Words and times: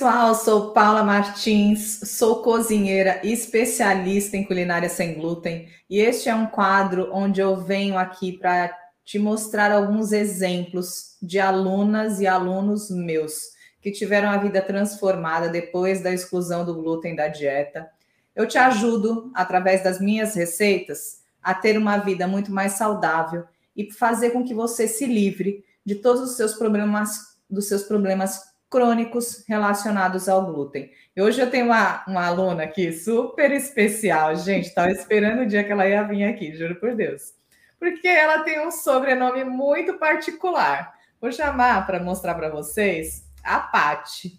Pessoal, 0.00 0.34
sou 0.34 0.70
Paula 0.70 1.04
Martins, 1.04 2.00
sou 2.04 2.42
cozinheira 2.42 3.20
especialista 3.22 4.34
em 4.34 4.44
culinária 4.44 4.88
sem 4.88 5.12
glúten 5.12 5.68
e 5.90 6.00
este 6.00 6.30
é 6.30 6.34
um 6.34 6.46
quadro 6.46 7.10
onde 7.12 7.42
eu 7.42 7.54
venho 7.54 7.98
aqui 7.98 8.32
para 8.32 8.74
te 9.04 9.18
mostrar 9.18 9.70
alguns 9.70 10.10
exemplos 10.10 11.18
de 11.20 11.38
alunas 11.38 12.18
e 12.18 12.26
alunos 12.26 12.88
meus 12.90 13.50
que 13.82 13.90
tiveram 13.90 14.30
a 14.30 14.38
vida 14.38 14.62
transformada 14.62 15.50
depois 15.50 16.00
da 16.00 16.10
exclusão 16.10 16.64
do 16.64 16.76
glúten 16.76 17.14
da 17.14 17.28
dieta. 17.28 17.86
Eu 18.34 18.48
te 18.48 18.56
ajudo, 18.56 19.30
através 19.34 19.84
das 19.84 20.00
minhas 20.00 20.34
receitas, 20.34 21.20
a 21.42 21.52
ter 21.52 21.76
uma 21.76 21.98
vida 21.98 22.26
muito 22.26 22.50
mais 22.50 22.72
saudável 22.72 23.44
e 23.76 23.92
fazer 23.92 24.30
com 24.30 24.42
que 24.42 24.54
você 24.54 24.88
se 24.88 25.04
livre 25.04 25.62
de 25.84 25.96
todos 25.96 26.22
os 26.22 26.36
seus 26.38 26.54
problemas, 26.54 27.36
dos 27.50 27.68
seus 27.68 27.82
problemas 27.82 28.49
crônicos 28.70 29.44
relacionados 29.48 30.28
ao 30.28 30.46
glúten. 30.46 30.90
E 31.14 31.20
hoje 31.20 31.40
eu 31.40 31.50
tenho 31.50 31.66
uma, 31.66 32.04
uma 32.06 32.26
aluna 32.26 32.62
aqui 32.62 32.92
super 32.92 33.50
especial, 33.50 34.36
gente. 34.36 34.68
Estava 34.68 34.90
esperando 34.90 35.42
o 35.42 35.46
dia 35.46 35.64
que 35.64 35.72
ela 35.72 35.88
ia 35.88 36.04
vir 36.04 36.24
aqui, 36.24 36.54
juro 36.54 36.76
por 36.76 36.94
Deus. 36.94 37.34
Porque 37.78 38.06
ela 38.06 38.44
tem 38.44 38.64
um 38.64 38.70
sobrenome 38.70 39.42
muito 39.42 39.98
particular. 39.98 40.94
Vou 41.20 41.32
chamar 41.32 41.84
para 41.86 41.98
mostrar 42.00 42.34
para 42.34 42.48
vocês 42.48 43.28
a 43.42 43.58
Pati. 43.58 44.38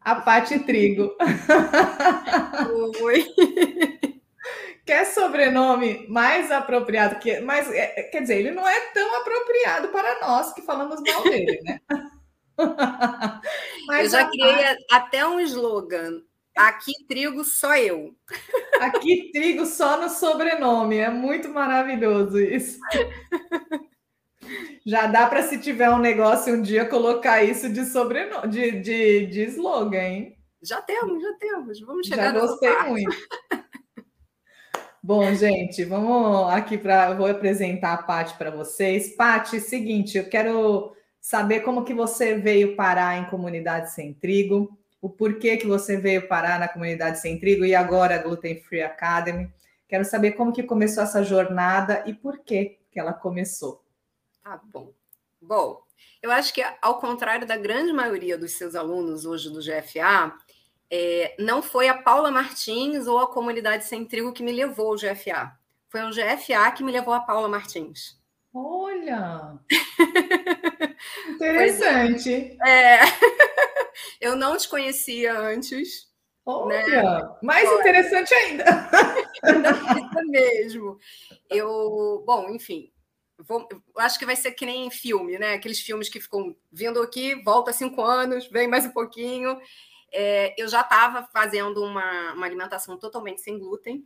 A 0.00 0.16
Pati 0.16 0.58
Trigo. 0.60 1.16
Oi. 3.02 3.24
Quer 4.84 5.04
sobrenome 5.04 6.06
mais 6.08 6.50
apropriado 6.50 7.18
que. 7.18 7.40
Mas, 7.40 7.70
é, 7.70 8.04
quer 8.04 8.22
dizer, 8.22 8.38
ele 8.38 8.52
não 8.52 8.66
é 8.66 8.80
tão 8.94 9.20
apropriado 9.20 9.88
para 9.88 10.18
nós 10.20 10.54
que 10.54 10.62
falamos 10.62 11.02
mal 11.02 11.22
dele, 11.24 11.60
né? 11.62 11.78
Mas 13.86 14.12
eu 14.12 14.18
já 14.18 14.28
criei 14.28 14.76
até 14.90 15.26
um 15.26 15.40
slogan. 15.40 16.22
Aqui 16.56 16.92
trigo 17.06 17.44
só 17.44 17.76
eu. 17.76 18.14
Aqui 18.80 19.30
trigo 19.32 19.64
só 19.64 20.00
no 20.00 20.08
sobrenome. 20.08 20.96
É 20.96 21.08
muito 21.08 21.48
maravilhoso 21.48 22.40
isso. 22.40 22.78
Já 24.86 25.06
dá 25.06 25.26
para, 25.26 25.42
se 25.42 25.58
tiver 25.58 25.90
um 25.90 25.98
negócio 25.98 26.54
um 26.54 26.62
dia, 26.62 26.86
colocar 26.86 27.44
isso 27.44 27.68
de 27.68 27.84
sobrenome, 27.84 28.48
de, 28.48 28.80
de, 28.80 29.26
de 29.26 29.42
slogan, 29.42 29.98
hein? 29.98 30.38
Já 30.62 30.80
temos, 30.80 31.22
já 31.22 31.32
temos. 31.34 31.80
Vamos 31.80 32.06
chegar 32.06 32.32
Já 32.32 32.40
gostei 32.40 32.78
muito. 32.84 33.16
Bom, 35.02 35.32
gente, 35.34 35.84
vamos 35.84 36.52
aqui 36.52 36.78
para. 36.78 37.14
Vou 37.14 37.26
apresentar 37.26 37.94
a 37.94 38.02
Pati 38.02 38.36
para 38.38 38.50
vocês. 38.50 39.14
Pati, 39.14 39.60
seguinte, 39.60 40.18
eu 40.18 40.28
quero 40.28 40.94
saber 41.28 41.60
como 41.60 41.84
que 41.84 41.92
você 41.92 42.36
veio 42.36 42.74
parar 42.74 43.18
em 43.18 43.26
Comunidade 43.26 43.92
Sem 43.92 44.14
Trigo, 44.14 44.74
o 44.98 45.10
porquê 45.10 45.58
que 45.58 45.66
você 45.66 45.98
veio 45.98 46.26
parar 46.26 46.58
na 46.58 46.66
Comunidade 46.66 47.20
Sem 47.20 47.38
Trigo 47.38 47.66
e 47.66 47.74
agora 47.74 48.16
Gluten 48.16 48.62
Free 48.62 48.80
Academy. 48.80 49.52
Quero 49.86 50.06
saber 50.06 50.32
como 50.32 50.54
que 50.54 50.62
começou 50.62 51.02
essa 51.02 51.22
jornada 51.22 52.02
e 52.06 52.14
por 52.14 52.38
que 52.38 52.78
que 52.90 52.98
ela 52.98 53.12
começou. 53.12 53.84
Tá 54.42 54.58
bom. 54.72 54.90
Bom, 55.38 55.82
eu 56.22 56.30
acho 56.30 56.50
que 56.54 56.64
ao 56.80 56.98
contrário 56.98 57.46
da 57.46 57.58
grande 57.58 57.92
maioria 57.92 58.38
dos 58.38 58.52
seus 58.52 58.74
alunos 58.74 59.26
hoje 59.26 59.50
do 59.50 59.60
GFA, 59.60 60.34
é, 60.90 61.36
não 61.38 61.60
foi 61.60 61.90
a 61.90 62.02
Paula 62.02 62.30
Martins 62.30 63.06
ou 63.06 63.18
a 63.18 63.30
Comunidade 63.30 63.84
Sem 63.84 64.06
Trigo 64.06 64.32
que 64.32 64.42
me 64.42 64.50
levou 64.50 64.92
ao 64.92 64.96
GFA. 64.96 65.52
Foi 65.90 66.00
o 66.04 66.10
GFA 66.10 66.70
que 66.74 66.82
me 66.82 66.90
levou 66.90 67.12
a 67.12 67.20
Paula 67.20 67.48
Martins. 67.48 68.17
Olha! 68.52 69.58
Interessante. 71.28 72.56
É. 72.64 72.98
Eu 74.20 74.36
não 74.36 74.56
te 74.56 74.68
conhecia 74.68 75.38
antes. 75.38 76.08
Olha, 76.44 77.02
né? 77.02 77.36
mais 77.42 77.68
Olha. 77.68 77.80
interessante 77.80 78.32
ainda. 78.32 78.64
Não, 79.44 80.24
mesmo. 80.30 80.98
Eu, 81.50 82.22
bom, 82.26 82.48
enfim, 82.50 82.90
vou, 83.38 83.68
acho 83.98 84.18
que 84.18 84.24
vai 84.24 84.34
ser 84.34 84.52
que 84.52 84.64
nem 84.64 84.90
filme, 84.90 85.38
né? 85.38 85.54
Aqueles 85.54 85.80
filmes 85.80 86.08
que 86.08 86.20
ficam 86.20 86.56
vindo 86.72 87.00
aqui, 87.02 87.34
volta 87.44 87.72
cinco 87.72 88.02
anos, 88.02 88.48
vem 88.48 88.66
mais 88.66 88.86
um 88.86 88.92
pouquinho. 88.92 89.60
É, 90.12 90.54
eu 90.56 90.68
já 90.68 90.80
estava 90.80 91.28
fazendo 91.32 91.84
uma, 91.84 92.32
uma 92.32 92.46
alimentação 92.46 92.98
totalmente 92.98 93.42
sem 93.42 93.58
glúten, 93.58 94.04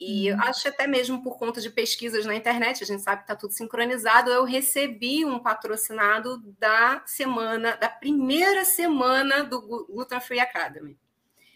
e 0.00 0.30
uhum. 0.30 0.40
acho 0.42 0.68
até 0.68 0.86
mesmo 0.86 1.22
por 1.22 1.36
conta 1.38 1.60
de 1.60 1.70
pesquisas 1.70 2.24
na 2.24 2.34
internet, 2.34 2.82
a 2.82 2.86
gente 2.86 3.02
sabe 3.02 3.18
que 3.18 3.24
está 3.24 3.34
tudo 3.34 3.52
sincronizado, 3.52 4.30
eu 4.30 4.44
recebi 4.44 5.24
um 5.24 5.40
patrocinado 5.40 6.38
da 6.58 7.02
semana, 7.04 7.76
da 7.76 7.88
primeira 7.88 8.64
semana 8.64 9.42
do 9.42 9.60
Gluten 9.86 10.20
Free 10.20 10.38
Academy. 10.38 10.96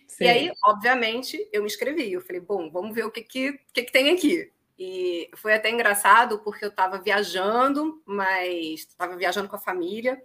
Sim. 0.09 0.25
E 0.25 0.29
aí, 0.29 0.53
obviamente, 0.65 1.49
eu 1.53 1.63
me 1.63 1.67
inscrevi. 1.67 2.13
Eu 2.13 2.21
falei, 2.21 2.41
bom, 2.41 2.71
vamos 2.71 2.95
ver 2.95 3.07
o 3.07 3.11
que, 3.11 3.23
que, 3.23 3.59
que, 3.73 3.83
que 3.85 3.93
tem 3.93 4.11
aqui. 4.11 4.53
E 4.79 5.31
foi 5.37 5.55
até 5.55 5.71
engraçado, 5.71 6.41
porque 6.41 6.65
eu 6.65 6.69
estava 6.69 6.99
viajando, 7.01 8.03
mas 8.05 8.81
estava 8.81 9.17
viajando 9.17 9.49
com 9.49 9.57
a 9.57 9.61
família, 9.61 10.21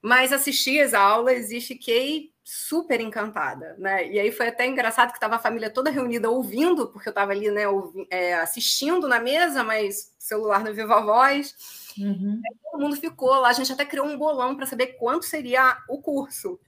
mas 0.00 0.32
assisti 0.32 0.80
as 0.80 0.94
aulas 0.94 1.50
e 1.50 1.60
fiquei 1.60 2.29
super 2.42 3.00
encantada, 3.00 3.76
né? 3.78 4.10
E 4.10 4.18
aí 4.18 4.32
foi 4.32 4.48
até 4.48 4.66
engraçado 4.66 5.10
que 5.10 5.18
estava 5.18 5.36
a 5.36 5.40
família 5.40 5.70
toda 5.70 5.90
reunida 5.90 6.30
ouvindo, 6.30 6.88
porque 6.88 7.08
eu 7.08 7.12
estava 7.12 7.32
ali, 7.32 7.50
né, 7.50 7.68
ouvi, 7.68 8.06
é, 8.10 8.34
assistindo 8.34 9.06
na 9.06 9.20
mesa, 9.20 9.62
mas 9.62 10.12
celular 10.18 10.64
no 10.64 10.74
viva 10.74 11.00
voz. 11.00 11.54
Uhum. 11.98 12.40
todo 12.70 12.80
mundo 12.80 12.96
ficou 12.96 13.40
lá, 13.40 13.48
a 13.48 13.52
gente 13.52 13.72
até 13.72 13.84
criou 13.84 14.06
um 14.06 14.16
bolão 14.16 14.56
para 14.56 14.66
saber 14.66 14.98
quanto 14.98 15.24
seria 15.24 15.76
o 15.88 16.00
curso. 16.00 16.58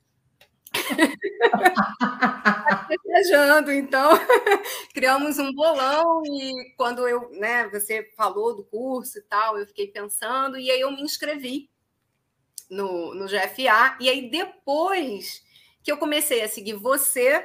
viajando, 3.05 3.71
então 3.73 4.13
criamos 4.95 5.39
um 5.39 5.53
bolão 5.53 6.23
e 6.25 6.73
quando 6.77 7.07
eu, 7.07 7.31
né, 7.33 7.69
você 7.69 8.11
falou 8.17 8.57
do 8.57 8.65
curso 8.65 9.19
e 9.19 9.23
tal, 9.23 9.59
eu 9.59 9.67
fiquei 9.67 9.89
pensando 9.89 10.59
e 10.59 10.71
aí 10.71 10.81
eu 10.81 10.91
me 10.91 11.03
inscrevi 11.03 11.69
no, 12.71 13.15
no 13.15 13.27
GFA 13.27 13.99
e 14.01 14.09
aí 14.09 14.31
depois 14.31 15.43
que 15.83 15.91
eu 15.91 15.97
comecei 15.97 16.43
a 16.43 16.49
seguir 16.49 16.75
você 16.75 17.45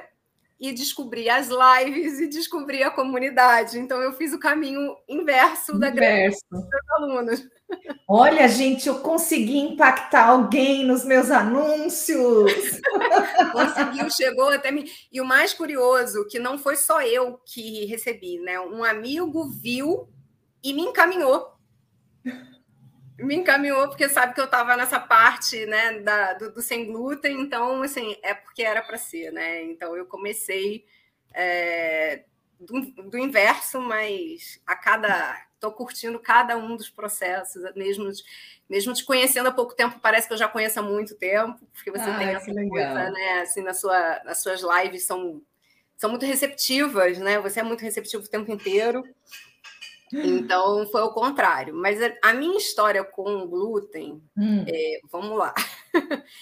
e 0.60 0.72
descobri 0.72 1.28
as 1.30 1.48
lives 1.48 2.18
e 2.18 2.26
descobri 2.26 2.82
a 2.82 2.90
comunidade. 2.90 3.78
Então, 3.78 4.00
eu 4.00 4.12
fiz 4.12 4.32
o 4.32 4.40
caminho 4.40 4.96
inverso, 5.08 5.78
da 5.78 5.88
grande 5.88 6.36
dos 6.50 6.64
alunos. 6.96 7.48
Olha, 8.08 8.48
gente, 8.48 8.88
eu 8.88 9.00
consegui 9.00 9.58
impactar 9.58 10.26
alguém 10.26 10.84
nos 10.84 11.04
meus 11.04 11.30
anúncios. 11.30 12.52
Conseguiu, 13.52 14.10
chegou 14.10 14.48
até 14.48 14.70
mim. 14.70 14.84
E 15.12 15.20
o 15.20 15.24
mais 15.24 15.54
curioso, 15.54 16.26
que 16.28 16.38
não 16.38 16.58
foi 16.58 16.76
só 16.76 17.02
eu 17.02 17.38
que 17.44 17.84
recebi, 17.84 18.40
né? 18.40 18.58
Um 18.58 18.82
amigo 18.82 19.48
viu 19.48 20.08
e 20.64 20.72
me 20.72 20.82
encaminhou 20.82 21.58
me 23.18 23.34
encaminhou 23.34 23.88
porque 23.88 24.08
sabe 24.08 24.34
que 24.34 24.40
eu 24.40 24.44
estava 24.44 24.76
nessa 24.76 25.00
parte 25.00 25.66
né, 25.66 26.00
da, 26.00 26.34
do, 26.34 26.52
do, 26.52 26.62
sem 26.62 26.86
glúten, 26.86 27.40
então 27.40 27.82
assim 27.82 28.16
é 28.22 28.32
porque 28.32 28.62
era 28.62 28.80
para 28.80 28.96
ser, 28.96 29.32
né? 29.32 29.62
Então 29.64 29.96
eu 29.96 30.06
comecei 30.06 30.84
é, 31.34 32.24
do, 32.60 32.80
do, 33.10 33.18
inverso, 33.18 33.80
mas 33.80 34.60
a 34.66 34.76
cada 34.76 35.44
estou 35.54 35.72
curtindo 35.72 36.20
cada 36.20 36.56
um 36.56 36.76
dos 36.76 36.88
processos, 36.88 37.62
mesmo 37.74 38.08
mesmo 38.68 38.92
te 38.92 39.04
conhecendo 39.04 39.48
há 39.48 39.52
pouco 39.52 39.74
tempo, 39.74 39.98
parece 39.98 40.28
que 40.28 40.34
eu 40.34 40.38
já 40.38 40.46
conheço 40.46 40.78
há 40.78 40.82
muito 40.82 41.14
tempo, 41.16 41.58
porque 41.72 41.90
você 41.90 42.10
ah, 42.10 42.18
tem 42.18 42.28
essa 42.28 42.52
coisa, 42.52 43.10
né? 43.10 43.40
Assim, 43.40 43.62
na 43.62 43.72
sua, 43.72 44.22
nas 44.24 44.42
suas 44.42 44.60
lives 44.60 45.04
são, 45.04 45.40
são 45.96 46.10
muito 46.10 46.26
receptivas, 46.26 47.18
né? 47.18 47.40
Você 47.40 47.60
é 47.60 47.62
muito 47.62 47.80
receptivo 47.80 48.22
o 48.22 48.28
tempo 48.28 48.52
inteiro. 48.52 49.02
Então 50.12 50.86
foi 50.86 51.02
o 51.02 51.12
contrário. 51.12 51.74
Mas 51.74 51.98
a 52.22 52.32
minha 52.32 52.58
história 52.58 53.04
com 53.04 53.36
o 53.36 53.48
glúten, 53.48 54.22
hum. 54.36 54.64
é, 54.66 55.00
vamos 55.10 55.36
lá. 55.36 55.54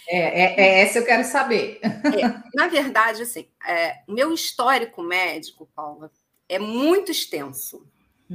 É, 0.08 0.18
é, 0.18 0.60
é, 0.60 0.80
essa 0.82 0.98
eu 0.98 1.04
quero 1.04 1.24
saber. 1.24 1.80
É, 1.82 2.42
na 2.54 2.66
verdade, 2.68 3.22
assim, 3.22 3.48
é, 3.66 3.98
meu 4.06 4.32
histórico 4.32 5.02
médico, 5.02 5.68
Paula, 5.74 6.10
é 6.48 6.58
muito 6.58 7.10
extenso. 7.10 7.86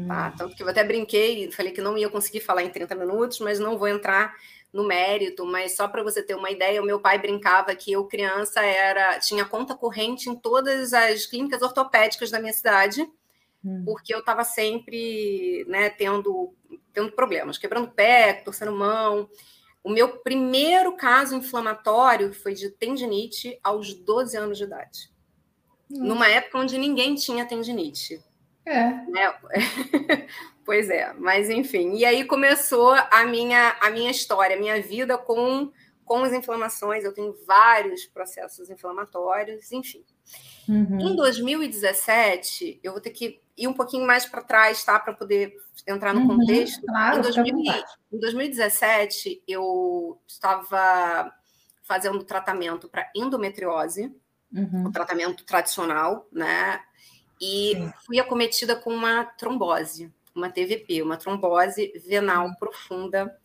Tá? 0.07 0.30
Hum. 0.30 0.38
Tanto 0.38 0.56
que 0.56 0.63
eu 0.63 0.69
até 0.69 0.83
brinquei, 0.83 1.51
falei 1.51 1.72
que 1.72 1.81
não 1.81 1.98
ia 1.98 2.10
conseguir 2.10 2.39
falar 2.39 2.63
em 2.63 2.69
30 2.69 2.95
minutos, 2.95 3.39
mas 3.39 3.60
não 3.60 3.77
vou 3.77 3.88
entrar 3.88 4.34
no 4.72 4.86
mérito, 4.86 5.45
mas 5.45 5.75
só 5.75 5.88
para 5.88 6.01
você 6.01 6.24
ter 6.24 6.34
uma 6.34 6.50
ideia, 6.50 6.81
o 6.81 6.86
meu 6.86 7.00
pai 7.00 7.19
brincava 7.19 7.75
que 7.75 7.92
eu 7.92 8.06
criança 8.06 8.62
era 8.62 9.19
tinha 9.19 9.44
conta 9.44 9.75
corrente 9.75 10.30
em 10.30 10.36
todas 10.36 10.94
as 10.94 11.25
clínicas 11.25 11.62
ortopédicas 11.62 12.31
da 12.31 12.39
minha 12.39 12.54
cidade 12.54 13.06
Hum. 13.63 13.84
porque 13.86 14.13
eu 14.13 14.19
estava 14.19 14.44
sempre 14.44 15.63
né, 15.68 15.90
tendo, 15.90 16.54
tendo 16.92 17.12
problemas, 17.12 17.58
quebrando 17.58 17.92
pé, 17.92 18.34
torcendo 18.34 18.72
mão. 18.72 19.30
O 19.84 19.90
meu 19.90 20.18
primeiro 20.19 20.96
caso 20.96 21.36
inflamatório 21.36 22.34
foi 22.34 22.54
de 22.54 22.69
tendinite 22.69 23.60
aos 23.63 23.94
12 23.94 24.36
anos 24.38 24.58
de 24.58 24.63
idade. 24.63 25.12
Hum. 25.92 26.06
Numa 26.08 26.28
época 26.28 26.60
onde 26.60 26.78
ninguém 26.78 27.16
tinha 27.16 27.46
tendinite. 27.46 28.24
É. 28.66 28.90
Né? 29.10 29.34
pois 30.66 30.90
é, 30.90 31.13
mas 31.13 31.50
enfim. 31.50 31.96
E 31.96 32.06
aí 32.06 32.25
começou 32.25 32.94
a 32.94 33.25
minha, 33.25 33.75
a 33.80 33.90
minha 33.90 34.12
história, 34.12 34.56
a 34.56 34.60
minha 34.60 34.81
vida 34.81 35.18
com 35.18 35.72
com 36.12 36.25
as 36.25 36.34
inflamações, 36.34 37.06
eu 37.06 37.13
tenho 37.13 37.34
vários 37.48 38.06
processos 38.06 38.69
inflamatórios, 38.69 39.72
enfim. 39.72 40.04
Uhum. 40.68 41.00
Em 41.00 41.16
2017, 41.16 42.81
eu 42.84 42.92
vou 42.92 43.00
ter 43.00 43.12
que 43.12 43.40
ir 43.57 43.68
um 43.68 43.74
pouquinho 43.74 44.06
mais 44.06 44.25
para 44.25 44.42
trás, 44.42 44.83
tá? 44.83 45.00
Para 45.00 45.13
poder 45.13 45.56
entrar 45.88 46.13
no 46.13 46.21
uhum, 46.21 46.39
contexto. 46.39 46.86
Claro, 46.86 47.19
em, 47.19 47.21
2000, 47.21 47.56
em 48.13 48.19
2017, 48.19 49.44
eu 49.48 50.19
estava 50.27 51.33
fazendo 51.83 52.24
tratamento 52.24 52.88
para 52.88 53.09
endometriose, 53.15 54.13
uhum. 54.53 54.86
o 54.86 54.92
tratamento 54.92 55.44
tradicional, 55.44 56.27
né? 56.31 56.81
E 57.39 57.74
Sim. 57.74 57.94
fui 58.06 58.19
acometida 58.19 58.75
com 58.75 58.94
uma 58.94 59.25
trombose, 59.25 60.13
uma 60.33 60.50
TVP, 60.50 61.01
uma 61.01 61.18
trombose 61.18 61.92
venal 62.07 62.48
uhum. 62.48 62.56
profunda 62.56 63.38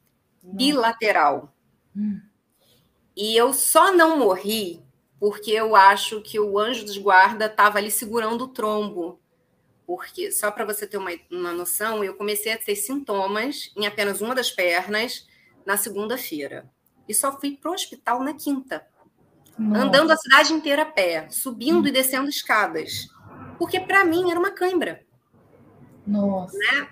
bilateral. 0.42 1.52
Uhum. 1.94 2.20
E 3.16 3.34
eu 3.34 3.52
só 3.54 3.92
não 3.92 4.18
morri 4.18 4.84
porque 5.18 5.50
eu 5.50 5.74
acho 5.74 6.20
que 6.20 6.38
o 6.38 6.58
anjo 6.58 6.84
dos 6.84 6.98
guarda 6.98 7.46
estava 7.46 7.78
ali 7.78 7.90
segurando 7.90 8.44
o 8.44 8.48
trombo. 8.48 9.18
Porque, 9.86 10.32
só 10.32 10.50
para 10.50 10.64
você 10.64 10.86
ter 10.86 10.96
uma, 10.96 11.10
uma 11.30 11.52
noção, 11.52 12.02
eu 12.02 12.14
comecei 12.14 12.52
a 12.52 12.58
ter 12.58 12.74
sintomas 12.74 13.72
em 13.76 13.86
apenas 13.86 14.20
uma 14.20 14.34
das 14.34 14.50
pernas 14.50 15.26
na 15.64 15.76
segunda-feira. 15.76 16.68
E 17.08 17.14
só 17.14 17.38
fui 17.38 17.56
para 17.56 17.70
o 17.70 17.74
hospital 17.74 18.22
na 18.22 18.34
quinta. 18.34 18.84
Nossa. 19.56 19.82
Andando 19.82 20.10
a 20.10 20.16
cidade 20.16 20.52
inteira 20.52 20.82
a 20.82 20.86
pé, 20.86 21.28
subindo 21.30 21.84
hum. 21.84 21.86
e 21.86 21.92
descendo 21.92 22.28
escadas. 22.28 23.08
Porque 23.58 23.80
para 23.80 24.04
mim 24.04 24.30
era 24.30 24.38
uma 24.38 24.50
cãibra. 24.50 25.06
Nossa. 26.06 26.56
Né? 26.58 26.88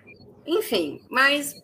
Enfim, 0.47 1.05
mas 1.11 1.63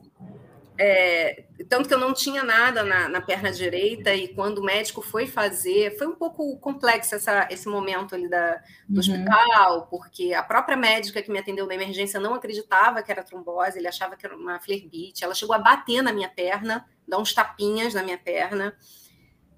é, 0.83 1.45
tanto 1.69 1.87
que 1.87 1.95
eu 1.95 1.99
não 1.99 2.15
tinha 2.15 2.43
nada 2.43 2.83
na, 2.83 3.07
na, 3.07 3.21
perna 3.21 3.53
direita, 3.53 4.15
e 4.15 4.29
quando 4.29 4.61
o 4.61 4.65
médico 4.65 5.03
foi 5.03 5.27
fazer, 5.27 5.95
foi 5.99 6.07
um 6.07 6.15
pouco 6.15 6.57
complexo 6.59 7.15
essa, 7.15 7.47
esse 7.51 7.69
momento 7.69 8.15
ali 8.15 8.31
da, 8.31 8.55
do 8.89 8.95
uhum. 8.95 8.99
hospital, 9.01 9.87
porque 9.91 10.33
a 10.33 10.43
própria 10.43 10.79
médica 10.79 11.21
que 11.21 11.31
me 11.31 11.39
atendeu 11.39 11.67
na 11.67 11.75
emergência 11.75 12.19
não 12.19 12.33
acreditava 12.33 13.03
que 13.03 13.13
era 13.13 13.23
trombose, 13.23 13.79
ele 13.79 13.89
achava 13.89 14.17
que 14.17 14.25
era 14.25 14.35
uma 14.35 14.59
flerbite. 14.59 15.23
Ela 15.23 15.35
chegou 15.35 15.55
a 15.55 15.59
bater 15.59 16.01
na 16.01 16.15
minha 16.15 16.31
perna, 16.31 16.87
dar 17.07 17.19
uns 17.19 17.35
tapinhas 17.35 17.93
na 17.93 18.03
minha 18.03 18.17
perna. 18.17 18.75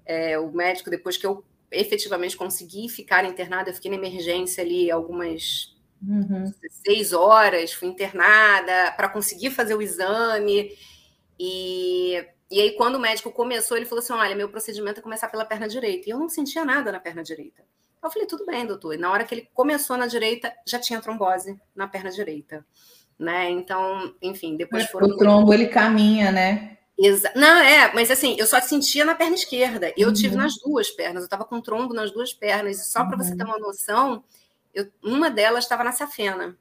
É, 0.05 0.37
o 0.37 0.51
médico, 0.51 0.89
depois 0.89 1.15
que 1.15 1.25
eu 1.25 1.41
efetivamente 1.71 2.35
consegui 2.35 2.89
ficar 2.89 3.23
internada, 3.23 3.69
eu 3.69 3.73
fiquei 3.73 3.89
na 3.89 3.95
emergência 3.95 4.61
ali 4.61 4.91
algumas 4.91 5.73
uhum. 6.05 6.53
seis 6.85 7.13
horas, 7.13 7.71
fui 7.71 7.87
internada 7.87 8.91
para 8.97 9.07
conseguir 9.07 9.51
fazer 9.51 9.73
o 9.73 9.81
exame. 9.81 10.69
E, 11.39 12.25
e 12.51 12.61
aí, 12.61 12.71
quando 12.71 12.95
o 12.95 12.99
médico 12.99 13.31
começou, 13.31 13.75
ele 13.77 13.85
falou 13.85 14.03
assim: 14.03 14.13
olha, 14.13 14.35
meu 14.35 14.49
procedimento 14.49 14.99
é 14.99 15.03
começar 15.03 15.27
pela 15.27 15.45
perna 15.45 15.67
direita. 15.67 16.09
E 16.09 16.11
eu 16.11 16.19
não 16.19 16.29
sentia 16.29 16.63
nada 16.63 16.91
na 16.91 16.99
perna 16.99 17.23
direita. 17.23 17.63
Eu 18.03 18.11
falei, 18.11 18.27
tudo 18.27 18.45
bem, 18.45 18.65
doutor. 18.65 18.93
E 18.93 18.97
na 18.97 19.09
hora 19.09 19.23
que 19.23 19.33
ele 19.33 19.49
começou 19.53 19.95
na 19.95 20.07
direita, 20.07 20.53
já 20.67 20.77
tinha 20.77 21.01
trombose 21.01 21.57
na 21.73 21.87
perna 21.87 22.11
direita. 22.11 22.65
Né? 23.17 23.49
Então, 23.49 24.13
enfim, 24.21 24.57
depois 24.57 24.85
foram. 24.87 25.07
O 25.07 25.17
trombo 25.17 25.53
ele 25.53 25.67
caminha, 25.67 26.31
né? 26.31 26.77
Exa 26.97 27.31
não, 27.35 27.57
é, 27.57 27.91
mas 27.93 28.11
assim, 28.11 28.35
eu 28.37 28.45
só 28.45 28.59
sentia 28.61 29.05
na 29.05 29.15
perna 29.15 29.35
esquerda. 29.35 29.93
Eu 29.97 30.09
uhum. 30.09 30.13
tive 30.13 30.35
nas 30.35 30.55
duas 30.55 30.91
pernas, 30.91 31.21
eu 31.21 31.25
estava 31.25 31.45
com 31.45 31.61
trombo 31.61 31.93
nas 31.93 32.11
duas 32.11 32.33
pernas. 32.33 32.79
E 32.79 32.91
só 32.91 33.05
para 33.05 33.17
uhum. 33.17 33.23
você 33.23 33.35
ter 33.35 33.43
uma 33.45 33.57
noção, 33.57 34.23
eu, 34.73 34.87
uma 35.01 35.31
delas 35.31 35.63
estava 35.63 35.83
na 35.83 35.91
safena. 35.91 36.57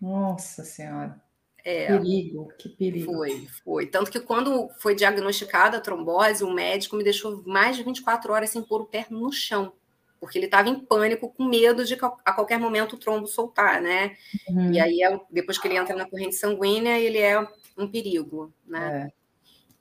Nossa 0.00 0.64
Senhora. 0.64 1.20
É, 1.64 1.86
perigo, 1.86 2.52
que 2.58 2.68
perigo. 2.68 3.12
Foi, 3.12 3.48
foi. 3.64 3.86
Tanto 3.86 4.10
que 4.10 4.20
quando 4.20 4.70
foi 4.78 4.94
diagnosticada 4.94 5.76
a 5.76 5.80
trombose, 5.80 6.44
o 6.44 6.52
médico 6.52 6.96
me 6.96 7.04
deixou 7.04 7.42
mais 7.46 7.76
de 7.76 7.82
24 7.82 8.32
horas 8.32 8.50
sem 8.50 8.62
pôr 8.62 8.80
o 8.80 8.86
pé 8.86 9.06
no 9.10 9.30
chão, 9.32 9.72
porque 10.18 10.38
ele 10.38 10.46
estava 10.46 10.68
em 10.68 10.78
pânico, 10.78 11.32
com 11.32 11.44
medo 11.44 11.84
de 11.84 11.94
a 12.24 12.32
qualquer 12.32 12.58
momento 12.58 12.94
o 12.94 12.98
trombo 12.98 13.26
soltar, 13.26 13.80
né? 13.80 14.16
Uhum. 14.48 14.72
E 14.72 14.80
aí, 14.80 15.02
é 15.02 15.20
depois 15.30 15.58
que 15.58 15.68
ele 15.68 15.76
entra 15.76 15.94
na 15.94 16.08
corrente 16.08 16.36
sanguínea, 16.36 16.98
ele 16.98 17.18
é 17.18 17.46
um 17.76 17.86
perigo, 17.86 18.52
né? 18.66 19.06
É. 19.06 19.20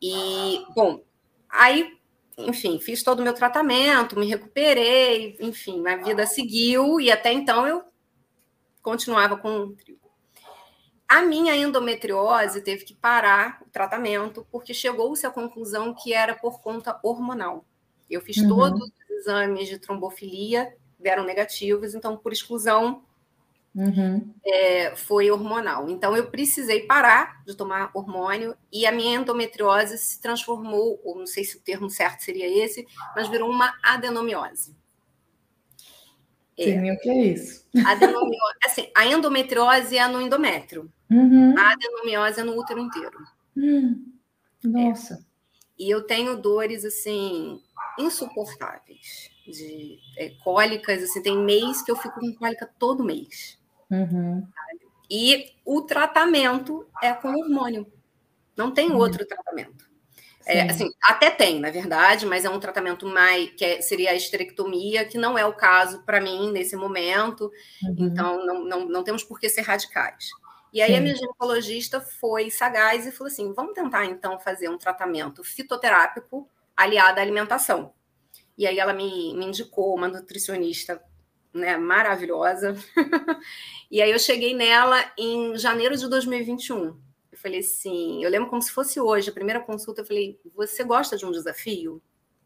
E, 0.02 0.64
bom, 0.74 1.04
aí, 1.50 1.98
enfim, 2.38 2.80
fiz 2.80 3.04
todo 3.04 3.20
o 3.20 3.24
meu 3.24 3.34
tratamento, 3.34 4.18
me 4.18 4.25
recuperei, 4.25 5.38
enfim, 5.42 5.86
a 5.88 5.98
vida 5.98 6.25
seguiu, 6.25 7.00
e 7.00 7.12
até 7.12 7.34
então 7.34 7.68
eu 7.68 7.84
continuava 8.82 9.36
com 9.38 9.75
a 11.10 11.24
minha 11.24 11.56
endometriose 11.56 12.62
teve 12.62 12.86
que 12.86 12.94
parar 12.94 13.60
o 13.66 13.70
tratamento 13.72 14.46
porque 14.52 14.76
chegou-se 14.76 15.26
à 15.26 15.32
conclusão 15.32 15.92
que 15.92 16.14
era 16.14 16.36
por 16.36 16.62
conta 16.62 17.00
hormonal. 17.02 17.66
Eu 18.08 18.22
fiz 18.22 18.38
uhum. 18.38 18.48
todos 18.48 18.80
os 18.80 19.10
exames 19.10 19.68
de 19.68 19.80
trombofilia, 19.80 20.72
deram 21.00 21.24
negativos, 21.24 21.96
então, 21.96 22.16
por 22.16 22.32
exclusão, 22.32 23.04
uhum. 23.74 24.32
é, 24.46 24.96
foi 24.96 25.32
hormonal. 25.32 25.90
Então, 25.90 26.16
eu 26.16 26.30
precisei 26.30 26.82
parar 26.86 27.44
de 27.44 27.56
tomar 27.56 27.90
hormônio 27.96 28.56
e 28.72 28.86
a 28.86 28.92
minha 28.92 29.20
endometriose 29.20 29.98
se 29.98 30.22
transformou, 30.22 31.02
ou 31.04 31.18
não 31.18 31.26
sei 31.26 31.44
se 31.44 31.58
o 31.58 31.62
termo 31.62 31.90
certo 31.90 32.20
seria 32.22 32.48
esse, 32.64 32.86
mas 33.16 33.28
virou 33.28 33.50
uma 33.50 33.74
adenomiose. 33.84 34.76
É. 36.60 36.94
o 36.94 37.00
que 37.00 37.10
é 37.10 37.26
isso? 37.26 37.66
Adenomiose, 37.86 38.58
assim, 38.66 38.90
a 38.96 39.06
endometriose 39.06 39.98
é 39.98 40.08
no 40.08 40.22
endométrio. 40.22 40.92
Uhum. 41.10 41.58
A 41.58 41.72
adenomiose 41.72 42.42
é 42.42 42.44
no 42.44 42.60
útero 42.60 42.80
inteiro. 42.80 43.18
Hum. 43.56 44.14
Nossa. 44.64 45.16
É. 45.16 45.30
E 45.80 45.90
eu 45.90 46.02
tenho 46.02 46.36
dores, 46.36 46.84
assim, 46.84 47.62
insuportáveis. 47.98 49.30
De 49.48 49.98
é, 50.18 50.30
cólicas, 50.44 51.02
assim, 51.02 51.24
tem 51.24 51.38
mês 51.38 51.82
que 51.82 51.90
eu 51.90 51.96
fico 51.96 52.20
com 52.20 52.34
cólica 52.36 52.70
todo 52.78 53.04
mês. 53.04 53.58
Uhum. 53.90 54.46
E 55.10 55.54
o 55.66 55.82
tratamento 55.82 56.86
é 57.02 57.14
com 57.14 57.30
hormônio. 57.30 57.88
Não 58.56 58.70
tem 58.72 58.92
uhum. 58.92 58.98
outro 58.98 59.26
tratamento. 59.26 59.88
É, 60.50 60.63
assim, 60.63 60.90
até 61.04 61.30
tem, 61.30 61.60
na 61.60 61.69
verdade, 61.69 62.25
mas 62.25 62.44
é 62.44 62.50
um 62.50 62.60
tratamento 62.60 63.06
mais 63.06 63.51
que 63.51 63.63
é, 63.63 63.82
seria 63.82 64.10
a 64.10 64.15
esterectomia, 64.15 65.06
que 65.06 65.15
não 65.15 65.38
é 65.38 65.46
o 65.46 65.53
caso 65.53 66.01
para 66.03 66.20
mim 66.20 66.51
nesse 66.51 66.75
momento. 66.75 67.51
Uhum. 67.84 67.96
Então, 68.00 68.44
não, 68.44 68.65
não, 68.65 68.89
não 68.89 69.03
temos 69.03 69.24
por 69.24 69.39
que 69.39 69.48
ser 69.48 69.62
radicais. 69.62 70.29
E 70.74 70.82
aí 70.82 70.91
Sim. 70.91 70.98
a 70.98 71.01
minha 71.01 71.15
ginecologista 71.15 72.01
foi 72.01 72.50
sagaz 72.50 73.06
e 73.06 73.12
falou 73.12 73.32
assim: 73.32 73.53
vamos 73.53 73.74
tentar 73.74 74.06
então 74.06 74.39
fazer 74.39 74.70
um 74.70 74.77
tratamento 74.77 75.44
fitoterápico 75.44 76.50
aliado 76.75 77.20
à 77.20 77.22
alimentação. 77.22 77.94
E 78.58 78.65
aí 78.65 78.79
ela 78.79 78.94
me, 78.94 79.36
me 79.36 79.46
indicou 79.46 79.96
uma 79.96 80.08
nutricionista 80.08 81.00
né, 81.53 81.77
maravilhosa. 81.77 82.75
e 83.89 84.01
aí 84.01 84.12
eu 84.12 84.20
cheguei 84.20 84.56
nela 84.56 85.12
em 85.15 85.56
janeiro 85.58 85.96
de 85.96 86.10
2021 86.10 87.09
falei 87.39 87.60
assim, 87.60 88.24
eu 88.24 88.29
lembro 88.29 88.50
como 88.50 88.62
se 88.62 88.72
fosse 88.72 89.00
hoje, 89.00 89.29
a 89.29 89.34
primeira 89.34 89.60
consulta, 89.60 90.01
eu 90.01 90.05
falei, 90.05 90.39
você 90.55 90.84
gosta 90.84 91.17
de 91.17 91.25
um 91.25 91.31
desafio? 91.31 92.01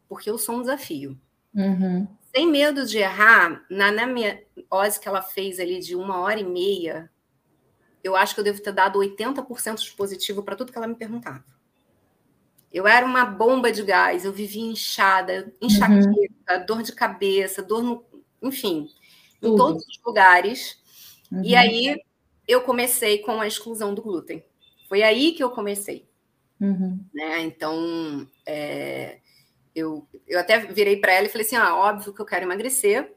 Porque 0.08 0.30
eu 0.30 0.38
sou 0.38 0.56
um 0.56 0.60
desafio. 0.60 1.18
Uhum. 1.54 2.06
Sem 2.34 2.48
medo 2.48 2.84
de 2.84 2.98
errar, 2.98 3.64
na, 3.70 4.06
minha 4.06 4.42
ose 4.70 4.98
que 4.98 5.08
ela 5.08 5.22
fez 5.22 5.60
ali 5.60 5.78
de 5.80 5.94
uma 5.94 6.18
hora 6.20 6.40
e 6.40 6.44
meia, 6.44 7.10
eu 8.02 8.16
acho 8.16 8.34
que 8.34 8.40
eu 8.40 8.44
devo 8.44 8.60
ter 8.60 8.72
dado 8.72 8.98
80% 8.98 9.82
de 9.82 9.92
positivo 9.92 10.42
para 10.42 10.56
tudo 10.56 10.72
que 10.72 10.78
ela 10.78 10.86
me 10.86 10.96
perguntava. 10.96 11.44
Eu 12.72 12.88
era 12.88 13.06
uma 13.06 13.24
bomba 13.24 13.70
de 13.70 13.84
gás, 13.84 14.24
eu 14.24 14.32
vivia 14.32 14.64
inchada, 14.64 15.54
enxaqueca, 15.62 16.58
uhum. 16.58 16.66
dor 16.66 16.82
de 16.82 16.92
cabeça, 16.92 17.62
dor 17.62 17.82
no. 17.82 18.04
Enfim, 18.42 18.88
tudo. 19.40 19.54
em 19.54 19.56
todos 19.56 19.86
os 19.86 20.00
lugares. 20.04 20.76
Uhum. 21.30 21.42
E 21.44 21.54
aí 21.54 21.96
eu 22.46 22.62
comecei 22.62 23.18
com 23.18 23.40
a 23.40 23.46
exclusão 23.46 23.94
do 23.94 24.02
glúten. 24.02 24.44
Foi 24.94 25.02
aí 25.02 25.32
que 25.32 25.42
eu 25.42 25.50
comecei. 25.50 26.08
Uhum. 26.60 27.04
Né? 27.12 27.40
Então, 27.40 28.28
é, 28.46 29.18
eu, 29.74 30.06
eu 30.24 30.38
até 30.38 30.60
virei 30.60 30.98
para 30.98 31.14
ela 31.14 31.26
e 31.26 31.28
falei 31.28 31.44
assim: 31.44 31.56
ah, 31.56 31.74
óbvio 31.74 32.14
que 32.14 32.20
eu 32.20 32.24
quero 32.24 32.44
emagrecer. 32.44 33.12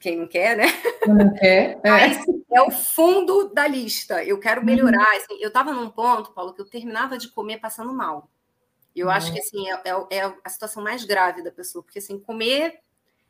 Quem 0.00 0.18
não 0.18 0.26
quer, 0.26 0.56
né? 0.56 0.64
Não 1.06 1.32
quer. 1.34 1.78
É. 1.86 1.88
Mas 1.88 2.18
é 2.52 2.62
o 2.62 2.72
fundo 2.72 3.48
da 3.54 3.64
lista. 3.68 4.24
Eu 4.24 4.40
quero 4.40 4.64
melhorar. 4.64 4.98
Uhum. 4.98 5.16
Assim, 5.18 5.40
eu 5.40 5.46
estava 5.46 5.72
num 5.72 5.88
ponto, 5.88 6.32
Paulo, 6.32 6.52
que 6.52 6.62
eu 6.62 6.68
terminava 6.68 7.16
de 7.16 7.28
comer 7.28 7.60
passando 7.60 7.94
mal. 7.94 8.28
Eu 8.96 9.06
uhum. 9.06 9.12
acho 9.12 9.32
que 9.32 9.38
assim 9.38 9.70
é, 9.70 9.82
é, 9.84 10.16
é, 10.18 10.34
a 10.42 10.48
situação 10.48 10.82
mais 10.82 11.04
grave 11.04 11.44
da 11.44 11.52
pessoa, 11.52 11.84
porque 11.84 12.00
assim 12.00 12.18
comer 12.18 12.80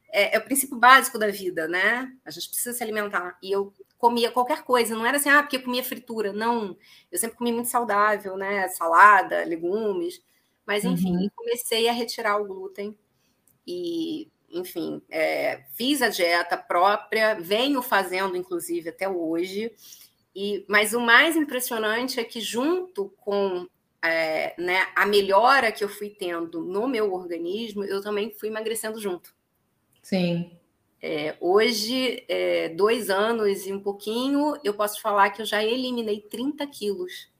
é, 0.09 0.37
é, 0.37 0.39
o 0.39 0.45
princípio 0.45 0.79
básico 0.79 1.19
da 1.19 1.29
vida, 1.29 1.69
né? 1.69 2.11
A 2.25 2.31
gente 2.31 2.49
precisa 2.49 2.73
se 2.73 2.83
alimentar. 2.83 3.37
E 3.43 3.53
eu 3.53 3.75
comia 4.01 4.31
qualquer 4.31 4.65
coisa, 4.65 4.95
não 4.97 5.05
era 5.05 5.19
assim, 5.19 5.29
ah, 5.29 5.43
porque 5.43 5.59
comia 5.59 5.85
fritura. 5.85 6.33
Não, 6.33 6.75
eu 7.13 7.19
sempre 7.19 7.37
comi 7.37 7.53
muito 7.53 7.69
saudável, 7.69 8.35
né? 8.35 8.67
Salada, 8.69 9.45
legumes. 9.45 10.23
Mas, 10.67 10.85
enfim, 10.85 11.15
uhum. 11.15 11.29
comecei 11.37 11.87
a 11.87 11.93
retirar 11.93 12.39
o 12.39 12.47
glúten 12.47 12.97
e, 13.67 14.29
enfim, 14.51 15.03
é, 15.11 15.65
fiz 15.75 16.01
a 16.01 16.09
dieta 16.09 16.57
própria, 16.57 17.35
venho 17.35 17.83
fazendo, 17.83 18.37
inclusive, 18.37 18.89
até 18.89 19.07
hoje. 19.07 19.71
E, 20.35 20.65
mas 20.67 20.95
o 20.95 21.01
mais 21.01 21.37
impressionante 21.37 22.19
é 22.19 22.25
que, 22.25 22.41
junto 22.41 23.11
com 23.19 23.69
é, 24.03 24.55
né, 24.59 24.87
a 24.97 25.05
melhora 25.05 25.71
que 25.71 25.85
eu 25.85 25.91
fui 25.91 26.09
tendo 26.09 26.63
no 26.63 26.89
meu 26.89 27.13
organismo, 27.13 27.85
eu 27.85 28.01
também 28.01 28.31
fui 28.31 28.49
emagrecendo 28.49 28.99
junto. 28.99 29.35
Sim. 30.03 30.59
É, 31.03 31.35
hoje, 31.41 32.25
é, 32.29 32.69
dois 32.69 33.09
anos 33.09 33.67
e 33.67 33.73
um 33.73 33.81
pouquinho, 33.81 34.55
eu 34.63 34.75
posso 34.75 35.01
falar 35.01 35.31
que 35.31 35.41
eu 35.41 35.47
já 35.47 35.65
eliminei 35.65 36.21
30 36.21 36.67
quilos. 36.67 37.31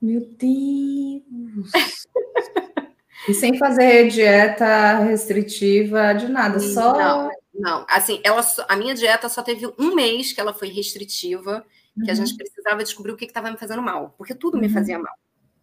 Meu 0.00 0.20
Deus! 0.20 1.70
e 3.28 3.34
sem 3.34 3.58
fazer 3.58 4.08
dieta 4.08 5.00
restritiva 5.00 6.14
de 6.14 6.26
nada, 6.28 6.58
só. 6.58 6.96
Não, 6.96 7.30
não. 7.52 7.86
assim, 7.86 8.18
ela, 8.24 8.40
a 8.66 8.76
minha 8.76 8.94
dieta 8.94 9.28
só 9.28 9.42
teve 9.42 9.70
um 9.78 9.94
mês 9.94 10.32
que 10.32 10.40
ela 10.40 10.54
foi 10.54 10.68
restritiva, 10.68 11.66
que 11.94 12.04
uhum. 12.04 12.10
a 12.10 12.14
gente 12.14 12.34
precisava 12.34 12.82
descobrir 12.82 13.12
o 13.12 13.16
que 13.16 13.26
estava 13.26 13.50
me 13.50 13.58
fazendo 13.58 13.82
mal, 13.82 14.14
porque 14.16 14.34
tudo 14.34 14.54
uhum. 14.54 14.62
me 14.62 14.70
fazia 14.70 14.98
mal. 14.98 15.14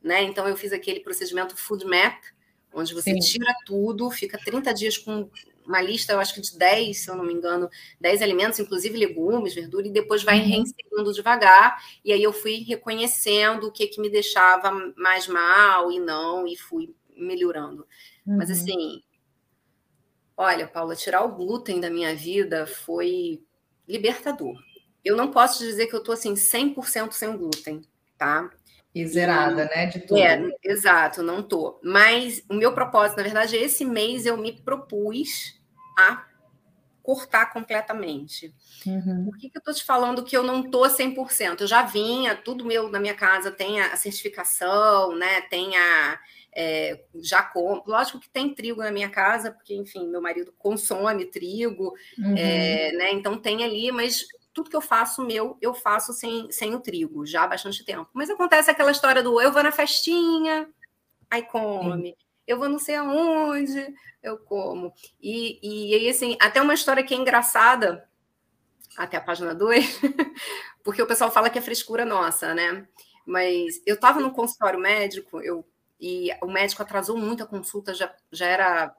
Né? 0.03 0.21
Então, 0.21 0.47
eu 0.47 0.55
fiz 0.55 0.71
aquele 0.71 0.99
procedimento 0.99 1.57
Food 1.57 1.83
Map, 1.83 2.21
onde 2.71 2.93
você 2.93 3.11
Sim. 3.13 3.19
tira 3.19 3.55
tudo, 3.65 4.11
fica 4.11 4.37
30 4.37 4.71
dias 4.75 4.97
com 4.99 5.27
uma 5.67 5.81
lista, 5.81 6.13
eu 6.13 6.19
acho 6.19 6.33
que 6.33 6.41
de 6.41 6.57
10, 6.57 6.97
se 6.97 7.09
eu 7.09 7.15
não 7.15 7.25
me 7.25 7.33
engano, 7.33 7.69
10 7.99 8.21
alimentos, 8.21 8.59
inclusive 8.59 8.97
legumes, 8.97 9.53
verdura, 9.53 9.87
e 9.87 9.91
depois 9.91 10.23
vai 10.23 10.39
uhum. 10.39 10.47
reinserindo 10.47 11.13
devagar. 11.13 11.77
E 12.03 12.13
aí 12.13 12.23
eu 12.23 12.31
fui 12.31 12.63
reconhecendo 12.63 13.67
o 13.67 13.71
que, 13.71 13.87
que 13.87 13.99
me 13.99 14.09
deixava 14.09 14.71
mais 14.95 15.27
mal 15.27 15.91
e 15.91 15.99
não, 15.99 16.47
e 16.47 16.55
fui 16.55 16.95
melhorando. 17.15 17.85
Uhum. 18.25 18.37
Mas 18.37 18.49
assim, 18.49 19.03
olha, 20.35 20.67
Paula, 20.67 20.95
tirar 20.95 21.23
o 21.23 21.35
glúten 21.35 21.81
da 21.81 21.89
minha 21.89 22.15
vida 22.15 22.65
foi 22.65 23.41
libertador. 23.87 24.57
Eu 25.03 25.15
não 25.15 25.31
posso 25.31 25.63
dizer 25.63 25.87
que 25.87 25.95
eu 25.95 26.03
tô 26.03 26.13
assim 26.13 26.33
100% 26.33 27.11
sem 27.11 27.35
glúten, 27.35 27.81
tá? 28.17 28.49
E 28.93 29.05
zerada, 29.05 29.65
né? 29.65 29.85
De 29.85 29.99
tudo. 29.99 30.17
É, 30.19 30.49
exato, 30.63 31.21
não 31.21 31.43
tô. 31.43 31.79
Mas 31.83 32.43
o 32.49 32.53
meu 32.55 32.73
propósito, 32.73 33.17
na 33.17 33.23
verdade, 33.23 33.55
esse 33.55 33.85
mês 33.85 34.25
eu 34.25 34.35
me 34.37 34.51
propus 34.51 35.56
a 35.97 36.27
cortar 37.07 37.45
completamente. 37.53 38.53
Uhum. 38.85 39.23
Por 39.23 39.37
que, 39.37 39.49
que 39.49 39.57
eu 39.57 39.59
estou 39.59 39.73
te 39.73 39.85
falando 39.85 40.25
que 40.25 40.35
eu 40.35 40.43
não 40.43 40.59
estou 40.59 40.83
100%? 40.83 41.61
Eu 41.61 41.67
já 41.67 41.81
vinha, 41.83 42.35
tudo 42.35 42.65
meu 42.65 42.89
na 42.89 42.99
minha 42.99 43.13
casa 43.13 43.49
tem 43.49 43.79
a 43.79 43.95
certificação, 43.95 45.15
né? 45.15 45.39
Tem 45.43 45.73
a. 45.77 46.19
É, 46.53 47.05
já 47.15 47.41
compro. 47.41 47.89
Lógico 47.89 48.19
que 48.19 48.29
tem 48.29 48.53
trigo 48.53 48.83
na 48.83 48.91
minha 48.91 49.09
casa, 49.09 49.51
porque, 49.51 49.73
enfim, 49.73 50.05
meu 50.09 50.21
marido 50.21 50.53
consome 50.57 51.23
trigo, 51.23 51.93
uhum. 52.19 52.35
é, 52.37 52.91
né? 52.91 53.13
Então 53.13 53.37
tem 53.37 53.63
ali, 53.63 53.89
mas 53.89 54.25
tudo 54.53 54.69
que 54.69 54.75
eu 54.75 54.81
faço 54.81 55.23
meu, 55.23 55.57
eu 55.61 55.73
faço 55.73 56.11
sem, 56.11 56.51
sem 56.51 56.75
o 56.75 56.79
trigo, 56.81 57.25
já 57.25 57.43
há 57.43 57.47
bastante 57.47 57.85
tempo. 57.85 58.09
Mas 58.11 58.29
acontece 58.29 58.69
aquela 58.69 58.91
história 58.91 59.23
do 59.23 59.39
eu 59.39 59.53
vou 59.53 59.63
na 59.63 59.71
festinha, 59.71 60.67
aí 61.31 61.43
come. 61.43 62.09
Sim 62.09 62.26
eu 62.47 62.57
vou 62.57 62.69
não 62.69 62.79
sei 62.79 62.95
aonde, 62.95 63.93
eu 64.23 64.37
como. 64.37 64.93
E, 65.21 65.59
e 65.61 65.95
aí, 65.95 66.09
assim, 66.09 66.37
até 66.39 66.61
uma 66.61 66.73
história 66.73 67.03
que 67.03 67.13
é 67.13 67.17
engraçada, 67.17 68.07
até 68.97 69.17
a 69.17 69.21
página 69.21 69.53
2, 69.53 69.99
porque 70.83 71.01
o 71.01 71.07
pessoal 71.07 71.29
fala 71.29 71.49
que 71.49 71.59
é 71.59 71.61
frescura 71.61 72.05
nossa, 72.05 72.53
né? 72.53 72.87
Mas 73.25 73.81
eu 73.85 73.95
estava 73.95 74.19
no 74.19 74.31
consultório 74.31 74.79
médico, 74.79 75.41
eu, 75.41 75.67
e 75.99 76.29
o 76.41 76.47
médico 76.47 76.81
atrasou 76.81 77.17
muito 77.17 77.43
a 77.43 77.47
consulta, 77.47 77.93
já, 77.93 78.13
já 78.31 78.45
era 78.45 78.95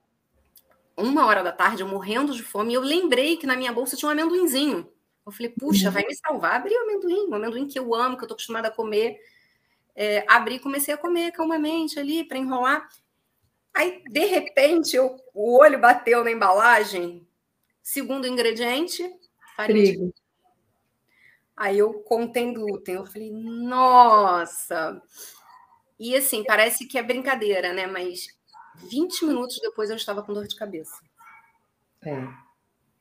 uma 0.96 1.26
hora 1.26 1.42
da 1.42 1.52
tarde, 1.52 1.82
eu 1.82 1.88
morrendo 1.88 2.34
de 2.34 2.42
fome, 2.42 2.72
e 2.72 2.74
eu 2.74 2.82
lembrei 2.82 3.36
que 3.36 3.46
na 3.46 3.56
minha 3.56 3.72
bolsa 3.72 3.96
tinha 3.96 4.08
um 4.08 4.12
amendoinzinho. 4.12 4.92
Eu 5.24 5.32
falei, 5.32 5.50
puxa, 5.50 5.90
vai 5.90 6.04
me 6.06 6.14
salvar. 6.14 6.54
Abri 6.54 6.74
o 6.74 6.82
amendoim, 6.82 7.28
um 7.28 7.34
amendoim 7.34 7.66
que 7.68 7.78
eu 7.78 7.94
amo, 7.94 8.16
que 8.16 8.22
eu 8.22 8.24
estou 8.24 8.34
acostumada 8.34 8.68
a 8.68 8.70
comer. 8.70 9.18
É, 9.94 10.24
abri 10.26 10.54
e 10.54 10.58
comecei 10.58 10.92
a 10.92 10.96
comer 10.96 11.32
calmamente 11.32 11.98
ali, 11.98 12.24
para 12.24 12.38
enrolar. 12.38 12.88
Aí, 13.78 14.02
de 14.10 14.24
repente, 14.24 14.96
eu, 14.96 15.16
o 15.32 15.56
olho 15.56 15.78
bateu 15.78 16.24
na 16.24 16.32
embalagem. 16.32 17.24
Segundo 17.80 18.26
ingrediente, 18.26 19.08
farinha. 19.54 19.84
Trigo. 19.84 20.14
Aí 21.56 21.78
eu 21.78 21.92
contei 22.00 22.52
glúten. 22.52 22.96
Eu 22.96 23.06
falei, 23.06 23.30
nossa! 23.30 25.00
E 25.96 26.16
assim, 26.16 26.42
parece 26.42 26.86
que 26.86 26.98
é 26.98 27.02
brincadeira, 27.04 27.72
né? 27.72 27.86
Mas 27.86 28.26
20 28.90 29.26
minutos 29.26 29.60
depois 29.62 29.90
eu 29.90 29.96
estava 29.96 30.24
com 30.24 30.34
dor 30.34 30.48
de 30.48 30.56
cabeça. 30.56 30.98
É. 32.04 32.26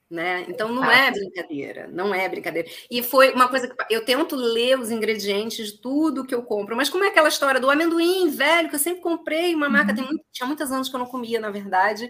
Né? 0.09 0.45
Então 0.47 0.71
não 0.71 0.89
é 0.89 1.11
brincadeira, 1.11 1.87
não 1.91 2.15
é 2.15 2.29
brincadeira. 2.29 2.69
E 2.89 3.03
foi 3.03 3.33
uma 3.33 3.49
coisa 3.49 3.67
que 3.67 3.93
eu 3.93 4.05
tento 4.05 4.37
ler 4.37 4.79
os 4.79 4.89
ingredientes 4.89 5.73
de 5.73 5.81
tudo 5.81 6.25
que 6.25 6.33
eu 6.33 6.43
compro, 6.43 6.77
mas 6.77 6.89
como 6.89 7.03
é 7.03 7.09
aquela 7.09 7.27
história 7.27 7.59
do 7.59 7.69
amendoim 7.69 8.29
velho 8.29 8.69
que 8.69 8.75
eu 8.75 8.79
sempre 8.79 9.01
comprei, 9.01 9.53
uma 9.53 9.67
marca 9.67 9.89
uhum. 9.91 9.97
tem 9.97 10.05
muito, 10.05 10.23
tinha 10.31 10.47
muitos 10.47 10.71
anos 10.71 10.87
que 10.87 10.95
eu 10.95 10.99
não 10.99 11.07
comia, 11.07 11.41
na 11.41 11.51
verdade, 11.51 12.09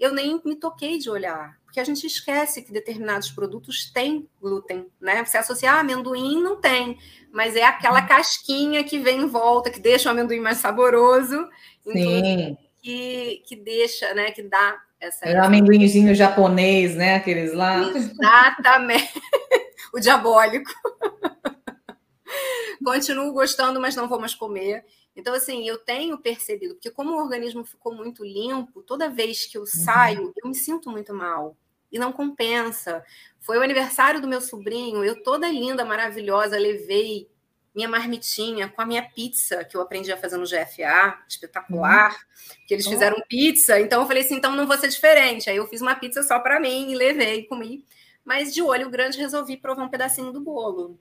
eu 0.00 0.14
nem 0.14 0.40
me 0.44 0.56
toquei 0.56 0.98
de 0.98 1.10
olhar, 1.10 1.56
porque 1.62 1.78
a 1.78 1.84
gente 1.84 2.06
esquece 2.06 2.62
que 2.62 2.72
determinados 2.72 3.30
produtos 3.30 3.92
têm 3.92 4.26
glúten, 4.40 4.86
né? 4.98 5.22
Você 5.24 5.36
associa 5.36 5.72
ah, 5.72 5.80
amendoim 5.80 6.42
não 6.42 6.56
tem, 6.56 6.98
mas 7.30 7.54
é 7.54 7.62
aquela 7.62 8.02
casquinha 8.02 8.82
que 8.82 8.98
vem 8.98 9.20
em 9.20 9.26
volta 9.26 9.70
que 9.70 9.78
deixa 9.78 10.08
o 10.08 10.12
amendoim 10.12 10.40
mais 10.40 10.56
saboroso, 10.56 11.46
Sim. 11.84 12.56
que 12.82 13.42
que 13.46 13.54
deixa, 13.54 14.12
né, 14.14 14.30
que 14.30 14.42
dá 14.42 14.82
essa 15.00 15.26
é 15.26 15.40
o 15.40 15.44
amendoinzinho 15.44 16.14
japonês, 16.14 16.94
né? 16.94 17.16
Aqueles 17.16 17.54
lá. 17.54 17.90
Exatamente. 17.90 19.12
o 19.94 19.98
diabólico. 19.98 20.70
Continuo 22.84 23.32
gostando, 23.32 23.80
mas 23.80 23.96
não 23.96 24.08
vou 24.08 24.20
mais 24.20 24.34
comer. 24.34 24.84
Então, 25.16 25.34
assim, 25.34 25.66
eu 25.66 25.78
tenho 25.78 26.18
percebido, 26.18 26.74
porque 26.74 26.90
como 26.90 27.12
o 27.12 27.18
organismo 27.18 27.64
ficou 27.64 27.94
muito 27.94 28.24
limpo, 28.24 28.82
toda 28.82 29.10
vez 29.10 29.46
que 29.46 29.56
eu 29.56 29.62
uhum. 29.62 29.66
saio, 29.66 30.32
eu 30.36 30.48
me 30.48 30.54
sinto 30.54 30.90
muito 30.90 31.12
mal. 31.12 31.56
E 31.90 31.98
não 31.98 32.12
compensa. 32.12 33.04
Foi 33.40 33.58
o 33.58 33.62
aniversário 33.62 34.20
do 34.20 34.28
meu 34.28 34.40
sobrinho, 34.40 35.04
eu 35.04 35.22
toda 35.22 35.48
linda, 35.48 35.84
maravilhosa, 35.84 36.58
levei 36.58 37.28
minha 37.74 37.88
marmitinha 37.88 38.68
com 38.68 38.82
a 38.82 38.86
minha 38.86 39.02
pizza 39.02 39.64
que 39.64 39.76
eu 39.76 39.80
aprendi 39.80 40.12
a 40.12 40.16
fazer 40.16 40.36
no 40.36 40.44
GFA, 40.44 41.18
espetacular, 41.28 42.12
uhum. 42.12 42.66
que 42.66 42.74
eles 42.74 42.86
fizeram 42.86 43.22
pizza, 43.28 43.80
então 43.80 44.02
eu 44.02 44.06
falei 44.06 44.22
assim, 44.22 44.36
então 44.36 44.56
não 44.56 44.66
vou 44.66 44.76
ser 44.76 44.88
diferente. 44.88 45.48
Aí 45.48 45.56
eu 45.56 45.66
fiz 45.66 45.80
uma 45.80 45.94
pizza 45.94 46.22
só 46.22 46.38
para 46.40 46.60
mim 46.60 46.90
e 46.90 46.96
levei, 46.96 47.44
comi. 47.44 47.84
Mas 48.24 48.52
de 48.52 48.62
olho 48.62 48.90
grande 48.90 49.18
resolvi 49.18 49.56
provar 49.56 49.84
um 49.84 49.88
pedacinho 49.88 50.32
do 50.32 50.40
bolo. 50.40 51.00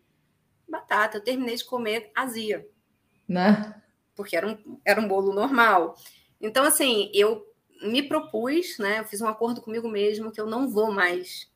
Batata, 0.67 1.17
eu 1.17 1.23
terminei 1.23 1.55
de 1.55 1.65
comer 1.65 2.11
azia. 2.15 2.67
Né? 3.27 3.81
Porque 4.15 4.35
era 4.35 4.47
um, 4.47 4.79
era 4.85 5.01
um 5.01 5.07
bolo 5.07 5.33
normal. 5.33 5.95
Então, 6.39 6.63
assim, 6.63 7.11
eu 7.13 7.45
me 7.81 8.03
propus, 8.03 8.77
né? 8.77 8.99
Eu 8.99 9.05
fiz 9.05 9.21
um 9.21 9.27
acordo 9.27 9.61
comigo 9.61 9.89
mesmo 9.89 10.31
que 10.31 10.39
eu 10.39 10.45
não 10.45 10.69
vou 10.69 10.91
mais 10.91 11.49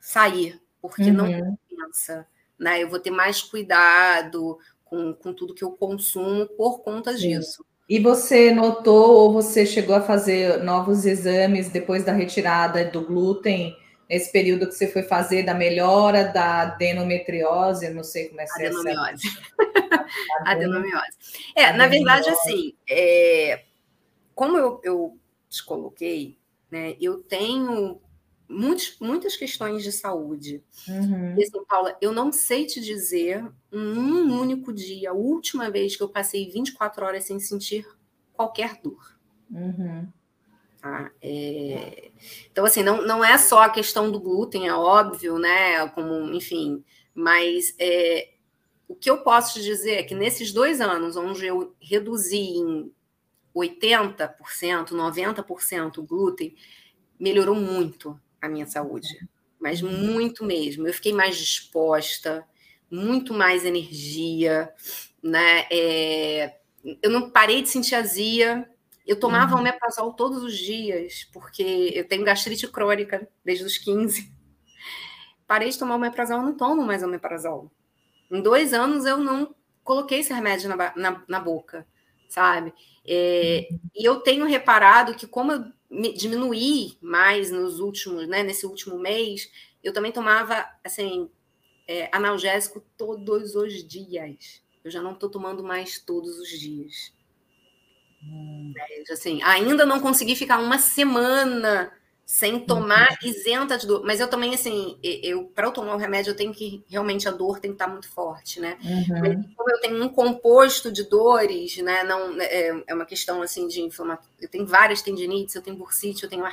sair, 0.00 0.60
porque 0.80 1.02
uhum. 1.04 1.12
não 1.12 1.56
compensa 1.68 2.26
né? 2.58 2.82
Eu 2.82 2.88
vou 2.88 2.98
ter 2.98 3.10
mais 3.10 3.42
cuidado 3.42 4.58
com, 4.84 5.12
com 5.14 5.32
tudo 5.32 5.54
que 5.54 5.64
eu 5.64 5.72
consumo 5.72 6.46
por 6.56 6.80
conta 6.80 7.12
Sim. 7.12 7.38
disso. 7.38 7.64
E 7.88 7.98
você 7.98 8.50
notou 8.50 9.14
ou 9.14 9.32
você 9.32 9.66
chegou 9.66 9.94
a 9.94 10.00
fazer 10.00 10.62
novos 10.62 11.04
exames 11.04 11.68
depois 11.68 12.02
da 12.02 12.12
retirada 12.12 12.82
do 12.86 13.04
glúten, 13.04 13.76
nesse 14.08 14.32
período 14.32 14.66
que 14.66 14.74
você 14.74 14.88
foi 14.88 15.02
fazer 15.02 15.42
da 15.42 15.52
melhora 15.52 16.24
da 16.24 16.62
adenometriose? 16.62 17.90
não 17.90 18.02
sei 18.02 18.28
como 18.28 18.40
é 18.40 18.46
que 18.46 18.62
é 18.62 18.66
Adenomiose. 18.68 19.38
Adenomiose. 20.46 21.18
É, 21.54 21.72
na 21.74 21.86
verdade, 21.86 22.30
assim, 22.30 22.74
é, 22.88 23.64
como 24.34 24.56
eu, 24.56 24.80
eu 24.82 25.18
te 25.50 25.62
coloquei, 25.62 26.38
né, 26.70 26.96
eu 27.00 27.18
tenho 27.18 28.00
muitos, 28.48 28.96
muitas 29.00 29.36
questões 29.36 29.82
de 29.82 29.92
saúde. 29.92 30.62
Uhum. 30.88 31.38
E 31.38 31.42
assim, 31.42 31.64
Paula, 31.64 31.96
eu 32.00 32.12
não 32.12 32.30
sei 32.32 32.66
te 32.66 32.80
dizer 32.80 33.44
um 33.72 34.38
único 34.38 34.72
dia, 34.72 35.10
a 35.10 35.14
última 35.14 35.70
vez 35.70 35.96
que 35.96 36.02
eu 36.02 36.08
passei 36.08 36.48
24 36.50 37.04
horas 37.04 37.24
sem 37.24 37.38
sentir 37.40 37.86
qualquer 38.32 38.80
dor. 38.82 39.18
Uhum. 39.50 40.08
Tá? 40.80 41.10
É... 41.22 42.10
Então, 42.50 42.64
assim, 42.64 42.82
não, 42.82 43.06
não 43.06 43.24
é 43.24 43.38
só 43.38 43.62
a 43.62 43.70
questão 43.70 44.10
do 44.10 44.20
glúten, 44.20 44.68
é 44.68 44.74
óbvio, 44.74 45.38
né? 45.38 45.88
Como, 45.88 46.32
enfim, 46.34 46.84
mas 47.14 47.74
é... 47.78 48.34
o 48.86 48.94
que 48.94 49.08
eu 49.08 49.18
posso 49.18 49.54
te 49.54 49.62
dizer 49.62 49.94
é 49.94 50.02
que 50.02 50.14
nesses 50.14 50.52
dois 50.52 50.80
anos, 50.80 51.16
onde 51.16 51.46
eu 51.46 51.74
reduzi 51.80 52.36
em 52.36 52.92
80%, 53.54 54.34
90% 54.90 55.98
o 55.98 56.02
glúten, 56.02 56.54
melhorou 57.18 57.54
muito 57.54 58.20
a 58.46 58.48
minha 58.48 58.66
saúde, 58.66 59.08
mas 59.60 59.80
muito 59.80 60.44
mesmo. 60.44 60.86
Eu 60.86 60.94
fiquei 60.94 61.12
mais 61.12 61.36
disposta, 61.36 62.46
muito 62.90 63.32
mais 63.32 63.64
energia, 63.64 64.72
né? 65.22 65.66
É, 65.70 66.56
eu 67.02 67.10
não 67.10 67.30
parei 67.30 67.62
de 67.62 67.68
sentir 67.68 67.94
azia. 67.94 68.68
Eu 69.06 69.18
tomava 69.18 69.54
uhum. 69.54 69.60
omeprazol 69.60 70.12
todos 70.14 70.42
os 70.42 70.56
dias, 70.56 71.28
porque 71.32 71.92
eu 71.94 72.06
tenho 72.06 72.24
gastrite 72.24 72.66
crônica 72.68 73.28
desde 73.44 73.64
os 73.64 73.76
15. 73.78 74.32
Parei 75.46 75.68
de 75.68 75.78
tomar 75.78 75.96
omeprazol, 75.96 76.38
eu 76.38 76.42
não 76.42 76.56
tomo 76.56 76.82
mais 76.82 77.02
omeprazol. 77.02 77.70
Em 78.30 78.40
dois 78.40 78.72
anos 78.72 79.04
eu 79.04 79.18
não 79.18 79.54
coloquei 79.82 80.20
esse 80.20 80.32
remédio 80.32 80.68
na, 80.68 80.92
na, 80.96 81.22
na 81.28 81.40
boca, 81.40 81.86
sabe? 82.28 82.72
É, 83.06 83.68
e 83.94 84.04
eu 84.04 84.20
tenho 84.20 84.46
reparado 84.46 85.14
que, 85.14 85.26
como 85.26 85.52
eu 85.52 85.64
diminuí 86.16 86.96
mais 87.00 87.50
nos 87.50 87.80
últimos, 87.80 88.26
né, 88.28 88.42
nesse 88.42 88.66
último 88.66 88.98
mês, 88.98 89.50
eu 89.82 89.92
também 89.92 90.12
tomava, 90.12 90.66
assim, 90.82 91.30
é, 91.86 92.08
analgésico 92.12 92.82
todos 92.96 93.54
os 93.54 93.86
dias. 93.86 94.62
Eu 94.82 94.90
já 94.90 95.00
não 95.00 95.12
estou 95.12 95.30
tomando 95.30 95.62
mais 95.62 95.98
todos 95.98 96.38
os 96.38 96.48
dias. 96.48 97.12
Hum. 98.22 98.72
É, 98.76 99.12
assim, 99.12 99.42
ainda 99.42 99.84
não 99.84 100.00
consegui 100.00 100.34
ficar 100.34 100.58
uma 100.58 100.78
semana 100.78 101.92
sem 102.26 102.58
tomar 102.58 103.10
uhum. 103.10 103.28
isenta 103.28 103.76
de 103.76 103.86
dor. 103.86 104.02
Mas 104.04 104.18
eu 104.18 104.28
também, 104.28 104.54
assim, 104.54 104.98
eu 105.02 105.44
para 105.44 105.66
eu 105.66 105.72
tomar 105.72 105.94
o 105.94 105.98
remédio, 105.98 106.30
eu 106.30 106.36
tenho 106.36 106.52
que 106.52 106.82
realmente 106.88 107.28
a 107.28 107.30
dor 107.30 107.60
tem 107.60 107.70
que 107.70 107.74
estar 107.74 107.86
tá 107.86 107.90
muito 107.92 108.08
forte, 108.08 108.60
né? 108.60 108.78
Uhum. 108.82 109.44
como 109.54 109.70
eu 109.70 109.80
tenho 109.80 110.02
um 110.02 110.08
composto 110.08 110.90
de 110.90 111.04
dores, 111.04 111.76
né? 111.78 112.02
Não 112.02 112.40
é, 112.40 112.82
é 112.86 112.94
uma 112.94 113.04
questão 113.04 113.42
assim 113.42 113.68
de 113.68 113.82
inflamação. 113.82 114.24
Eu 114.40 114.48
tenho 114.48 114.66
várias 114.66 115.02
tendinites, 115.02 115.54
eu 115.54 115.62
tenho 115.62 115.76
bursite, 115.76 116.22
eu 116.22 116.30
tenho 116.30 116.44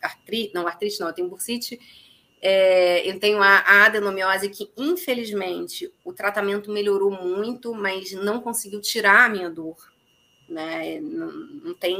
artrite, 0.00 0.54
não 0.54 0.66
artrite, 0.66 1.00
não, 1.00 1.08
eu 1.08 1.14
tenho 1.14 1.28
bursite. 1.28 1.80
É, 2.40 3.08
eu 3.08 3.20
tenho 3.20 3.40
a, 3.40 3.58
a 3.58 3.86
adenomiose 3.86 4.48
que, 4.48 4.70
infelizmente, 4.76 5.92
o 6.04 6.12
tratamento 6.12 6.72
melhorou 6.72 7.10
muito, 7.10 7.72
mas 7.72 8.12
não 8.12 8.40
conseguiu 8.40 8.80
tirar 8.80 9.26
a 9.26 9.28
minha 9.28 9.48
dor, 9.48 9.76
né? 10.48 11.00
Não, 11.00 11.30
não 11.30 11.74
tem, 11.74 11.98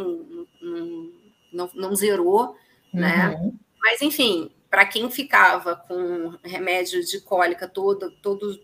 não, 0.61 1.13
não, 1.53 1.71
não 1.75 1.95
zerou 1.95 2.57
né? 2.93 3.31
Uhum. 3.31 3.59
Mas, 3.81 4.03
enfim, 4.03 4.51
para 4.71 4.87
quem 4.87 5.11
ficava 5.11 5.77
com 5.77 6.35
remédio 6.43 7.05
de 7.05 7.21
cólica 7.21 7.69
todo, 7.69 8.11
todo, 8.23 8.59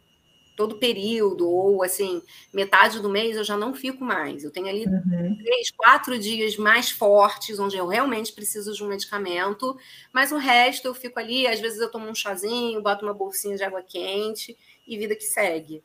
todo 0.57 0.79
período, 0.79 1.49
ou 1.49 1.83
assim, 1.83 2.23
metade 2.53 3.01
do 3.01 3.09
mês, 3.09 3.37
eu 3.37 3.45
já 3.45 3.57
não 3.57 3.75
fico 3.75 4.05
mais. 4.05 4.43
Eu 4.43 4.51
tenho 4.51 4.69
ali 4.69 4.87
uhum. 4.87 5.37
três, 5.43 5.71
quatro 5.71 6.19
dias 6.19 6.57
mais 6.57 6.91
fortes, 6.91 7.59
onde 7.59 7.77
eu 7.77 7.87
realmente 7.87 8.33
preciso 8.33 8.73
de 8.73 8.83
um 8.83 8.89
medicamento, 8.89 9.77
mas 10.13 10.33
o 10.33 10.37
resto 10.37 10.87
eu 10.87 10.95
fico 10.95 11.19
ali, 11.19 11.47
às 11.47 11.61
vezes 11.61 11.81
eu 11.81 11.91
tomo 11.91 12.09
um 12.09 12.15
chazinho, 12.15 12.83
boto 12.83 13.05
uma 13.05 13.15
bolsinha 13.15 13.57
de 13.57 13.65
água 13.65 13.83
quente 13.83 14.57
e 14.87 14.97
vida 14.97 15.15
que 15.15 15.25
segue. 15.25 15.83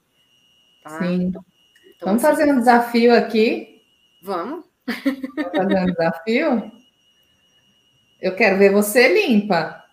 Tá? 0.84 1.00
Sim. 1.00 1.24
Então, 1.24 1.46
então, 1.96 2.08
Vamos 2.08 2.24
assim, 2.24 2.36
fazer 2.36 2.52
um 2.52 2.60
desafio 2.60 3.16
aqui? 3.16 3.82
Vamos. 4.22 4.66
Vamos 4.86 5.52
fazer 5.56 5.80
um 5.80 5.86
desafio? 5.86 6.83
Eu 8.24 8.34
quero 8.34 8.58
ver 8.58 8.72
você 8.72 9.10
limpa. 9.10 9.84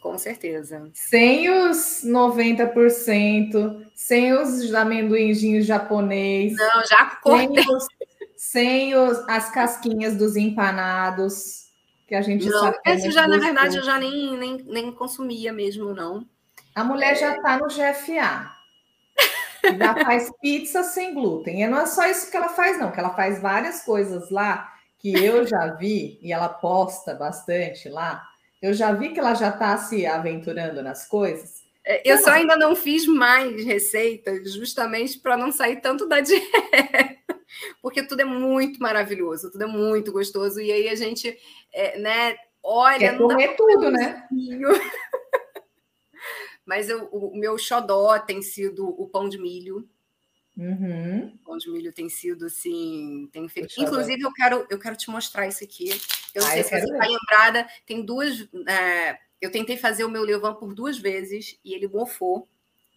Com 0.00 0.16
certeza. 0.16 0.90
Sem 0.94 1.50
os 1.50 2.00
90%, 2.06 3.84
sem 3.94 4.32
os 4.32 4.72
amendoinzinhos 4.74 5.66
japonês. 5.66 6.56
Não, 6.56 6.86
já 6.86 7.04
cortei. 7.22 7.62
Sem, 7.62 7.76
os, 7.76 7.86
sem 8.34 8.94
os, 8.94 9.28
as 9.28 9.52
casquinhas 9.52 10.16
dos 10.16 10.36
empanados, 10.36 11.66
que 12.08 12.14
a 12.14 12.22
gente 12.22 12.48
não, 12.48 12.60
sabe. 12.60 12.78
É 12.86 12.94
esse 12.94 13.10
já, 13.10 13.28
na 13.28 13.36
verdade, 13.36 13.76
eu 13.76 13.84
já 13.84 13.98
nem, 13.98 14.34
nem, 14.38 14.56
nem 14.66 14.90
consumia 14.90 15.52
mesmo, 15.52 15.94
não. 15.94 16.26
A 16.74 16.82
mulher 16.82 17.12
é... 17.12 17.16
já 17.16 17.36
está 17.36 17.58
no 17.58 17.66
GFA. 17.66 18.50
já 19.78 19.94
faz 20.02 20.32
pizza 20.40 20.82
sem 20.82 21.12
glúten. 21.12 21.62
E 21.62 21.66
não 21.66 21.80
é 21.80 21.86
só 21.86 22.06
isso 22.06 22.30
que 22.30 22.36
ela 22.38 22.48
faz, 22.48 22.78
não, 22.80 22.90
que 22.90 22.98
ela 22.98 23.14
faz 23.14 23.38
várias 23.38 23.82
coisas 23.82 24.30
lá 24.30 24.71
que 25.02 25.12
eu 25.12 25.44
já 25.44 25.74
vi, 25.74 26.16
e 26.22 26.32
ela 26.32 26.48
posta 26.48 27.12
bastante 27.12 27.88
lá, 27.88 28.24
eu 28.62 28.72
já 28.72 28.92
vi 28.92 29.12
que 29.12 29.18
ela 29.18 29.34
já 29.34 29.48
está 29.48 29.76
se 29.76 30.06
aventurando 30.06 30.80
nas 30.80 31.08
coisas. 31.08 31.64
É, 31.84 32.08
eu 32.08 32.16
só 32.18 32.30
ainda 32.30 32.56
não 32.56 32.76
fiz 32.76 33.04
mais 33.04 33.64
receitas, 33.64 34.54
justamente 34.54 35.18
para 35.18 35.36
não 35.36 35.50
sair 35.50 35.80
tanto 35.80 36.06
da 36.06 36.20
dieta, 36.22 37.16
porque 37.82 38.04
tudo 38.06 38.20
é 38.20 38.24
muito 38.24 38.80
maravilhoso, 38.80 39.50
tudo 39.50 39.64
é 39.64 39.66
muito 39.66 40.12
gostoso, 40.12 40.60
e 40.60 40.70
aí 40.70 40.88
a 40.88 40.94
gente, 40.94 41.36
é, 41.72 41.98
né, 41.98 42.36
olha. 42.62 43.10
Quer 43.10 43.18
comer 43.18 43.56
tudo, 43.56 43.90
né? 43.90 44.24
Mas 46.64 46.88
eu, 46.88 47.08
o 47.10 47.36
meu 47.36 47.58
xodó 47.58 48.16
tem 48.20 48.40
sido 48.40 48.88
o 48.88 49.08
pão 49.08 49.28
de 49.28 49.36
milho. 49.36 49.84
Uhum. 50.56 51.38
De 51.58 51.70
milho 51.70 51.92
tem 51.92 52.08
sido 52.08 52.46
assim, 52.46 53.28
tem 53.32 53.48
feito. 53.48 53.74
Inclusive, 53.78 54.22
eu 54.22 54.32
quero, 54.32 54.66
eu 54.68 54.78
quero 54.78 54.96
te 54.96 55.10
mostrar 55.10 55.46
isso 55.46 55.64
aqui. 55.64 55.88
Eu 56.34 56.42
não 56.42 56.50
sei 56.50 56.62
se 56.62 56.70
você 56.70 56.84
está 56.84 57.06
lembrada. 57.06 57.68
Tem 57.86 58.04
duas. 58.04 58.48
É, 58.68 59.18
eu 59.40 59.50
tentei 59.50 59.76
fazer 59.76 60.04
o 60.04 60.10
meu 60.10 60.22
levan 60.22 60.54
por 60.54 60.74
duas 60.74 60.98
vezes 60.98 61.58
e 61.64 61.74
ele 61.74 61.88
mofou. 61.88 62.48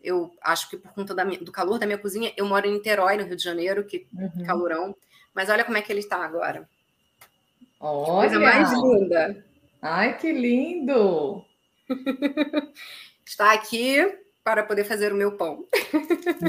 Eu 0.04 0.32
acho 0.42 0.70
que 0.70 0.78
por 0.78 0.94
conta 0.94 1.16
da, 1.16 1.24
do 1.24 1.52
calor 1.52 1.80
da 1.80 1.86
minha 1.86 1.98
cozinha, 1.98 2.32
eu 2.38 2.46
moro 2.46 2.68
em 2.68 2.74
Niterói, 2.74 3.18
no 3.18 3.24
Rio 3.24 3.36
de 3.36 3.44
Janeiro, 3.44 3.86
que 3.86 4.06
uhum. 4.14 4.46
calorão. 4.46 4.96
Mas 5.34 5.50
olha 5.50 5.64
como 5.64 5.78
é 5.78 5.82
que 5.82 5.92
ele 5.92 6.02
está 6.02 6.18
agora. 6.18 6.70
Olha! 7.80 8.06
Que 8.06 8.12
coisa 8.12 8.40
mais 8.40 8.72
linda. 8.72 9.46
Ai, 9.82 10.18
que 10.18 10.32
lindo! 10.32 11.46
está 13.26 13.54
aqui 13.54 14.25
para 14.46 14.62
poder 14.62 14.84
fazer 14.84 15.12
o 15.12 15.16
meu 15.16 15.32
pão. 15.32 15.66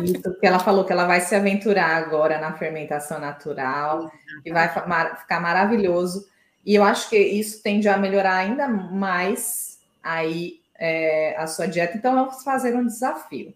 Isso, 0.04 0.22
porque 0.22 0.46
ela 0.46 0.58
falou 0.58 0.84
que 0.84 0.92
ela 0.92 1.06
vai 1.06 1.22
se 1.22 1.34
aventurar 1.34 1.96
agora 1.96 2.38
na 2.38 2.52
fermentação 2.52 3.18
natural 3.18 4.12
e 4.44 4.52
vai 4.52 4.68
ficar 4.68 5.40
maravilhoso. 5.40 6.28
E 6.62 6.74
eu 6.74 6.84
acho 6.84 7.08
que 7.08 7.16
isso 7.16 7.62
tende 7.62 7.88
a 7.88 7.96
melhorar 7.96 8.36
ainda 8.36 8.68
mais 8.68 9.80
aí 10.02 10.60
é, 10.74 11.34
a 11.38 11.46
sua 11.46 11.66
dieta. 11.66 11.96
Então, 11.96 12.14
vamos 12.14 12.44
fazer 12.44 12.76
um 12.76 12.84
desafio. 12.84 13.54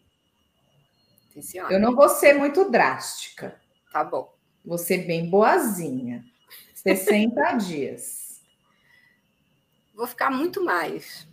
Eu 1.69 1.79
não 1.79 1.95
vou 1.95 2.09
ser 2.09 2.33
muito 2.33 2.71
drástica. 2.71 3.61
Tá 3.93 4.03
bom. 4.03 4.33
Vou 4.65 4.79
ser 4.79 5.07
bem 5.07 5.29
boazinha. 5.29 6.25
60 6.75 7.53
dias. 7.61 8.41
Vou 9.95 10.07
ficar 10.07 10.31
muito 10.31 10.65
mais. 10.65 11.29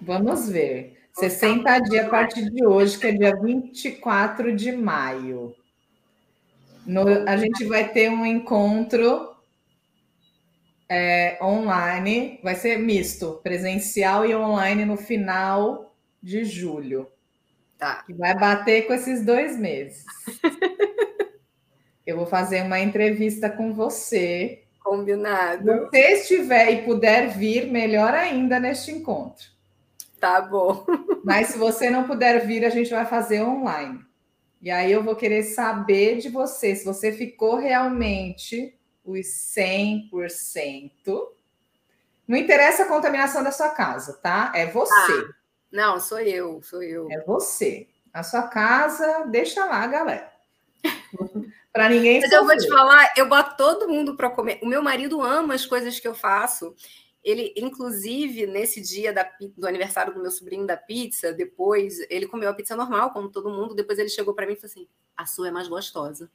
Vamos 0.00 0.48
ver. 0.48 1.03
60 1.14 1.78
dias 1.80 2.06
a 2.06 2.08
partir 2.08 2.50
de 2.50 2.66
hoje, 2.66 2.98
que 2.98 3.06
é 3.06 3.12
dia 3.12 3.36
24 3.36 4.54
de 4.54 4.72
maio. 4.72 5.54
No, 6.84 7.06
a 7.28 7.36
gente 7.36 7.64
vai 7.64 7.88
ter 7.88 8.10
um 8.10 8.26
encontro 8.26 9.34
é, 10.88 11.38
online, 11.42 12.40
vai 12.42 12.56
ser 12.56 12.78
misto, 12.78 13.40
presencial 13.42 14.26
e 14.26 14.34
online 14.34 14.84
no 14.84 14.96
final 14.96 15.94
de 16.22 16.44
julho. 16.44 17.08
Tá. 17.78 18.02
Que 18.02 18.12
vai 18.12 18.34
bater 18.34 18.86
com 18.86 18.94
esses 18.94 19.24
dois 19.24 19.58
meses. 19.58 20.04
Eu 22.06 22.16
vou 22.18 22.26
fazer 22.26 22.62
uma 22.62 22.80
entrevista 22.80 23.48
com 23.48 23.72
você. 23.72 24.62
Combinado. 24.80 25.64
Se 25.64 25.78
você 25.78 26.12
estiver 26.12 26.70
e 26.70 26.82
puder 26.82 27.28
vir, 27.28 27.70
melhor 27.70 28.12
ainda 28.12 28.60
neste 28.60 28.90
encontro. 28.90 29.53
Tá 30.24 30.40
bom. 30.40 30.86
Mas 31.22 31.48
se 31.48 31.58
você 31.58 31.90
não 31.90 32.04
puder 32.04 32.46
vir, 32.46 32.64
a 32.64 32.70
gente 32.70 32.88
vai 32.88 33.04
fazer 33.04 33.42
online. 33.42 34.02
E 34.62 34.70
aí 34.70 34.90
eu 34.90 35.02
vou 35.02 35.14
querer 35.14 35.42
saber 35.42 36.16
de 36.16 36.30
você 36.30 36.74
se 36.74 36.82
você 36.82 37.12
ficou 37.12 37.56
realmente 37.56 38.74
os 39.04 39.26
100%. 39.54 40.08
Não 42.26 42.38
interessa 42.38 42.84
a 42.84 42.88
contaminação 42.88 43.44
da 43.44 43.52
sua 43.52 43.68
casa, 43.68 44.14
tá? 44.14 44.50
É 44.54 44.64
você. 44.64 45.12
Ah, 45.12 45.28
não, 45.70 46.00
sou 46.00 46.20
eu, 46.20 46.62
sou 46.62 46.82
eu. 46.82 47.06
É 47.10 47.20
você. 47.20 47.86
A 48.10 48.22
sua 48.22 48.44
casa, 48.44 49.26
deixa 49.26 49.62
lá, 49.66 49.86
galera. 49.86 50.32
para 51.70 51.90
ninguém 51.90 52.22
Mas 52.22 52.30
sofrer. 52.30 52.38
eu 52.38 52.46
vou 52.46 52.56
te 52.56 52.68
falar, 52.68 53.12
eu 53.14 53.28
boto 53.28 53.58
todo 53.58 53.88
mundo 53.88 54.16
para 54.16 54.30
comer. 54.30 54.58
O 54.62 54.66
meu 54.66 54.82
marido 54.82 55.20
ama 55.20 55.52
as 55.52 55.66
coisas 55.66 56.00
que 56.00 56.08
eu 56.08 56.14
faço. 56.14 56.74
Ele, 57.24 57.54
inclusive, 57.56 58.46
nesse 58.46 58.82
dia 58.82 59.10
da, 59.10 59.26
do 59.56 59.66
aniversário 59.66 60.12
do 60.12 60.20
meu 60.20 60.30
sobrinho 60.30 60.66
da 60.66 60.76
pizza, 60.76 61.32
depois 61.32 61.98
ele 62.10 62.26
comeu 62.26 62.50
a 62.50 62.54
pizza 62.54 62.76
normal, 62.76 63.12
como 63.12 63.30
todo 63.30 63.48
mundo. 63.48 63.74
Depois 63.74 63.98
ele 63.98 64.10
chegou 64.10 64.34
para 64.34 64.46
mim 64.46 64.52
e 64.52 64.56
falou 64.56 64.70
assim: 64.70 64.86
a 65.16 65.24
sua 65.24 65.48
é 65.48 65.50
mais 65.50 65.66
gostosa. 65.66 66.30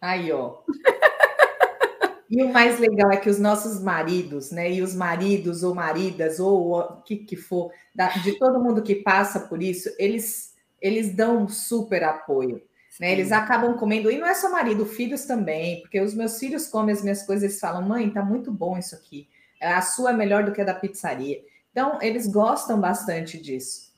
Aí, 0.00 0.32
ó. 0.32 0.62
e 2.30 2.42
o 2.42 2.50
mais 2.50 2.80
legal 2.80 3.12
é 3.12 3.18
que 3.18 3.28
os 3.28 3.38
nossos 3.38 3.82
maridos, 3.82 4.50
né? 4.50 4.72
E 4.72 4.80
os 4.80 4.94
maridos 4.94 5.62
ou 5.62 5.74
maridas, 5.74 6.40
ou 6.40 6.72
o 6.72 7.02
que, 7.02 7.18
que 7.18 7.36
for, 7.36 7.70
da, 7.94 8.08
de 8.08 8.38
todo 8.38 8.62
mundo 8.62 8.82
que 8.82 8.94
passa 8.94 9.40
por 9.40 9.62
isso, 9.62 9.94
eles, 9.98 10.54
eles 10.80 11.14
dão 11.14 11.42
um 11.42 11.48
super 11.48 12.02
apoio. 12.02 12.62
Né? 12.98 13.12
Eles 13.12 13.30
acabam 13.30 13.76
comendo, 13.76 14.10
e 14.10 14.16
não 14.16 14.26
é 14.26 14.34
só 14.34 14.50
marido, 14.50 14.86
filhos 14.86 15.26
também, 15.26 15.82
porque 15.82 16.00
os 16.00 16.14
meus 16.14 16.38
filhos 16.38 16.66
comem 16.66 16.94
as 16.94 17.02
minhas 17.02 17.22
coisas 17.26 17.54
e 17.54 17.60
falam: 17.60 17.82
mãe, 17.82 18.08
tá 18.08 18.22
muito 18.24 18.50
bom 18.50 18.78
isso 18.78 18.94
aqui 18.94 19.28
a 19.64 19.82
sua 19.82 20.10
é 20.10 20.12
melhor 20.14 20.44
do 20.44 20.52
que 20.52 20.60
a 20.60 20.64
da 20.64 20.74
pizzaria. 20.74 21.40
Então, 21.70 21.98
eles 22.00 22.26
gostam 22.26 22.80
bastante 22.80 23.40
disso. 23.40 23.92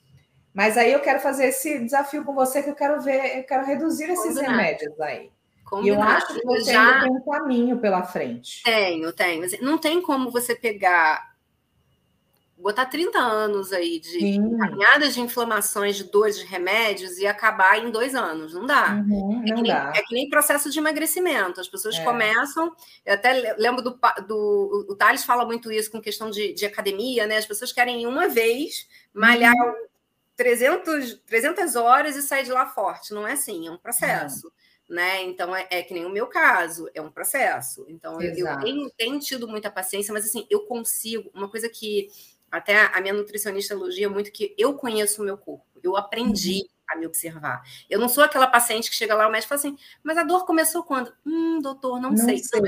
Mas 0.55 0.79
aí 0.79 0.92
eu 0.92 1.00
quero 1.00 1.20
fazer 1.20 1.48
esse 1.48 1.79
desafio 1.81 2.24
com 2.24 2.35
você, 2.35 2.62
que 2.62 2.70
eu 2.70 2.74
quero 2.74 3.02
ver, 3.02 3.38
eu 3.38 3.44
quero 3.44 3.66
reduzir 3.66 4.05
esses 4.05 4.35
Combinado. 4.35 4.50
remédios 4.50 5.00
aí. 5.00 5.31
Combinado. 5.64 5.87
E 5.87 5.90
eu 5.90 6.02
acho 6.02 6.35
que 6.35 6.46
você 6.46 6.72
já... 6.72 7.00
tem 7.02 7.11
um 7.11 7.20
caminho 7.20 7.79
pela 7.79 8.02
frente. 8.02 8.62
Tenho, 8.64 9.12
tenho. 9.12 9.46
Não 9.61 9.76
tem 9.76 10.00
como 10.00 10.31
você 10.31 10.55
pegar 10.55 11.36
botar 12.66 12.87
30 12.87 13.16
anos 13.16 13.72
aí 13.72 14.00
de 14.00 14.40
caminhadas 14.59 15.14
de 15.14 15.20
inflamações, 15.20 15.94
de 15.94 16.02
dores, 16.02 16.37
de 16.37 16.44
remédios 16.44 17.16
e 17.16 17.24
acabar 17.24 17.79
em 17.79 17.92
dois 17.92 18.12
anos. 18.12 18.55
Não 18.55 18.66
dá. 18.66 19.05
Uhum, 19.09 19.44
é, 19.44 19.50
não 19.50 19.57
que 19.57 19.62
nem, 19.62 19.72
dá. 19.72 19.92
é 19.94 20.02
que 20.02 20.12
nem 20.12 20.29
processo 20.29 20.68
de 20.68 20.76
emagrecimento. 20.76 21.61
As 21.61 21.68
pessoas 21.68 21.96
é. 21.96 22.02
começam. 22.02 22.74
Eu 23.05 23.14
até 23.14 23.55
lembro 23.57 23.83
do, 23.83 23.96
do. 24.26 24.87
O 24.88 24.96
Thales 24.96 25.22
fala 25.22 25.44
muito 25.44 25.70
isso 25.70 25.92
com 25.92 26.00
questão 26.00 26.29
de, 26.29 26.55
de 26.55 26.66
academia, 26.66 27.24
né? 27.24 27.37
As 27.37 27.46
pessoas 27.46 27.70
querem 27.70 28.05
uma 28.05 28.29
vez 28.29 28.88
malhar 29.14 29.55
uhum. 29.55 29.87
300, 30.35 31.20
300 31.24 31.76
horas 31.76 32.16
e 32.16 32.22
sair 32.22 32.42
de 32.42 32.50
lá 32.50 32.66
forte. 32.66 33.14
Não 33.14 33.29
é 33.29 33.35
assim, 33.35 33.68
é 33.68 33.70
um 33.70 33.79
processo. 33.79 34.48
Uhum 34.48 34.66
né? 34.88 35.24
Então 35.24 35.55
é, 35.55 35.66
é, 35.70 35.83
que 35.83 35.92
nem 35.92 36.05
o 36.05 36.11
meu 36.11 36.26
caso, 36.26 36.88
é 36.94 37.02
um 37.02 37.11
processo. 37.11 37.85
Então 37.88 38.20
eu, 38.20 38.33
eu 38.35 38.61
tenho, 38.61 38.90
tenho, 38.90 39.18
tido 39.18 39.48
muita 39.48 39.70
paciência, 39.70 40.12
mas 40.12 40.24
assim, 40.24 40.46
eu 40.48 40.61
consigo, 40.61 41.31
uma 41.35 41.48
coisa 41.48 41.68
que 41.68 42.09
até 42.50 42.87
a 42.87 43.00
minha 43.00 43.14
nutricionista 43.14 43.74
elogia 43.74 44.09
muito 44.09 44.32
que 44.32 44.54
eu 44.56 44.74
conheço 44.74 45.22
o 45.22 45.24
meu 45.24 45.37
corpo, 45.37 45.66
eu 45.82 45.96
aprendi 45.96 46.61
uhum. 46.61 46.68
a 46.88 46.96
me 46.96 47.06
observar. 47.06 47.62
Eu 47.88 47.98
não 47.98 48.09
sou 48.09 48.24
aquela 48.24 48.46
paciente 48.46 48.90
que 48.90 48.96
chega 48.96 49.14
lá, 49.14 49.28
o 49.28 49.30
médico 49.30 49.48
fala 49.48 49.59
assim, 49.59 49.76
mas 50.02 50.18
a 50.18 50.22
dor 50.22 50.46
começou 50.46 50.82
quando? 50.82 51.12
Hum, 51.24 51.61
doutor, 51.61 52.00
não, 52.00 52.11
não 52.11 52.16
sei. 52.16 52.38
sei. 52.38 52.61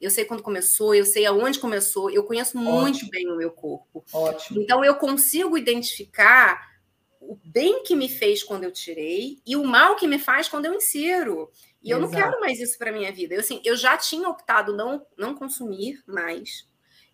Eu 0.00 0.10
sei 0.10 0.24
quando 0.24 0.42
começou, 0.42 0.94
eu 0.96 1.06
sei 1.06 1.24
aonde 1.24 1.60
começou, 1.60 2.10
eu 2.10 2.24
conheço 2.24 2.58
Ótimo. 2.58 2.80
muito 2.80 3.08
bem 3.08 3.30
o 3.30 3.36
meu 3.36 3.52
corpo. 3.52 4.04
Ótimo. 4.12 4.60
Então 4.60 4.84
eu 4.84 4.96
consigo 4.96 5.56
identificar 5.56 6.72
o 7.20 7.38
bem 7.44 7.84
que 7.84 7.94
me 7.94 8.08
fez 8.08 8.42
quando 8.42 8.64
eu 8.64 8.72
tirei 8.72 9.38
e 9.46 9.54
o 9.54 9.64
mal 9.64 9.94
que 9.94 10.08
me 10.08 10.18
faz 10.18 10.48
quando 10.48 10.66
eu 10.66 10.74
insiro. 10.74 11.50
E 11.80 11.90
Exato. 11.90 11.92
eu 11.92 12.00
não 12.00 12.10
quero 12.10 12.40
mais 12.40 12.58
isso 12.60 12.76
para 12.76 12.90
minha 12.90 13.12
vida. 13.12 13.34
Eu, 13.34 13.40
assim, 13.40 13.60
eu 13.64 13.76
já 13.76 13.96
tinha 13.96 14.28
optado 14.28 14.76
não, 14.76 15.06
não 15.16 15.34
consumir 15.34 16.02
mais 16.04 16.68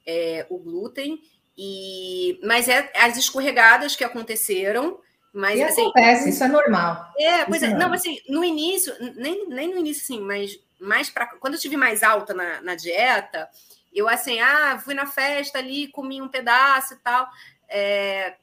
é, 0.07 0.47
o 0.49 0.59
glúten, 0.59 1.21
e 1.59 2.39
mas 2.45 2.69
é 2.69 2.89
as 2.95 3.17
escorregadas 3.17 3.97
que 3.97 4.05
aconteceram. 4.05 5.01
Mas, 5.33 5.59
e 5.59 5.63
assim, 5.63 5.83
acontece, 5.83 6.31
isso 6.31 6.43
é 6.43 6.49
normal. 6.49 7.13
É, 7.19 7.45
pois 7.45 7.61
isso 7.61 7.73
é. 7.73 7.77
Não, 7.77 7.93
assim, 7.93 8.19
no 8.29 8.45
início, 8.45 8.95
nem, 9.17 9.49
nem 9.49 9.69
no 9.69 9.79
início, 9.79 10.03
assim, 10.03 10.21
mas 10.21 10.59
mais 10.81 11.11
para 11.11 11.27
quando 11.27 11.55
eu 11.55 11.61
tive 11.61 11.77
mais 11.77 12.03
alta 12.03 12.33
na, 12.33 12.63
na 12.63 12.75
dieta, 12.77 13.49
eu 13.93 14.09
assim, 14.09 14.39
ah, 14.41 14.79
fui 14.83 14.95
na 14.95 15.05
festa 15.05 15.59
ali, 15.59 15.89
comi 15.89 16.23
um 16.23 16.29
pedaço 16.29 16.95
e 16.95 16.97
tal. 16.99 17.29
É, 17.69 18.37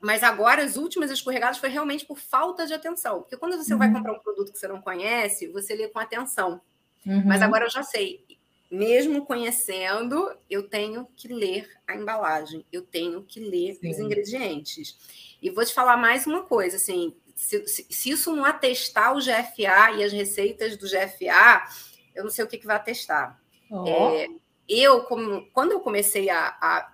mas 0.00 0.22
agora, 0.22 0.62
as 0.62 0.76
últimas 0.76 1.10
escorregadas 1.10 1.58
foi 1.58 1.68
realmente 1.68 2.04
por 2.04 2.18
falta 2.18 2.66
de 2.66 2.74
atenção. 2.74 3.20
Porque 3.20 3.36
quando 3.36 3.56
você 3.56 3.72
uhum. 3.72 3.78
vai 3.78 3.92
comprar 3.92 4.12
um 4.12 4.18
produto 4.18 4.52
que 4.52 4.58
você 4.58 4.68
não 4.68 4.80
conhece, 4.80 5.48
você 5.48 5.74
lê 5.74 5.88
com 5.88 5.98
atenção. 5.98 6.60
Uhum. 7.06 7.22
Mas 7.24 7.40
agora 7.40 7.66
eu 7.66 7.70
já 7.70 7.82
sei. 7.82 8.24
Mesmo 8.70 9.24
conhecendo, 9.24 10.30
eu 10.48 10.68
tenho 10.68 11.08
que 11.16 11.28
ler 11.28 11.68
a 11.86 11.96
embalagem, 11.96 12.66
eu 12.70 12.82
tenho 12.82 13.22
que 13.22 13.40
ler 13.40 13.76
Sim. 13.76 13.90
os 13.90 13.98
ingredientes. 13.98 14.96
E 15.40 15.48
vou 15.48 15.64
te 15.64 15.72
falar 15.72 15.96
mais 15.96 16.26
uma 16.26 16.42
coisa, 16.42 16.76
assim, 16.76 17.14
se, 17.34 17.66
se, 17.66 17.86
se, 17.88 18.10
isso 18.10 18.34
não 18.34 18.44
atestar 18.44 19.14
o 19.14 19.20
GFA 19.20 19.92
e 19.96 20.04
as 20.04 20.12
receitas 20.12 20.76
do 20.76 20.86
GFA, 20.86 21.66
eu 22.14 22.24
não 22.24 22.30
sei 22.30 22.44
o 22.44 22.48
que, 22.48 22.58
que 22.58 22.66
vai 22.66 22.76
atestar. 22.76 23.40
Oh. 23.70 23.86
É, 23.86 24.26
eu, 24.68 25.04
como, 25.04 25.48
quando 25.52 25.72
eu 25.72 25.80
comecei 25.80 26.28
a, 26.28 26.48
a 26.60 26.92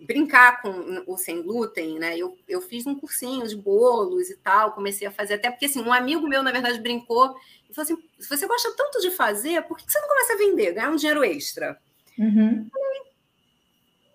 brincar 0.00 0.62
com 0.62 1.04
o 1.06 1.16
sem 1.16 1.42
glúten, 1.42 1.98
né? 1.98 2.16
Eu, 2.16 2.36
eu 2.48 2.60
fiz 2.60 2.86
um 2.86 2.94
cursinho 2.94 3.46
de 3.46 3.56
bolos 3.56 4.30
e 4.30 4.36
tal, 4.36 4.72
comecei 4.72 5.06
a 5.06 5.10
fazer, 5.10 5.34
até 5.34 5.50
porque 5.50 5.66
assim, 5.66 5.82
um 5.82 5.92
amigo 5.92 6.26
meu, 6.26 6.42
na 6.42 6.52
verdade, 6.52 6.80
brincou 6.80 7.36
e 7.68 7.74
falou 7.74 7.84
assim: 7.84 8.08
se 8.18 8.28
você 8.28 8.46
gosta 8.46 8.72
tanto 8.76 9.00
de 9.00 9.10
fazer, 9.10 9.62
por 9.62 9.76
que 9.76 9.90
você 9.90 10.00
não 10.00 10.08
começa 10.08 10.32
a 10.32 10.36
vender, 10.36 10.72
ganhar 10.72 10.90
um 10.90 10.96
dinheiro 10.96 11.22
extra? 11.22 11.78
Uhum. 12.18 12.68
Falei, 12.72 13.00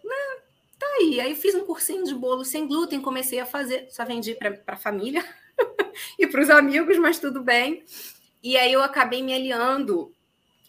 né, 0.04 0.42
tá 0.80 0.88
aí. 1.00 1.20
Aí 1.20 1.36
fiz 1.36 1.54
um 1.56 1.66
cursinho 1.66 2.04
de 2.04 2.16
bolo 2.16 2.44
sem 2.44 2.68
glúten, 2.68 3.02
comecei 3.02 3.40
a 3.40 3.46
fazer, 3.46 3.88
só 3.92 4.04
vendi 4.06 4.34
para 4.34 4.60
a 4.68 4.78
família 4.78 5.24
e 6.18 6.26
para 6.28 6.42
os 6.42 6.50
amigos, 6.50 6.98
mas 6.98 7.20
tudo 7.20 7.44
bem. 7.44 7.84
E 8.44 8.58
aí 8.58 8.74
eu 8.74 8.82
acabei 8.82 9.24
me 9.24 9.34
aliando 9.34 10.14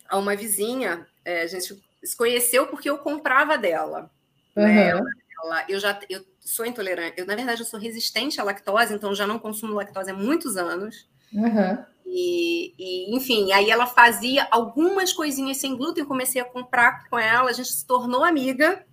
a 0.09 0.17
uma 0.19 0.37
vizinha, 0.37 1.07
é, 1.25 1.43
a 1.43 1.47
gente 1.47 1.83
se 2.03 2.17
conheceu 2.17 2.67
porque 2.69 2.89
eu 2.89 2.99
comprava 2.99 3.59
dela. 3.59 4.11
Uhum. 4.57 4.65
Né? 4.65 4.89
Ela, 4.89 5.05
ela, 5.43 5.65
eu 5.69 5.79
já 5.79 5.99
eu 6.09 6.25
sou 6.41 6.65
intolerante. 6.65 7.15
Eu, 7.19 7.27
na 7.27 7.35
verdade, 7.35 7.61
eu 7.61 7.67
sou 7.67 7.79
resistente 7.79 8.41
à 8.41 8.45
lactose, 8.45 8.95
então 8.95 9.15
já 9.15 9.27
não 9.27 9.39
consumo 9.39 9.75
lactose 9.75 10.11
há 10.11 10.15
muitos 10.15 10.57
anos. 10.57 11.09
Uhum. 11.33 11.85
E, 12.07 12.73
e, 12.79 13.17
enfim, 13.17 13.53
aí 13.53 13.71
ela 13.71 13.87
fazia 13.87 14.47
algumas 14.51 15.13
coisinhas 15.13 15.59
sem 15.59 15.77
glúten, 15.77 16.03
eu 16.03 16.09
comecei 16.09 16.41
a 16.41 16.45
comprar 16.45 17.09
com 17.11 17.19
ela, 17.19 17.51
a 17.51 17.53
gente 17.53 17.69
se 17.69 17.87
tornou 17.87 18.25
amiga. 18.25 18.85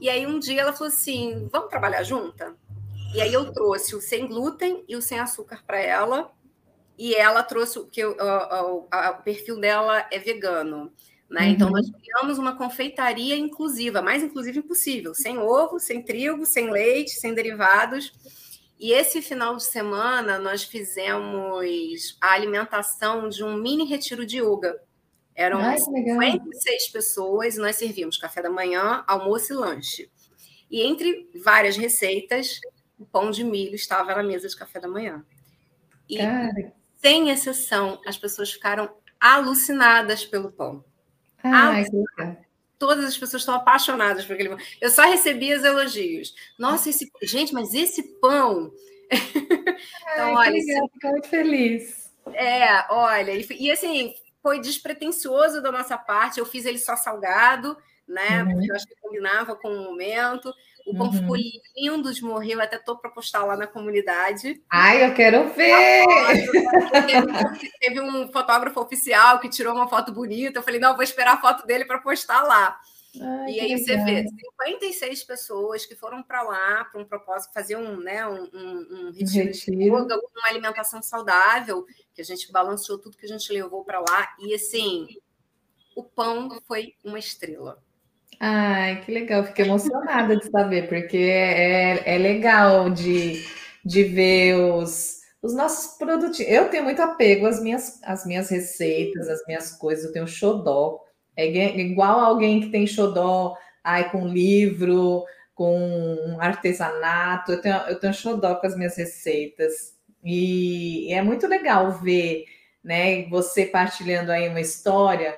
E 0.00 0.08
aí 0.08 0.26
um 0.26 0.38
dia 0.38 0.60
ela 0.60 0.72
falou 0.72 0.88
assim: 0.88 1.48
vamos 1.50 1.68
trabalhar 1.68 2.02
junta? 2.02 2.54
E 3.14 3.20
aí 3.20 3.32
eu 3.32 3.52
trouxe 3.52 3.96
o 3.96 4.00
sem 4.00 4.26
glúten 4.28 4.84
e 4.86 4.94
o 4.94 5.02
sem 5.02 5.18
açúcar 5.18 5.64
para 5.66 5.80
ela. 5.80 6.30
E 6.96 7.14
ela 7.14 7.42
trouxe, 7.42 7.80
porque 7.80 8.04
o, 8.04 8.14
o, 8.14 8.86
o 8.90 9.22
perfil 9.24 9.58
dela 9.58 10.06
é 10.10 10.18
vegano. 10.18 10.92
Né? 11.30 11.42
Uhum. 11.42 11.48
Então, 11.50 11.70
nós 11.70 11.88
criamos 11.88 12.38
uma 12.38 12.56
confeitaria 12.56 13.36
inclusiva, 13.36 14.02
mais 14.02 14.22
inclusiva 14.22 14.58
impossível, 14.58 15.14
sem 15.14 15.38
ovo, 15.38 15.78
sem 15.78 16.02
trigo, 16.02 16.44
sem 16.44 16.70
leite, 16.70 17.12
sem 17.12 17.32
derivados. 17.32 18.12
E 18.78 18.92
esse 18.92 19.22
final 19.22 19.56
de 19.56 19.62
semana 19.62 20.38
nós 20.38 20.64
fizemos 20.64 22.16
a 22.20 22.32
alimentação 22.32 23.28
de 23.28 23.44
um 23.44 23.56
mini 23.56 23.84
retiro 23.84 24.26
de 24.26 24.38
yoga. 24.38 24.80
Eram 25.34 25.60
Ai, 25.60 25.78
56 25.78 26.88
pessoas 26.88 27.56
e 27.56 27.60
nós 27.60 27.76
servimos 27.76 28.18
café 28.18 28.42
da 28.42 28.50
manhã, 28.50 29.04
almoço 29.06 29.52
e 29.52 29.56
lanche. 29.56 30.10
E 30.70 30.82
entre 30.82 31.30
várias 31.44 31.76
receitas, 31.76 32.58
o 32.98 33.04
pão 33.04 33.30
de 33.30 33.44
milho 33.44 33.74
estava 33.74 34.14
na 34.14 34.22
mesa 34.22 34.48
de 34.48 34.56
café 34.56 34.80
da 34.80 34.88
manhã. 34.88 35.24
E, 36.08 36.18
Cara. 36.18 36.72
sem 36.96 37.30
exceção, 37.30 38.00
as 38.06 38.18
pessoas 38.18 38.50
ficaram 38.50 38.90
alucinadas 39.20 40.24
pelo 40.24 40.50
pão. 40.50 40.84
Ai, 41.42 41.84
ah, 42.18 42.36
todas 42.78 43.04
as 43.04 43.16
pessoas 43.16 43.42
estão 43.42 43.54
apaixonadas 43.54 44.24
por 44.24 44.32
aquele 44.32 44.48
pão. 44.48 44.58
Eu 44.80 44.90
só 44.90 45.02
recebi 45.02 45.52
os 45.54 45.62
elogios. 45.62 46.34
Nossa, 46.58 46.88
esse 46.88 47.10
gente, 47.22 47.52
mas 47.52 47.74
esse 47.74 48.02
pão. 48.20 48.72
então, 49.10 50.36
Ai, 50.36 50.48
olha, 50.48 50.52
legal, 50.52 50.90
fico 50.92 51.08
muito 51.08 51.28
feliz. 51.28 52.10
É, 52.32 52.86
olha, 52.90 53.32
e, 53.32 53.46
e, 53.58 53.70
assim, 53.70 54.14
foi 54.42 54.60
despretensioso 54.60 55.62
da 55.62 55.70
nossa 55.70 55.98
parte. 55.98 56.40
Eu 56.40 56.46
fiz 56.46 56.64
ele 56.64 56.78
só 56.78 56.96
salgado, 56.96 57.76
né? 58.08 58.42
Uhum. 58.42 58.52
Porque 58.52 58.70
eu 58.70 58.76
acho 58.76 58.86
que 58.86 58.96
combinava 59.00 59.54
com 59.56 59.68
o 59.68 59.84
momento. 59.84 60.52
O 60.90 60.96
pão 60.96 61.06
uhum. 61.06 61.12
ficou 61.12 61.36
lindo 61.76 62.12
de 62.12 62.22
morrer, 62.24 62.54
eu 62.54 62.60
até 62.60 62.74
estou 62.74 62.96
para 62.96 63.10
postar 63.10 63.44
lá 63.44 63.56
na 63.56 63.68
comunidade. 63.68 64.60
Ai, 64.68 65.06
eu 65.06 65.14
quero 65.14 65.48
ver! 65.50 66.04
Teve, 67.06 67.70
teve, 67.78 68.00
um 68.00 68.30
fotógrafo 68.32 68.80
oficial 68.80 69.38
que 69.38 69.48
tirou 69.48 69.72
uma 69.72 69.86
foto 69.86 70.12
bonita. 70.12 70.58
Eu 70.58 70.62
falei, 70.64 70.80
não, 70.80 70.94
vou 70.94 71.04
esperar 71.04 71.34
a 71.34 71.40
foto 71.40 71.64
dele 71.64 71.84
para 71.84 72.00
postar 72.00 72.42
lá. 72.42 72.76
Ai, 73.20 73.52
e 73.52 73.60
aí 73.60 73.78
você 73.78 73.96
vê 73.98 74.24
56 74.26 75.22
pessoas 75.22 75.86
que 75.86 75.94
foram 75.94 76.24
para 76.24 76.42
lá 76.42 76.84
para 76.86 77.00
um 77.00 77.04
propósito, 77.04 77.52
fazer 77.52 77.76
um, 77.76 77.96
né, 78.00 78.26
um, 78.26 78.48
um, 78.52 78.88
um 78.90 79.12
retiro, 79.12 79.46
retiro. 79.46 79.76
de 79.76 79.84
yoga, 79.84 80.16
uma 80.16 80.48
alimentação 80.48 81.00
saudável, 81.00 81.86
que 82.12 82.20
a 82.20 82.24
gente 82.24 82.50
balanceou 82.50 82.98
tudo 82.98 83.16
que 83.16 83.26
a 83.26 83.28
gente 83.28 83.52
levou 83.52 83.84
para 83.84 84.00
lá. 84.00 84.34
E 84.40 84.52
assim, 84.54 85.06
o 85.94 86.02
pão 86.02 86.60
foi 86.66 86.94
uma 87.04 87.18
estrela. 87.18 87.80
Ai, 88.42 89.02
que 89.02 89.12
legal, 89.12 89.44
fiquei 89.44 89.66
emocionada 89.66 90.34
de 90.36 90.50
saber, 90.50 90.88
porque 90.88 91.16
é, 91.18 92.14
é 92.14 92.18
legal 92.18 92.88
de, 92.88 93.44
de 93.84 94.02
ver 94.04 94.54
os, 94.56 95.18
os 95.42 95.54
nossos 95.54 95.98
produtos. 95.98 96.40
Eu 96.40 96.70
tenho 96.70 96.84
muito 96.84 97.02
apego 97.02 97.46
às 97.46 97.62
minhas, 97.62 98.02
às 98.02 98.24
minhas 98.24 98.48
receitas, 98.48 99.28
às 99.28 99.44
minhas 99.46 99.72
coisas, 99.72 100.06
eu 100.06 100.12
tenho 100.12 100.26
xodó. 100.26 101.00
É 101.36 101.46
igual 101.78 102.18
alguém 102.18 102.60
que 102.60 102.70
tem 102.70 102.86
xodó 102.86 103.56
ai, 103.84 104.10
com 104.10 104.26
livro, 104.26 105.24
com 105.54 106.38
artesanato, 106.40 107.52
eu 107.52 107.60
tenho, 107.60 107.76
eu 107.88 108.00
tenho 108.00 108.14
xodó 108.14 108.54
com 108.56 108.66
as 108.66 108.76
minhas 108.76 108.96
receitas. 108.96 109.94
E, 110.24 111.08
e 111.10 111.12
é 111.12 111.22
muito 111.22 111.46
legal 111.46 111.92
ver 111.92 112.44
né, 112.82 113.26
você 113.28 113.66
partilhando 113.66 114.32
aí 114.32 114.48
uma 114.48 114.60
história 114.60 115.36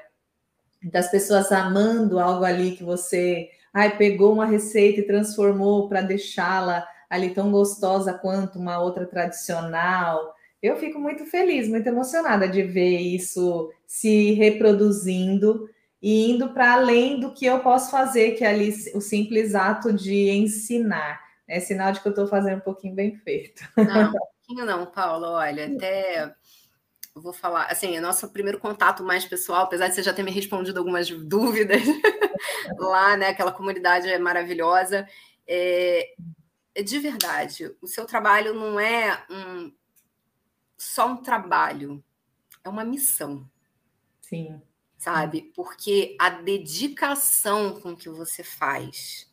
das 0.82 1.10
pessoas 1.10 1.52
amando 1.52 2.18
algo 2.18 2.44
ali 2.44 2.72
que 2.72 2.82
você 2.84 3.48
ai, 3.72 3.96
pegou 3.96 4.32
uma 4.32 4.46
receita 4.46 5.00
e 5.00 5.06
transformou 5.06 5.88
para 5.88 6.02
deixá-la 6.02 6.86
ali 7.08 7.30
tão 7.30 7.50
gostosa 7.50 8.12
quanto 8.12 8.58
uma 8.58 8.78
outra 8.78 9.06
tradicional. 9.06 10.34
Eu 10.62 10.76
fico 10.76 10.98
muito 10.98 11.24
feliz, 11.26 11.68
muito 11.68 11.86
emocionada 11.86 12.48
de 12.48 12.62
ver 12.62 12.98
isso 12.98 13.70
se 13.86 14.32
reproduzindo 14.32 15.68
e 16.00 16.30
indo 16.30 16.50
para 16.50 16.74
além 16.74 17.20
do 17.20 17.32
que 17.32 17.46
eu 17.46 17.60
posso 17.60 17.90
fazer, 17.90 18.32
que 18.32 18.44
é 18.44 18.48
ali 18.48 18.74
o 18.94 19.00
simples 19.00 19.54
ato 19.54 19.92
de 19.92 20.30
ensinar. 20.30 21.20
É 21.46 21.60
sinal 21.60 21.92
de 21.92 22.00
que 22.00 22.08
eu 22.08 22.10
estou 22.10 22.26
fazendo 22.26 22.58
um 22.58 22.62
pouquinho 22.62 22.94
bem 22.94 23.14
feito. 23.16 23.62
Não, 23.76 24.08
um 24.08 24.12
pouquinho 24.12 24.64
não, 24.64 24.86
Paulo. 24.86 25.26
Olha, 25.26 25.66
até 25.76 26.32
eu 27.14 27.20
vou 27.20 27.32
falar, 27.32 27.66
assim, 27.66 27.96
é 27.96 28.00
nosso 28.00 28.28
primeiro 28.30 28.58
contato 28.58 29.02
mais 29.02 29.24
pessoal, 29.24 29.64
apesar 29.64 29.88
de 29.88 29.94
você 29.94 30.02
já 30.02 30.14
ter 30.14 30.22
me 30.22 30.30
respondido 30.30 30.78
algumas 30.78 31.10
dúvidas 31.28 31.82
lá, 32.78 33.16
né? 33.16 33.28
Aquela 33.28 33.52
comunidade 33.52 34.08
é 34.08 34.18
maravilhosa. 34.18 35.06
É, 35.46 36.14
é, 36.74 36.82
de 36.82 36.98
verdade, 36.98 37.74
o 37.80 37.86
seu 37.86 38.06
trabalho 38.06 38.54
não 38.54 38.80
é 38.80 39.24
um, 39.30 39.72
só 40.78 41.06
um 41.08 41.16
trabalho, 41.16 42.02
é 42.64 42.68
uma 42.68 42.84
missão. 42.84 43.48
Sim. 44.22 44.62
Sabe? 44.96 45.52
Porque 45.54 46.16
a 46.18 46.30
dedicação 46.30 47.78
com 47.80 47.94
que 47.94 48.08
você 48.08 48.42
faz, 48.42 49.30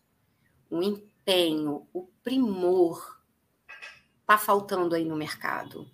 o 0.69 0.81
empenho, 0.81 1.87
o 1.93 2.07
primor, 2.23 3.21
tá 4.25 4.37
faltando 4.37 4.95
aí 4.95 5.05
no 5.05 5.15
mercado. 5.15 5.89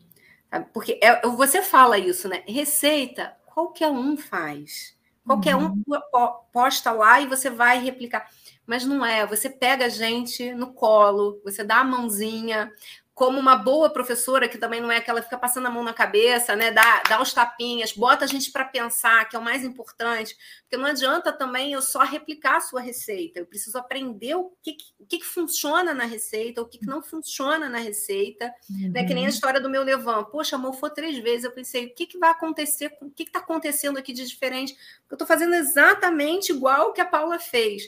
Sabe? 0.56 0.68
Porque 0.74 0.98
é, 1.04 1.22
você 1.28 1.62
fala 1.62 1.98
isso, 1.98 2.30
né? 2.30 2.44
Receita, 2.48 3.36
qualquer 3.46 3.90
um 3.90 4.16
faz. 4.16 4.96
Qualquer 5.26 5.56
uhum. 5.56 5.84
um 5.88 6.00
posta 6.54 6.92
lá 6.92 7.20
e 7.20 7.28
você 7.28 7.50
vai 7.50 7.80
replicar. 7.80 8.30
Mas 8.66 8.86
não 8.86 9.06
é, 9.06 9.26
você 9.26 9.50
pega 9.50 9.86
a 9.86 9.90
gente 9.90 10.54
no 10.54 10.74
colo, 10.74 11.40
você 11.44 11.64
dá 11.64 11.78
a 11.78 11.84
mãozinha, 11.84 12.72
como 13.16 13.40
uma 13.40 13.56
boa 13.56 13.90
professora, 13.90 14.46
que 14.50 14.58
também 14.58 14.82
não 14.82 14.92
é 14.92 14.98
aquela 14.98 15.22
que 15.22 15.28
fica 15.28 15.38
passando 15.38 15.68
a 15.68 15.72
mão 15.72 15.82
na 15.82 15.94
cabeça, 15.94 16.54
né? 16.54 16.70
Dá, 16.70 17.02
dá 17.08 17.22
os 17.22 17.32
tapinhas, 17.32 17.94
bota 17.94 18.26
a 18.26 18.28
gente 18.28 18.52
para 18.52 18.66
pensar, 18.66 19.30
que 19.30 19.38
é 19.38 19.40
o 19.40 19.42
mais 19.42 19.64
importante. 19.64 20.36
Porque 20.64 20.76
não 20.76 20.86
adianta 20.86 21.32
também 21.32 21.72
eu 21.72 21.82
só 21.82 22.00
replicar 22.04 22.58
a 22.58 22.60
sua 22.60 22.82
receita. 22.82 23.40
Eu 23.40 23.46
preciso 23.46 23.78
aprender 23.78 24.36
o 24.36 24.52
que, 24.62 24.76
o 25.00 25.06
que, 25.06 25.20
que 25.20 25.26
funciona 25.26 25.94
na 25.94 26.04
receita, 26.04 26.62
o 26.62 26.66
que, 26.66 26.78
que 26.78 26.86
não 26.86 27.02
funciona 27.02 27.70
na 27.70 27.78
receita. 27.78 28.54
Uhum. 28.70 28.92
Né? 28.92 29.06
Que 29.06 29.14
nem 29.14 29.24
a 29.24 29.28
uhum. 29.28 29.34
história 29.34 29.62
do 29.62 29.70
meu 29.70 29.84
Levan. 29.84 30.26
Poxa, 30.26 30.58
mofou 30.58 30.90
três 30.90 31.18
vezes. 31.20 31.46
Eu 31.46 31.52
pensei, 31.54 31.86
o 31.86 31.96
que, 31.96 32.06
que 32.06 32.18
vai 32.18 32.32
acontecer? 32.32 32.92
O 33.00 33.10
que 33.10 33.24
está 33.24 33.40
acontecendo 33.40 33.98
aqui 33.98 34.12
de 34.12 34.28
diferente? 34.28 34.74
Porque 34.74 35.14
eu 35.14 35.16
estou 35.16 35.28
fazendo 35.28 35.56
exatamente 35.56 36.52
igual 36.52 36.90
o 36.90 36.92
que 36.92 37.00
a 37.00 37.06
Paula 37.06 37.40
fez. 37.40 37.84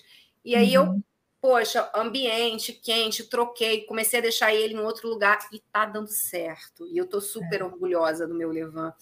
E 0.48 0.56
aí 0.56 0.78
uhum. 0.78 0.86
eu 0.86 1.04
poxa, 1.42 1.90
ambiente 1.94 2.74
quente, 2.74 3.24
troquei, 3.24 3.86
comecei 3.86 4.20
a 4.20 4.22
deixar 4.22 4.54
ele 4.54 4.74
em 4.74 4.80
outro 4.80 5.08
lugar 5.08 5.38
e 5.52 5.60
tá 5.60 5.86
dando 5.86 6.08
certo. 6.08 6.88
E 6.88 6.98
eu 6.98 7.06
tô 7.06 7.22
super 7.22 7.62
é. 7.62 7.64
orgulhosa 7.64 8.28
do 8.28 8.34
meu 8.34 8.50
Levan, 8.50 8.94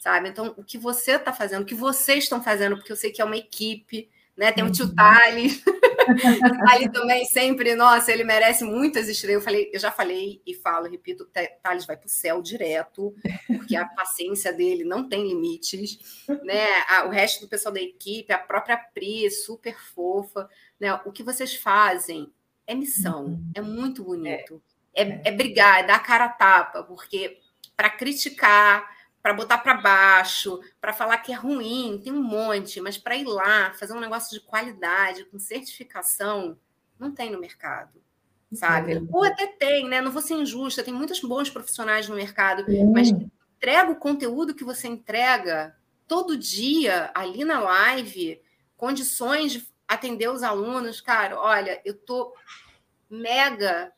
sabe? 0.00 0.28
Então, 0.28 0.54
o 0.56 0.64
que 0.64 0.78
você 0.78 1.18
tá 1.18 1.32
fazendo, 1.32 1.62
o 1.62 1.66
que 1.66 1.74
vocês 1.74 2.24
estão 2.24 2.42
fazendo, 2.42 2.76
porque 2.76 2.92
eu 2.92 2.96
sei 2.96 3.10
que 3.10 3.20
é 3.20 3.24
uma 3.24 3.36
equipe, 3.36 4.08
né? 4.36 4.50
Tem 4.50 4.64
o 4.64 4.72
tio 4.72 4.86
uhum. 4.86 4.94
Thales. 4.94 5.62
Ali 6.68 6.90
também 6.90 7.24
sempre, 7.26 7.76
nossa, 7.76 8.10
ele 8.10 8.24
merece 8.24 8.64
muitas 8.64 9.08
estrelas. 9.08 9.42
Eu 9.42 9.44
falei, 9.44 9.70
eu 9.72 9.78
já 9.78 9.90
falei 9.90 10.42
e 10.46 10.54
falo, 10.54 10.88
repito, 10.88 11.28
Thales 11.62 11.84
vai 11.84 11.96
para 11.96 12.06
o 12.06 12.10
céu 12.10 12.42
direto, 12.42 13.14
porque 13.46 13.76
a 13.76 13.86
paciência 13.86 14.52
dele 14.52 14.84
não 14.84 15.08
tem 15.08 15.28
limites, 15.28 16.24
né? 16.42 16.66
o 17.06 17.10
resto 17.10 17.42
do 17.42 17.48
pessoal 17.48 17.72
da 17.72 17.80
equipe, 17.80 18.32
a 18.32 18.38
própria 18.38 18.76
Pri, 18.76 19.30
super 19.30 19.78
fofa, 19.78 20.48
né? 20.82 20.92
O 21.04 21.12
que 21.12 21.22
vocês 21.22 21.54
fazem 21.54 22.32
é 22.66 22.74
missão, 22.74 23.26
uhum. 23.26 23.50
é 23.54 23.60
muito 23.60 24.02
bonito. 24.02 24.60
É, 24.92 25.02
é, 25.04 25.22
é 25.26 25.30
brigar, 25.30 25.78
é 25.78 25.84
dar 25.84 26.00
cara 26.00 26.24
a 26.24 26.28
tapa, 26.28 26.82
porque 26.82 27.38
para 27.76 27.88
criticar, 27.88 28.84
para 29.22 29.32
botar 29.32 29.58
para 29.58 29.74
baixo, 29.74 30.60
para 30.80 30.92
falar 30.92 31.18
que 31.18 31.32
é 31.32 31.36
ruim, 31.36 32.00
tem 32.02 32.12
um 32.12 32.20
monte, 32.20 32.80
mas 32.80 32.98
para 32.98 33.16
ir 33.16 33.24
lá, 33.24 33.72
fazer 33.74 33.92
um 33.92 34.00
negócio 34.00 34.36
de 34.36 34.44
qualidade, 34.44 35.24
com 35.26 35.38
certificação, 35.38 36.58
não 36.98 37.12
tem 37.12 37.30
no 37.30 37.40
mercado, 37.40 38.02
sabe? 38.52 39.06
Ou 39.12 39.24
até 39.24 39.46
tem, 39.46 39.88
né? 39.88 40.00
Não 40.00 40.10
vou 40.10 40.20
ser 40.20 40.34
injusta, 40.34 40.82
tem 40.82 40.92
muitos 40.92 41.20
bons 41.20 41.48
profissionais 41.48 42.08
no 42.08 42.16
mercado, 42.16 42.64
mas 42.92 43.10
entrega 43.56 43.92
o 43.92 43.96
conteúdo 43.96 44.54
que 44.54 44.64
você 44.64 44.88
entrega 44.88 45.76
todo 46.08 46.36
dia 46.36 47.12
ali 47.14 47.44
na 47.44 47.60
live, 47.60 48.42
condições 48.76 49.52
de 49.52 49.71
atender 49.94 50.28
os 50.28 50.42
alunos, 50.42 51.00
cara, 51.00 51.38
olha, 51.38 51.80
eu 51.84 51.94
tô 51.94 52.34
mega 53.08 53.92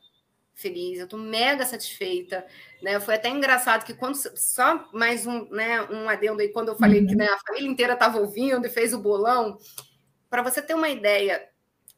feliz, 0.53 0.99
eu 0.99 1.07
tô 1.07 1.17
mega 1.17 1.65
satisfeita, 1.65 2.45
né? 2.81 2.99
Foi 2.99 3.15
até 3.15 3.29
engraçado 3.29 3.83
que 3.83 3.93
quando 3.93 4.15
só 4.15 4.89
mais 4.93 5.27
um, 5.27 5.49
né, 5.49 5.81
um 5.83 6.07
adendo 6.07 6.41
aí 6.41 6.49
quando 6.49 6.69
eu 6.69 6.77
falei 6.77 7.01
uhum. 7.01 7.07
que 7.07 7.15
né, 7.15 7.27
a 7.27 7.39
família 7.45 7.69
inteira 7.69 7.93
estava 7.93 8.19
ouvindo 8.19 8.65
e 8.65 8.69
fez 8.69 8.93
o 8.93 8.99
bolão, 8.99 9.57
para 10.29 10.41
você 10.41 10.61
ter 10.61 10.73
uma 10.73 10.89
ideia, 10.89 11.45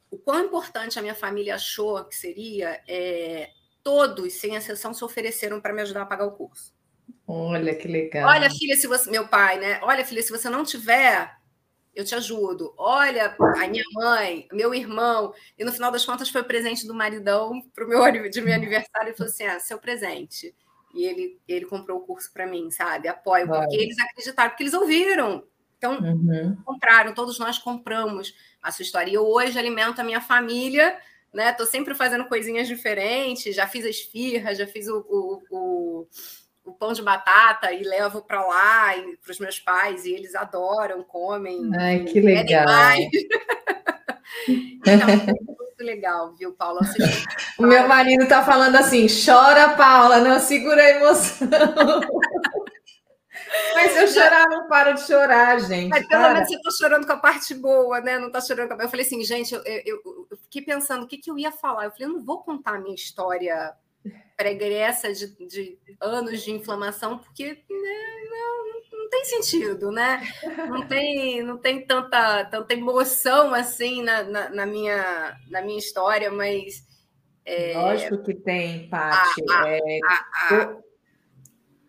o 0.10 0.18
quão 0.18 0.44
importante 0.44 0.98
a 0.98 1.02
minha 1.02 1.16
família 1.16 1.56
achou 1.56 2.04
que 2.04 2.16
seria, 2.16 2.82
é, 2.88 3.52
todos, 3.84 4.34
sem 4.34 4.56
exceção, 4.56 4.94
se 4.94 5.04
ofereceram 5.04 5.62
para 5.62 5.74
me 5.74 5.82
ajudar 5.82 6.02
a 6.02 6.06
pagar 6.06 6.26
o 6.26 6.32
curso. 6.32 6.76
Olha 7.28 7.76
que 7.76 7.88
legal. 7.88 8.28
Olha, 8.28 8.50
filha, 8.50 8.76
se 8.76 8.88
você, 8.88 9.10
meu 9.10 9.28
pai, 9.28 9.60
né? 9.60 9.80
Olha, 9.84 10.06
filha, 10.06 10.22
se 10.22 10.32
você 10.32 10.50
não 10.50 10.64
tiver 10.64 11.32
eu 11.98 12.06
te 12.06 12.14
ajudo. 12.14 12.76
Olha, 12.78 13.36
a 13.40 13.68
minha 13.68 13.84
mãe, 13.94 14.48
meu 14.54 14.72
irmão. 14.72 15.34
E 15.58 15.66
no 15.66 15.74
final 15.74 15.92
das 15.92 16.06
contas 16.06 16.30
foi 16.30 16.42
o 16.42 16.46
presente 16.46 16.86
do 16.86 16.94
maridão 16.94 17.60
pro 17.74 17.88
meu, 17.88 18.30
de 18.30 18.40
meu 18.40 18.54
aniversário. 18.54 19.10
Ele 19.10 19.18
falou 19.18 19.32
assim: 19.32 19.46
ah, 19.46 19.60
seu 19.60 19.80
presente. 19.80 20.54
E 20.94 21.04
ele, 21.04 21.42
ele 21.48 21.66
comprou 21.66 21.98
o 21.98 22.06
curso 22.06 22.32
para 22.32 22.46
mim, 22.46 22.70
sabe? 22.70 23.08
Apoio, 23.08 23.48
porque 23.48 23.76
eles 23.76 23.98
acreditaram, 23.98 24.52
porque 24.52 24.62
eles 24.62 24.76
ouviram. 24.76 25.44
Então, 25.80 26.00
uhum. 26.00 26.56
compraram, 26.64 27.16
todos 27.16 27.40
nós 27.40 27.58
compramos 27.58 28.36
a 28.62 28.72
sua 28.72 28.84
história. 28.84 29.10
E 29.10 29.16
eu 29.16 29.26
hoje 29.26 29.58
alimento 29.58 30.00
a 30.00 30.04
minha 30.04 30.22
família, 30.22 31.00
né? 31.34 31.52
Tô 31.52 31.66
sempre 31.66 31.96
fazendo 31.96 32.26
coisinhas 32.26 32.68
diferentes, 32.68 33.56
já 33.56 33.66
fiz 33.66 33.84
a 33.86 33.90
esfirra, 33.90 34.54
já 34.54 34.68
fiz 34.68 34.88
o, 34.88 35.00
o, 35.10 35.42
o 35.50 36.08
o 36.68 36.74
pão 36.74 36.92
de 36.92 37.02
batata 37.02 37.72
e 37.72 37.84
levo 37.84 38.22
para 38.22 38.46
lá 38.46 38.94
para 39.24 39.32
os 39.32 39.40
meus 39.40 39.60
pais 39.60 40.06
e 40.06 40.14
eles 40.14 40.36
adoram, 40.36 41.04
comem. 41.04 41.72
Ai, 41.80 42.04
que 42.04 42.20
legal. 42.20 42.68
então, 44.48 45.08
muito 45.78 45.84
legal, 45.84 46.34
viu, 46.36 46.54
Paula? 46.54 46.82
O 47.58 47.64
meu 47.64 47.88
marido 47.88 48.24
está 48.24 48.44
falando 48.44 48.76
assim: 48.76 49.08
chora, 49.08 49.70
Paula, 49.70 50.20
não 50.20 50.40
segura 50.40 50.80
a 50.80 50.90
emoção. 50.92 51.48
Mas 53.74 53.94
se 53.94 54.00
eu 54.00 54.08
chorar, 54.08 54.46
não 54.48 54.68
paro 54.68 54.94
de 54.94 55.02
chorar, 55.02 55.60
gente. 55.62 55.90
Mas 55.90 56.08
pelo 56.08 56.34
menos 56.34 56.48
você 56.48 56.56
está 56.56 56.70
chorando 56.72 57.08
com 57.08 57.14
a 57.14 57.18
parte 57.18 57.56
boa, 57.56 58.00
né? 58.02 58.20
Não 58.20 58.28
está 58.28 58.42
chorando 58.42 58.68
com 58.68 58.76
a... 58.76 58.84
Eu 58.84 58.90
falei 58.90 59.06
assim, 59.06 59.24
gente, 59.24 59.56
eu, 59.56 59.62
eu, 59.64 60.28
eu, 60.30 60.38
fiquei 60.44 60.62
pensando 60.62 61.04
o 61.04 61.08
que, 61.08 61.18
que 61.18 61.32
eu 61.32 61.38
ia 61.38 61.52
falar. 61.52 61.86
Eu 61.86 61.92
falei, 61.92 62.08
eu 62.08 62.14
não 62.14 62.24
vou 62.24 62.44
contar 62.44 62.76
a 62.76 62.80
minha 62.80 62.94
história 62.94 63.74
pregressa 64.36 65.12
de, 65.12 65.28
de 65.48 65.80
anos 66.00 66.43
de 66.43 66.52
inflamação, 66.52 67.17
porque 67.17 67.63
né, 67.70 68.30
não, 68.30 69.00
não 69.00 69.10
tem 69.10 69.26
sentido, 69.26 69.91
né? 69.91 70.22
Não 70.70 70.88
tem, 70.88 71.41
não 71.43 71.58
tem 71.58 71.86
tanta, 71.86 72.46
tanta 72.46 72.74
emoção 72.74 73.54
assim 73.54 74.04
na, 74.04 74.24
na, 74.24 74.50
na 74.50 74.65
minha, 74.65 75.36
na 75.50 75.62
minha 75.62 75.80
história, 75.80 76.30
mas. 76.30 76.86
É, 77.43 77.74
Lógico 77.74 78.24
que 78.24 78.36
tem, 78.36 78.89
Paty. 78.89 79.41
É, 79.65 80.00
to, 80.50 80.84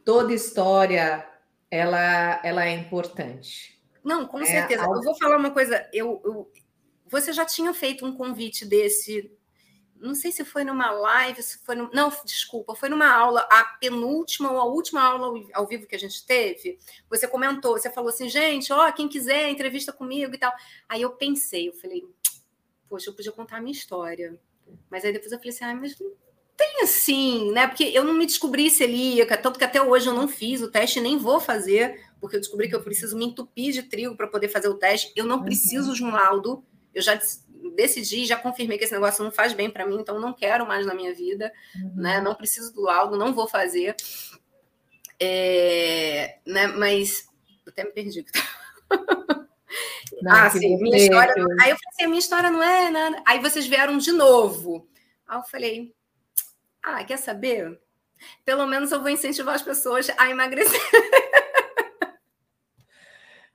toda 0.04 0.33
história 0.33 1.28
ela, 1.70 2.40
ela 2.42 2.64
é 2.64 2.72
importante. 2.72 3.78
Não, 4.02 4.26
com 4.26 4.40
é, 4.40 4.46
certeza. 4.46 4.85
Eu 4.85 5.02
vou 5.02 5.14
falar 5.18 5.37
uma 5.37 5.50
coisa. 5.50 5.87
Eu, 5.92 6.22
eu, 6.24 6.50
você 7.11 7.33
já 7.33 7.44
tinha 7.44 7.74
feito 7.74 8.07
um 8.07 8.16
convite 8.16 8.64
desse 8.64 9.38
não 10.00 10.14
sei 10.14 10.32
se 10.32 10.44
foi 10.44 10.64
numa 10.64 10.90
live, 10.90 11.42
se 11.42 11.58
foi 11.64 11.74
no, 11.74 11.90
não, 11.92 12.12
desculpa, 12.24 12.74
foi 12.74 12.88
numa 12.88 13.11
aula, 13.11 13.46
a 13.50 13.64
penúltima 13.80 14.50
ou 14.50 14.58
a 14.58 14.64
última 14.64 15.02
aula 15.02 15.44
ao 15.54 15.66
vivo 15.66 15.87
que 15.87 15.96
a 15.96 15.98
gente 15.98 16.24
teve, 16.26 16.78
você 17.08 17.26
comentou, 17.26 17.78
você 17.78 17.90
falou 17.90 18.11
assim, 18.11 18.28
gente, 18.28 18.72
ó, 18.72 18.90
quem 18.92 19.08
quiser 19.08 19.50
entrevista 19.50 19.92
comigo 19.92 20.34
e 20.34 20.38
tal. 20.38 20.52
Aí 20.88 21.02
eu 21.02 21.11
pensei, 21.11 21.68
eu 21.68 21.72
falei, 21.74 22.04
poxa, 22.88 23.11
eu 23.11 23.14
podia 23.14 23.32
contar 23.32 23.58
a 23.58 23.61
minha 23.61 23.72
história. 23.72 24.38
Mas 24.90 25.04
aí 25.04 25.12
depois 25.12 25.32
eu 25.32 25.38
falei 25.38 25.52
assim, 25.52 25.64
ah, 25.64 25.74
mas 25.74 25.98
não 25.98 26.12
tem 26.58 26.82
assim, 26.82 27.52
né? 27.52 27.68
Porque 27.68 27.84
eu 27.84 28.02
não 28.02 28.12
me 28.12 28.26
descobri 28.26 28.68
celíaca, 28.68 29.37
tanto 29.37 29.58
que 29.58 29.64
até 29.64 29.80
hoje 29.80 30.08
eu 30.08 30.14
não 30.14 30.26
fiz 30.26 30.61
o 30.61 30.68
teste, 30.68 31.00
nem 31.00 31.16
vou 31.16 31.38
fazer, 31.38 32.04
porque 32.20 32.34
eu 32.34 32.40
descobri 32.40 32.68
que 32.68 32.74
eu 32.74 32.82
preciso 32.82 33.16
me 33.16 33.26
entupir 33.26 33.72
de 33.72 33.84
trigo 33.84 34.16
para 34.16 34.26
poder 34.26 34.48
fazer 34.48 34.68
o 34.68 34.74
teste. 34.74 35.12
Eu 35.14 35.24
não 35.24 35.38
uhum. 35.38 35.44
preciso 35.44 35.94
de 35.94 36.02
um 36.02 36.11
laudo. 36.11 36.64
Eu 36.92 37.00
já 37.00 37.16
decidi, 37.74 38.26
já 38.26 38.37
confirmei 38.37 38.78
que 38.78 38.85
esse 38.85 38.92
negócio 38.92 39.24
não 39.24 39.31
faz 39.31 39.52
bem 39.52 39.70
para 39.70 39.87
mim, 39.87 39.98
então 40.00 40.20
não 40.20 40.33
quero 40.33 40.66
mais 40.66 40.87
na 40.87 40.94
minha 40.94 41.14
vida, 41.14 41.52
uhum. 41.76 41.92
né? 41.96 42.20
Não 42.20 42.35
preciso 42.35 42.72
do 42.72 42.83
laudo, 42.83 43.16
não 43.16 43.35
vou 43.35 43.48
fazer. 43.48 43.94
É, 45.20 46.38
né? 46.46 46.66
Mas 46.68 47.28
até 47.66 47.85
me 47.85 47.90
perdi. 47.90 48.24
Não, 50.22 50.33
ah, 50.33 50.50
sim, 50.50 50.76
minha 50.78 50.96
história. 50.96 51.35
Não... 51.37 51.50
Aí 51.61 51.70
eu 51.70 51.76
falei 51.76 51.88
assim, 51.92 52.04
a 52.04 52.09
minha 52.09 52.18
história 52.18 52.50
não 52.50 52.62
é 52.62 52.90
nada. 52.90 53.22
Aí 53.26 53.40
vocês 53.40 53.66
vieram 53.66 53.98
de 53.98 54.11
novo. 54.11 54.88
Aí 55.26 55.38
eu 55.38 55.42
falei, 55.44 55.94
ah, 56.83 57.04
quer 57.04 57.18
saber? 57.18 57.78
Pelo 58.44 58.66
menos 58.66 58.90
eu 58.90 59.00
vou 59.00 59.11
incentivar 59.11 59.54
as 59.54 59.62
pessoas 59.62 60.11
a 60.16 60.28
emagrecer. 60.28 60.81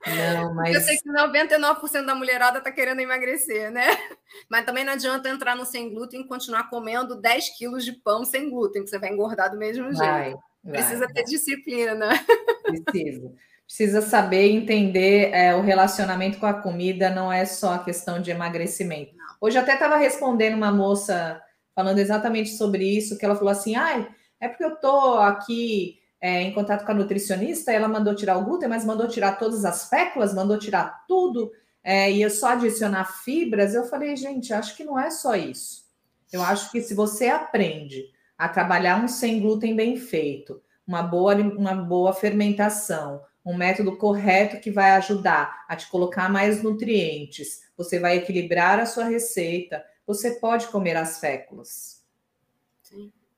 Não, 0.06 0.54
mas... 0.54 0.74
Eu 0.74 0.80
sei 0.80 0.98
que 0.98 1.08
99% 1.08 2.04
da 2.04 2.14
mulherada 2.14 2.58
está 2.58 2.70
querendo 2.70 3.00
emagrecer, 3.00 3.70
né? 3.70 3.86
Mas 4.50 4.66
também 4.66 4.84
não 4.84 4.92
adianta 4.92 5.28
entrar 5.28 5.56
no 5.56 5.64
sem 5.64 5.92
glúten 5.92 6.20
e 6.20 6.28
continuar 6.28 6.68
comendo 6.68 7.20
10 7.20 7.56
quilos 7.56 7.84
de 7.84 7.92
pão 7.92 8.24
sem 8.24 8.50
glúten, 8.50 8.82
que 8.82 8.90
você 8.90 8.98
vai 8.98 9.10
engordar 9.10 9.50
do 9.50 9.56
mesmo 9.56 9.84
jeito. 9.84 9.98
Vai, 9.98 10.34
Precisa 10.66 11.06
vai. 11.06 11.14
ter 11.14 11.24
disciplina. 11.24 12.08
Precisa. 12.64 13.32
precisa 13.66 14.02
saber 14.02 14.50
entender 14.50 15.30
é, 15.32 15.54
o 15.54 15.62
relacionamento 15.62 16.38
com 16.38 16.46
a 16.46 16.54
comida, 16.54 17.10
não 17.10 17.32
é 17.32 17.44
só 17.44 17.74
a 17.74 17.84
questão 17.84 18.20
de 18.20 18.30
emagrecimento. 18.30 19.14
Hoje 19.40 19.58
até 19.58 19.74
estava 19.74 19.96
respondendo 19.96 20.54
uma 20.54 20.72
moça 20.72 21.40
falando 21.74 21.98
exatamente 21.98 22.50
sobre 22.50 22.84
isso, 22.84 23.18
que 23.18 23.24
ela 23.24 23.36
falou 23.36 23.50
assim, 23.50 23.74
ai, 23.74 24.08
é 24.40 24.48
porque 24.48 24.64
eu 24.64 24.76
tô 24.76 25.18
aqui 25.18 25.98
é, 26.24 26.40
em 26.40 26.54
contato 26.54 26.86
com 26.86 26.92
a 26.92 26.94
nutricionista, 26.94 27.70
ela 27.70 27.86
mandou 27.86 28.14
tirar 28.14 28.38
o 28.38 28.44
glúten, 28.46 28.66
mas 28.66 28.82
mandou 28.82 29.06
tirar 29.06 29.32
todas 29.32 29.62
as 29.62 29.90
féculas, 29.90 30.32
mandou 30.32 30.58
tirar 30.58 31.04
tudo, 31.06 31.52
é, 31.82 32.10
e 32.10 32.22
eu 32.22 32.30
só 32.30 32.52
adicionar 32.52 33.04
fibras. 33.22 33.74
Eu 33.74 33.84
falei, 33.84 34.16
gente, 34.16 34.50
acho 34.50 34.74
que 34.74 34.84
não 34.84 34.98
é 34.98 35.10
só 35.10 35.36
isso. 35.36 35.84
Eu 36.32 36.42
acho 36.42 36.72
que 36.72 36.80
se 36.80 36.94
você 36.94 37.28
aprende 37.28 38.06
a 38.38 38.48
trabalhar 38.48 39.04
um 39.04 39.06
sem 39.06 39.38
glúten 39.38 39.76
bem 39.76 39.98
feito, 39.98 40.62
uma 40.86 41.02
boa, 41.02 41.34
uma 41.34 41.74
boa 41.74 42.14
fermentação, 42.14 43.20
um 43.44 43.54
método 43.54 43.98
correto 43.98 44.58
que 44.60 44.70
vai 44.70 44.92
ajudar 44.92 45.66
a 45.68 45.76
te 45.76 45.90
colocar 45.90 46.30
mais 46.30 46.62
nutrientes, 46.62 47.64
você 47.76 48.00
vai 48.00 48.16
equilibrar 48.16 48.80
a 48.80 48.86
sua 48.86 49.04
receita, 49.04 49.84
você 50.06 50.30
pode 50.40 50.68
comer 50.68 50.96
as 50.96 51.20
féculas. 51.20 51.93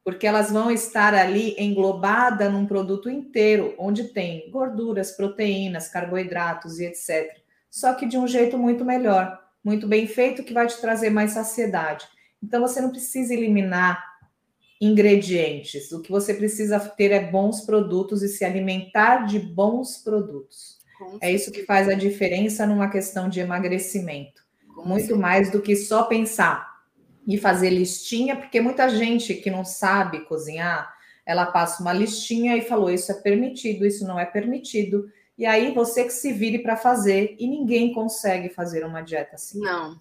Porque 0.07 0.25
elas 0.25 0.53
vão 0.53 0.71
estar 0.71 1.15
ali 1.15 1.57
englobada 1.59 2.49
num 2.49 2.65
produto 2.65 3.11
inteiro, 3.11 3.75
onde 3.77 4.05
tem 4.05 4.49
gorduras, 4.53 5.11
proteínas, 5.11 5.89
carboidratos 5.89 6.79
e 6.79 6.85
etc. 6.85 7.37
Só 7.69 7.93
que 7.93 8.07
de 8.07 8.17
um 8.17 8.25
jeito 8.25 8.57
muito 8.57 8.85
melhor, 8.85 9.37
muito 9.65 9.89
bem 9.89 10.07
feito, 10.07 10.45
que 10.45 10.55
vai 10.55 10.69
te 10.69 10.81
trazer 10.81 11.11
mais 11.11 11.33
saciedade. 11.33 12.07
Então 12.41 12.61
você 12.61 12.81
não 12.81 12.91
precisa 12.91 13.35
eliminar 13.35 14.01
ingredientes. 14.81 15.91
O 15.91 16.01
que 16.01 16.13
você 16.13 16.33
precisa 16.35 16.79
ter 16.79 17.11
é 17.11 17.29
bons 17.29 17.63
produtos 17.63 18.23
e 18.23 18.29
se 18.29 18.45
alimentar 18.45 19.27
de 19.27 19.41
bons 19.41 19.97
produtos. 19.97 20.79
é 21.21 21.33
isso 21.33 21.51
que 21.51 21.65
faz 21.65 21.89
a 21.89 21.95
diferença 21.95 22.65
numa 22.65 22.89
questão 22.89 23.29
de 23.29 23.41
emagrecimento. 23.41 24.41
Com 24.73 24.87
Muito 24.87 25.07
certeza. 25.07 25.21
mais 25.21 25.51
do 25.51 25.61
que 25.61 25.75
só 25.75 26.05
pensar 26.05 26.76
e 27.27 27.37
fazer 27.37 27.71
listinha, 27.71 28.37
porque 28.37 28.61
muita 28.61 28.89
gente 28.89 29.35
que 29.35 29.51
não 29.51 29.65
sabe 29.65 30.25
cozinhar, 30.27 30.95
ela 31.25 31.47
passa 31.47 31.83
uma 31.83 31.93
listinha 31.93 32.57
e 32.57 32.63
falou: 32.63 32.91
isso 32.91 33.11
é 33.11 33.15
permitido, 33.15 33.85
isso 33.85 34.07
não 34.07 34.19
é 34.19 34.25
permitido. 34.25 35.11
E 35.37 35.45
aí 35.45 35.75
você 35.75 36.05
que 36.05 36.13
se 36.13 36.33
vire 36.33 36.61
para 36.61 36.77
fazer 36.77 37.37
e 37.39 37.47
ninguém 37.47 37.93
consegue 37.93 38.49
fazer 38.49 38.85
uma 38.85 39.03
dieta 39.03 39.35
assim. 39.35 39.61
Não. 39.61 39.99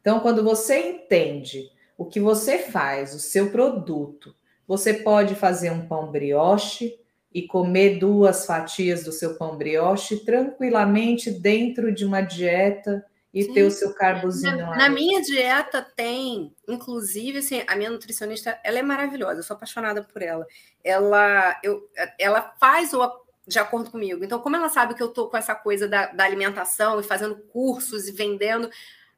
Então, 0.00 0.20
quando 0.20 0.44
você 0.44 0.78
entende 0.78 1.70
o 1.96 2.04
que 2.04 2.20
você 2.20 2.58
faz, 2.58 3.12
o 3.12 3.18
seu 3.18 3.50
produto. 3.50 4.34
Você 4.68 4.94
pode 4.94 5.34
fazer 5.34 5.70
um 5.70 5.88
pão 5.88 6.12
brioche 6.12 6.96
e 7.34 7.42
comer 7.42 7.98
duas 7.98 8.46
fatias 8.46 9.02
do 9.02 9.10
seu 9.10 9.36
pão 9.36 9.56
brioche 9.56 10.24
tranquilamente 10.24 11.30
dentro 11.30 11.92
de 11.92 12.04
uma 12.04 12.20
dieta 12.20 13.04
e 13.32 13.42
Sim. 13.42 13.52
ter 13.52 13.64
o 13.64 13.70
seu 13.70 13.94
carbozinho 13.94 14.56
na, 14.56 14.70
lá. 14.70 14.76
Na 14.76 14.88
minha 14.88 15.20
dieta 15.20 15.82
tem, 15.82 16.54
inclusive, 16.66 17.38
assim, 17.38 17.62
a 17.66 17.76
minha 17.76 17.90
nutricionista, 17.90 18.58
ela 18.64 18.78
é 18.78 18.82
maravilhosa, 18.82 19.40
eu 19.40 19.42
sou 19.42 19.54
apaixonada 19.54 20.02
por 20.02 20.22
ela. 20.22 20.46
Ela, 20.82 21.58
eu, 21.62 21.88
ela 22.18 22.54
faz 22.58 22.94
o 22.94 23.00
de 23.46 23.58
acordo 23.58 23.90
comigo. 23.90 24.22
Então, 24.22 24.38
como 24.40 24.56
ela 24.56 24.68
sabe 24.68 24.94
que 24.94 25.02
eu 25.02 25.08
tô 25.08 25.28
com 25.28 25.36
essa 25.36 25.54
coisa 25.54 25.88
da, 25.88 26.06
da 26.06 26.24
alimentação 26.24 27.00
e 27.00 27.02
fazendo 27.02 27.36
cursos 27.36 28.06
e 28.06 28.12
vendendo, 28.12 28.70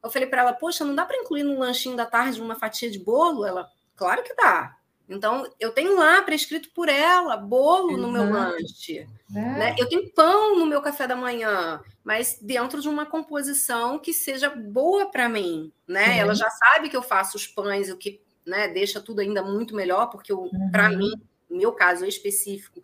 eu 0.03 0.11
falei 0.11 0.29
para 0.29 0.43
ela, 0.43 0.53
poxa, 0.53 0.85
não 0.85 0.95
dá 0.95 1.05
para 1.05 1.17
incluir 1.17 1.43
no 1.43 1.59
lanchinho 1.59 1.97
da 1.97 2.07
tarde 2.07 2.41
uma 2.41 2.55
fatia 2.55 2.89
de 2.89 2.99
bolo? 2.99 3.45
Ela, 3.45 3.69
claro 3.97 4.23
que 4.23 4.35
dá. 4.35 4.77
Então, 5.11 5.45
eu 5.59 5.73
tenho 5.73 5.97
lá 5.97 6.23
prescrito 6.23 6.71
por 6.73 6.89
ela 6.89 7.37
bolo 7.37 7.97
no 7.97 8.13
meu 8.13 8.31
lanche. 8.31 9.07
É. 9.35 9.35
Né? 9.35 9.77
Eu 9.77 9.89
tenho 9.89 10.09
pão 10.13 10.57
no 10.57 10.65
meu 10.65 10.81
café 10.81 11.07
da 11.07 11.17
manhã, 11.17 11.83
mas 12.05 12.39
dentro 12.41 12.81
de 12.81 12.89
uma 12.89 13.05
composição 13.05 13.99
que 13.99 14.13
seja 14.13 14.49
boa 14.49 15.11
para 15.11 15.29
mim. 15.29 15.73
Né? 15.87 16.19
Ela 16.19 16.35
já 16.35 16.49
sabe 16.49 16.89
que 16.89 16.97
eu 16.97 17.03
faço 17.03 17.37
os 17.37 17.47
pães, 17.47 17.91
o 17.91 17.97
que 17.97 18.23
né, 18.47 18.69
deixa 18.69 19.01
tudo 19.01 19.21
ainda 19.21 19.43
muito 19.43 19.75
melhor, 19.75 20.07
porque 20.07 20.33
uhum. 20.33 20.71
para 20.71 20.89
mim, 20.89 21.11
no 21.49 21.59
meu 21.59 21.73
caso 21.73 22.07
específico, 22.07 22.83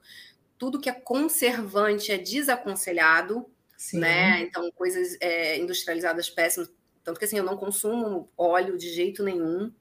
tudo 0.58 0.80
que 0.80 0.90
é 0.90 0.92
conservante 0.92 2.10
é 2.10 2.18
desaconselhado. 2.18 3.46
Sim. 3.76 4.00
Né? 4.00 4.40
Então, 4.40 4.68
coisas 4.72 5.16
é, 5.20 5.58
industrializadas 5.58 6.28
péssimas 6.28 6.68
tanto 7.06 7.20
que 7.20 7.24
assim, 7.24 7.38
eu 7.38 7.44
não 7.44 7.56
consumo 7.56 8.28
óleo 8.36 8.76
de 8.76 8.92
jeito 8.92 9.22
nenhum. 9.22 9.72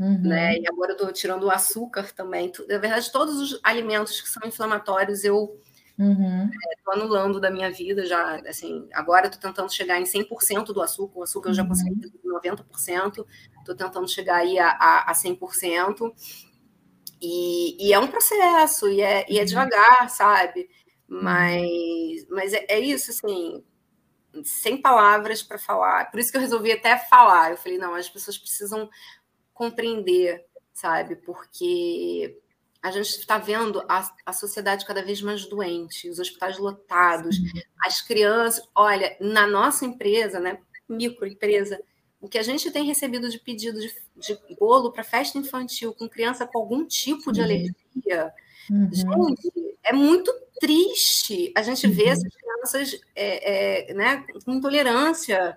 Uhum. 0.00 0.18
Né? 0.22 0.58
E 0.58 0.66
agora 0.66 0.92
eu 0.92 0.96
estou 0.96 1.12
tirando 1.12 1.44
o 1.44 1.50
açúcar 1.50 2.10
também. 2.14 2.50
Na 2.66 2.78
verdade, 2.78 3.12
todos 3.12 3.38
os 3.38 3.60
alimentos 3.62 4.18
que 4.18 4.30
são 4.30 4.48
inflamatórios 4.48 5.24
eu 5.24 5.60
estou 5.90 6.06
uhum. 6.06 6.48
é, 6.48 6.96
anulando 6.96 7.38
da 7.38 7.50
minha 7.50 7.70
vida 7.70 8.06
já. 8.06 8.36
Assim, 8.48 8.88
agora 8.94 9.26
estou 9.26 9.38
tentando 9.38 9.70
chegar 9.70 10.00
em 10.00 10.04
100% 10.04 10.72
do 10.72 10.80
açúcar. 10.80 11.18
O 11.18 11.22
açúcar 11.22 11.50
eu 11.50 11.54
já 11.54 11.66
consegui 11.66 12.10
uhum. 12.24 12.40
90%. 12.40 13.26
Estou 13.58 13.74
tentando 13.76 14.08
chegar 14.08 14.36
aí 14.36 14.58
a, 14.58 14.70
a, 14.70 15.10
a 15.10 15.12
100%. 15.12 16.10
E, 17.20 17.88
e 17.88 17.92
é 17.92 17.98
um 17.98 18.06
processo, 18.06 18.88
e 18.88 19.02
é, 19.02 19.26
e 19.30 19.36
é 19.36 19.40
uhum. 19.40 19.46
devagar, 19.46 20.08
sabe? 20.08 20.70
Uhum. 21.10 21.22
Mas, 21.22 22.26
mas 22.30 22.54
é, 22.54 22.64
é 22.70 22.80
isso, 22.80 23.10
assim, 23.10 23.62
sem 24.44 24.80
palavras 24.80 25.42
para 25.42 25.58
falar. 25.58 26.10
Por 26.10 26.18
isso 26.18 26.30
que 26.30 26.38
eu 26.38 26.40
resolvi 26.40 26.72
até 26.72 26.96
falar. 26.96 27.50
Eu 27.50 27.58
falei, 27.58 27.76
não, 27.76 27.94
as 27.94 28.08
pessoas 28.08 28.38
precisam 28.38 28.88
compreender, 29.60 30.42
sabe? 30.72 31.16
Porque 31.16 32.34
a 32.82 32.90
gente 32.90 33.10
está 33.10 33.36
vendo 33.36 33.84
a, 33.86 34.10
a 34.24 34.32
sociedade 34.32 34.86
cada 34.86 35.02
vez 35.02 35.20
mais 35.20 35.44
doente, 35.44 36.08
os 36.08 36.18
hospitais 36.18 36.56
lotados, 36.56 37.36
as 37.84 38.00
crianças. 38.00 38.66
Olha, 38.74 39.14
na 39.20 39.46
nossa 39.46 39.84
empresa, 39.84 40.40
né, 40.40 40.58
microempresa, 40.88 41.78
o 42.18 42.26
que 42.26 42.38
a 42.38 42.42
gente 42.42 42.70
tem 42.70 42.86
recebido 42.86 43.28
de 43.28 43.38
pedido 43.38 43.78
de, 43.78 43.92
de 44.16 44.38
bolo 44.58 44.90
para 44.92 45.04
festa 45.04 45.36
infantil 45.36 45.92
com 45.92 46.08
criança 46.08 46.46
com 46.46 46.58
algum 46.58 46.86
tipo 46.86 47.30
de 47.32 47.42
alergia, 47.42 48.32
uhum. 48.70 48.88
gente, 48.90 49.76
é 49.84 49.92
muito 49.92 50.32
triste 50.58 51.52
a 51.54 51.60
gente 51.60 51.86
ver 51.86 52.06
uhum. 52.06 52.12
essas 52.12 52.34
crianças 52.34 53.00
é, 53.14 53.90
é, 53.90 53.94
né, 53.94 54.24
com 54.42 54.52
intolerância, 54.52 55.54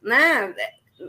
né? 0.00 0.54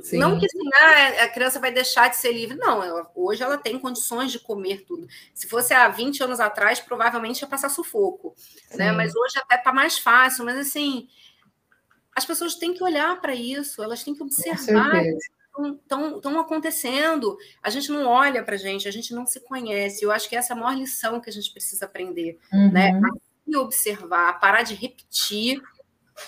Sim. 0.01 0.17
Não 0.17 0.37
que 0.37 0.45
assim, 0.45 0.69
ah, 0.81 1.23
a 1.23 1.29
criança 1.29 1.59
vai 1.59 1.71
deixar 1.71 2.09
de 2.09 2.17
ser 2.17 2.33
livre. 2.33 2.57
Não, 2.57 2.83
ela, 2.83 3.09
hoje 3.15 3.41
ela 3.41 3.57
tem 3.57 3.79
condições 3.79 4.31
de 4.31 4.39
comer 4.39 4.83
tudo. 4.85 5.07
Se 5.33 5.47
fosse 5.47 5.73
há 5.73 5.87
20 5.87 6.23
anos 6.23 6.39
atrás, 6.39 6.79
provavelmente 6.79 7.41
ia 7.41 7.47
passar 7.47 7.69
sufoco. 7.69 8.35
Né? 8.75 8.91
Mas 8.91 9.15
hoje 9.15 9.39
até 9.39 9.55
está 9.55 9.71
mais 9.71 9.97
fácil. 9.97 10.43
Mas 10.43 10.57
assim, 10.57 11.07
as 12.13 12.25
pessoas 12.25 12.55
têm 12.55 12.73
que 12.73 12.83
olhar 12.83 13.19
para 13.21 13.33
isso, 13.33 13.81
elas 13.81 14.03
têm 14.03 14.13
que 14.13 14.23
observar 14.23 15.03
estão 15.65 16.39
acontecendo. 16.39 17.37
A 17.63 17.69
gente 17.69 17.89
não 17.89 18.05
olha 18.05 18.43
para 18.43 18.55
a 18.55 18.57
gente, 18.57 18.87
a 18.87 18.91
gente 18.91 19.13
não 19.13 19.25
se 19.25 19.39
conhece. 19.39 20.03
Eu 20.03 20.11
acho 20.11 20.29
que 20.29 20.35
essa 20.35 20.53
é 20.53 20.55
a 20.55 20.59
maior 20.59 20.77
lição 20.77 21.19
que 21.19 21.29
a 21.29 21.33
gente 21.33 21.51
precisa 21.51 21.85
aprender, 21.85 22.37
uhum. 22.53 22.71
né? 22.71 22.91
A 22.91 23.49
se 23.49 23.57
observar, 23.57 24.39
parar 24.39 24.63
de 24.63 24.75
repetir 24.75 25.61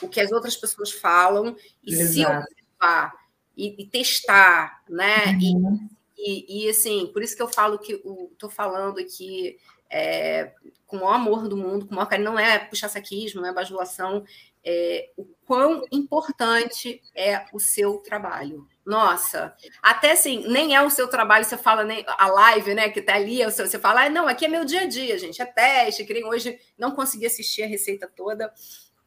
o 0.01 0.07
que 0.07 0.21
as 0.21 0.31
outras 0.31 0.55
pessoas 0.55 0.91
falam 0.91 1.55
e 1.83 1.93
Exato. 1.93 2.13
se 2.13 2.25
observar 2.25 3.13
e, 3.59 3.75
e 3.77 3.85
testar, 3.85 4.81
né? 4.87 5.37
Uhum. 5.41 5.89
E, 6.17 6.65
e, 6.65 6.69
assim, 6.69 7.07
por 7.07 7.21
isso 7.21 7.35
que 7.35 7.41
eu 7.41 7.47
falo 7.49 7.77
que 7.77 8.01
estou 8.31 8.49
falando 8.49 8.99
aqui 8.99 9.57
é, 9.89 10.53
com 10.87 10.97
o 10.97 10.99
maior 11.01 11.15
amor 11.15 11.47
do 11.49 11.57
mundo, 11.57 11.85
com 11.85 11.91
o 11.91 11.95
maior 11.95 12.07
carinho, 12.07 12.31
não 12.31 12.39
é 12.39 12.57
puxar 12.57 12.87
saquismo, 12.87 13.41
não 13.41 13.49
é 13.49 13.53
bajulação, 13.53 14.23
é, 14.63 15.09
o 15.17 15.25
quão 15.45 15.83
importante 15.91 17.01
é 17.13 17.45
o 17.51 17.59
seu 17.59 17.97
trabalho. 17.97 18.65
Nossa, 18.85 19.53
até 19.83 20.13
assim, 20.13 20.47
nem 20.47 20.75
é 20.75 20.81
o 20.81 20.89
seu 20.89 21.07
trabalho, 21.07 21.45
você 21.45 21.57
fala, 21.57 21.83
nem 21.83 22.03
a 22.07 22.27
live, 22.27 22.73
né, 22.73 22.89
que 22.89 23.01
tá 23.01 23.15
ali, 23.15 23.41
é 23.41 23.49
você 23.49 23.77
fala, 23.77 24.05
ah, 24.05 24.09
não, 24.09 24.27
aqui 24.27 24.45
é 24.45 24.47
meu 24.47 24.65
dia 24.65 24.81
a 24.81 24.85
dia, 24.87 25.17
gente, 25.17 25.41
é 25.41 25.45
teste, 25.45 26.05
que 26.05 26.13
nem 26.13 26.25
hoje 26.25 26.59
não 26.77 26.91
consegui 26.91 27.25
assistir 27.25 27.63
a 27.63 27.67
receita 27.67 28.11
toda, 28.15 28.51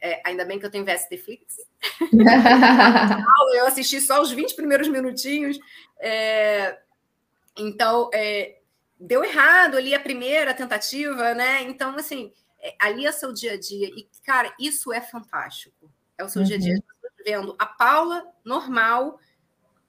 é, 0.02 0.20
ainda 0.26 0.44
bem 0.44 0.58
que 0.58 0.66
eu 0.66 0.70
tenho 0.70 0.84
VSTFlix. 0.84 1.56
eu 3.54 3.66
assisti 3.66 4.00
só 4.00 4.20
os 4.20 4.32
20 4.32 4.56
primeiros 4.56 4.88
minutinhos, 4.88 5.58
é, 6.00 6.78
então, 7.56 8.10
é, 8.12 8.58
deu 8.98 9.24
errado 9.24 9.76
ali 9.76 9.94
a 9.94 10.00
primeira 10.00 10.52
tentativa, 10.52 11.32
né, 11.34 11.62
então, 11.62 11.96
assim, 11.96 12.32
é, 12.60 12.74
ali 12.80 13.06
é 13.06 13.12
seu 13.12 13.32
dia 13.32 13.52
a 13.52 13.58
dia. 13.58 13.88
E, 13.88 14.08
cara, 14.24 14.52
isso 14.58 14.92
é 14.92 15.00
fantástico. 15.00 15.88
É 16.18 16.24
o 16.24 16.28
seu 16.28 16.42
uhum. 16.42 16.48
dia 16.48 16.56
a 16.56 16.60
dia. 16.60 16.74
Uhum. 16.74 16.82
Vendo 17.24 17.56
a 17.56 17.66
Paula 17.66 18.26
normal, 18.44 19.20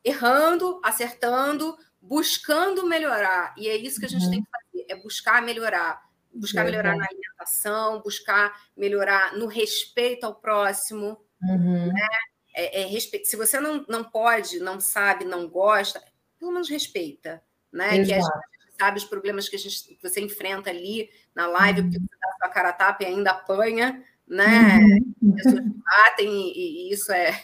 errando, 0.03 0.79
acertando, 0.83 1.75
buscando 1.99 2.85
melhorar. 2.85 3.55
E 3.57 3.67
é 3.67 3.75
isso 3.75 3.99
que 3.99 4.05
a 4.05 4.09
gente 4.09 4.25
uhum. 4.25 4.31
tem 4.31 4.43
que 4.43 4.49
fazer: 4.49 4.85
é 4.89 4.95
buscar 4.95 5.41
melhorar. 5.41 6.03
Buscar 6.33 6.65
melhorar 6.65 6.95
na 6.95 7.05
alimentação, 7.05 8.01
buscar 8.01 8.53
melhorar 8.75 9.35
no 9.37 9.45
respeito 9.45 10.25
ao 10.25 10.35
próximo. 10.35 11.19
Uhum. 11.41 11.87
Né? 11.87 12.07
É, 12.55 12.81
é 12.81 12.85
respeito. 12.85 13.27
Se 13.27 13.35
você 13.35 13.59
não, 13.59 13.85
não 13.87 14.03
pode, 14.03 14.59
não 14.59 14.79
sabe, 14.79 15.25
não 15.25 15.47
gosta, 15.47 16.03
pelo 16.39 16.51
menos 16.51 16.69
respeita. 16.69 17.43
Né? 17.71 17.89
Que 17.89 18.13
a 18.13 18.19
gente 18.19 18.25
sabe 18.79 18.97
os 18.97 19.05
problemas 19.05 19.47
que, 19.47 19.55
a 19.55 19.59
gente, 19.59 19.95
que 19.95 20.01
você 20.01 20.19
enfrenta 20.21 20.69
ali 20.69 21.09
na 21.35 21.47
live, 21.47 21.83
porque 21.83 21.99
você 21.99 22.17
dá 22.19 22.35
sua 22.37 22.49
cara 22.49 22.73
tapa 22.73 23.03
e 23.03 23.07
ainda 23.07 23.31
apanha, 23.31 24.03
né? 24.27 24.79
Uhum. 25.21 25.33
Pessoas 25.35 25.63
batem 25.63 26.51
e, 26.55 26.89
e, 26.89 26.93
isso 26.93 27.11
é, 27.11 27.39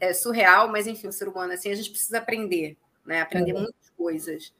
é 0.00 0.12
surreal, 0.12 0.68
mas 0.68 0.86
enfim, 0.86 1.08
o 1.08 1.12
ser 1.12 1.28
humano 1.28 1.52
assim, 1.52 1.70
a 1.70 1.74
gente 1.74 1.90
precisa 1.90 2.18
aprender, 2.18 2.76
né? 3.04 3.22
Aprender 3.22 3.52
uhum. 3.54 3.62
muitas 3.62 3.90
coisas. 3.96 4.52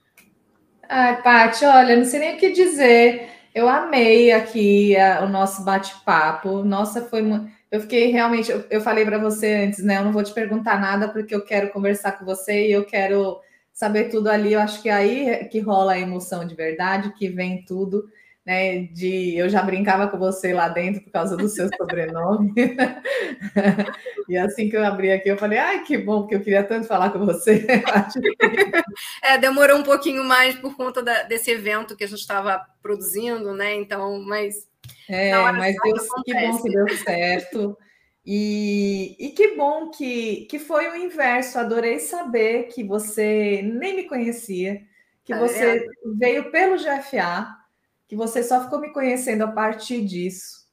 Ai, 0.89 1.23
Paty, 1.23 1.65
olha, 1.65 1.97
não 1.97 2.05
sei 2.05 2.21
nem 2.21 2.37
o 2.37 2.39
que 2.39 2.51
dizer. 2.51 3.29
Eu 3.55 3.69
amei 3.69 4.33
aqui 4.33 4.97
a, 4.97 5.25
o 5.25 5.29
nosso 5.29 5.65
bate-papo. 5.65 6.63
Nossa, 6.63 7.03
foi 7.03 7.23
eu 7.71 7.81
fiquei 7.81 8.11
realmente. 8.11 8.51
Eu, 8.51 8.65
eu 8.71 8.81
falei 8.81 9.05
para 9.05 9.19
você 9.19 9.55
antes, 9.55 9.83
né? 9.85 9.99
Eu 9.99 10.05
não 10.05 10.13
vou 10.13 10.23
te 10.23 10.33
perguntar 10.33 10.81
nada 10.81 11.09
porque 11.09 11.35
eu 11.35 11.45
quero 11.45 11.71
conversar 11.71 12.13
com 12.13 12.25
você 12.25 12.69
e 12.69 12.73
eu 12.73 12.85
quero 12.85 13.41
saber 13.73 14.05
tudo 14.11 14.29
ali. 14.29 14.53
Eu 14.53 14.61
acho 14.61 14.81
que 14.83 14.89
é 14.89 14.93
aí 14.93 15.45
que 15.51 15.61
rola 15.61 15.93
a 15.93 15.99
emoção 15.99 16.47
de 16.47 16.55
verdade, 16.55 17.13
que 17.15 17.29
vem 17.29 17.65
tudo 17.65 18.05
né? 18.47 18.85
De 18.85 19.37
eu 19.37 19.49
já 19.49 19.61
brincava 19.61 20.07
com 20.07 20.17
você 20.17 20.55
lá 20.55 20.69
dentro 20.69 21.03
por 21.03 21.11
causa 21.11 21.37
do 21.37 21.49
seu 21.49 21.69
sobrenome. 21.77 22.55
e 24.29 24.39
assim 24.39 24.71
que 24.71 24.77
eu 24.77 24.85
abri 24.85 25.11
aqui, 25.11 25.29
eu 25.29 25.37
falei, 25.37 25.59
ai, 25.59 25.83
que 25.83 25.99
bom, 25.99 26.21
porque 26.21 26.37
eu 26.37 26.41
queria 26.41 26.63
tanto 26.63 26.87
falar 26.87 27.11
com 27.11 27.27
você. 27.27 27.67
é, 29.21 29.37
demorou 29.37 29.79
um 29.79 29.83
pouquinho 29.83 30.23
mais 30.23 30.55
por 30.55 30.77
conta 30.77 31.03
da, 31.03 31.25
desse 31.25 31.51
evento 31.51 31.97
que 31.97 32.05
a 32.05 32.07
gente 32.07 32.21
estava 32.21 32.65
produzindo, 32.81 33.53
né? 33.53 33.75
Então, 33.75 34.23
mas. 34.23 34.69
É, 35.09 35.35
mas 35.53 35.75
Deus, 35.83 36.09
que 36.25 36.35
bom 36.35 36.63
que 36.63 36.71
deu 36.71 36.89
certo. 36.99 37.77
E, 38.25 39.17
e 39.19 39.31
que 39.31 39.57
bom 39.57 39.91
que, 39.91 40.47
que 40.47 40.59
foi 40.61 40.89
o 40.89 40.97
inverso. 40.97 41.59
Adorei 41.59 41.99
saber 41.99 42.65
que 42.65 42.85
você 42.85 43.61
nem 43.63 43.97
me 43.97 44.05
conhecia, 44.05 44.83
que 45.25 45.33
tá 45.33 45.39
você 45.39 45.85
veio 46.17 46.51
pelo 46.51 46.77
GFA 46.77 47.66
que 48.09 48.17
você 48.17 48.43
só 48.43 48.63
ficou 48.63 48.81
me 48.81 48.93
conhecendo 48.93 49.43
a 49.43 49.49
partir 49.49 50.05
disso. 50.05 50.67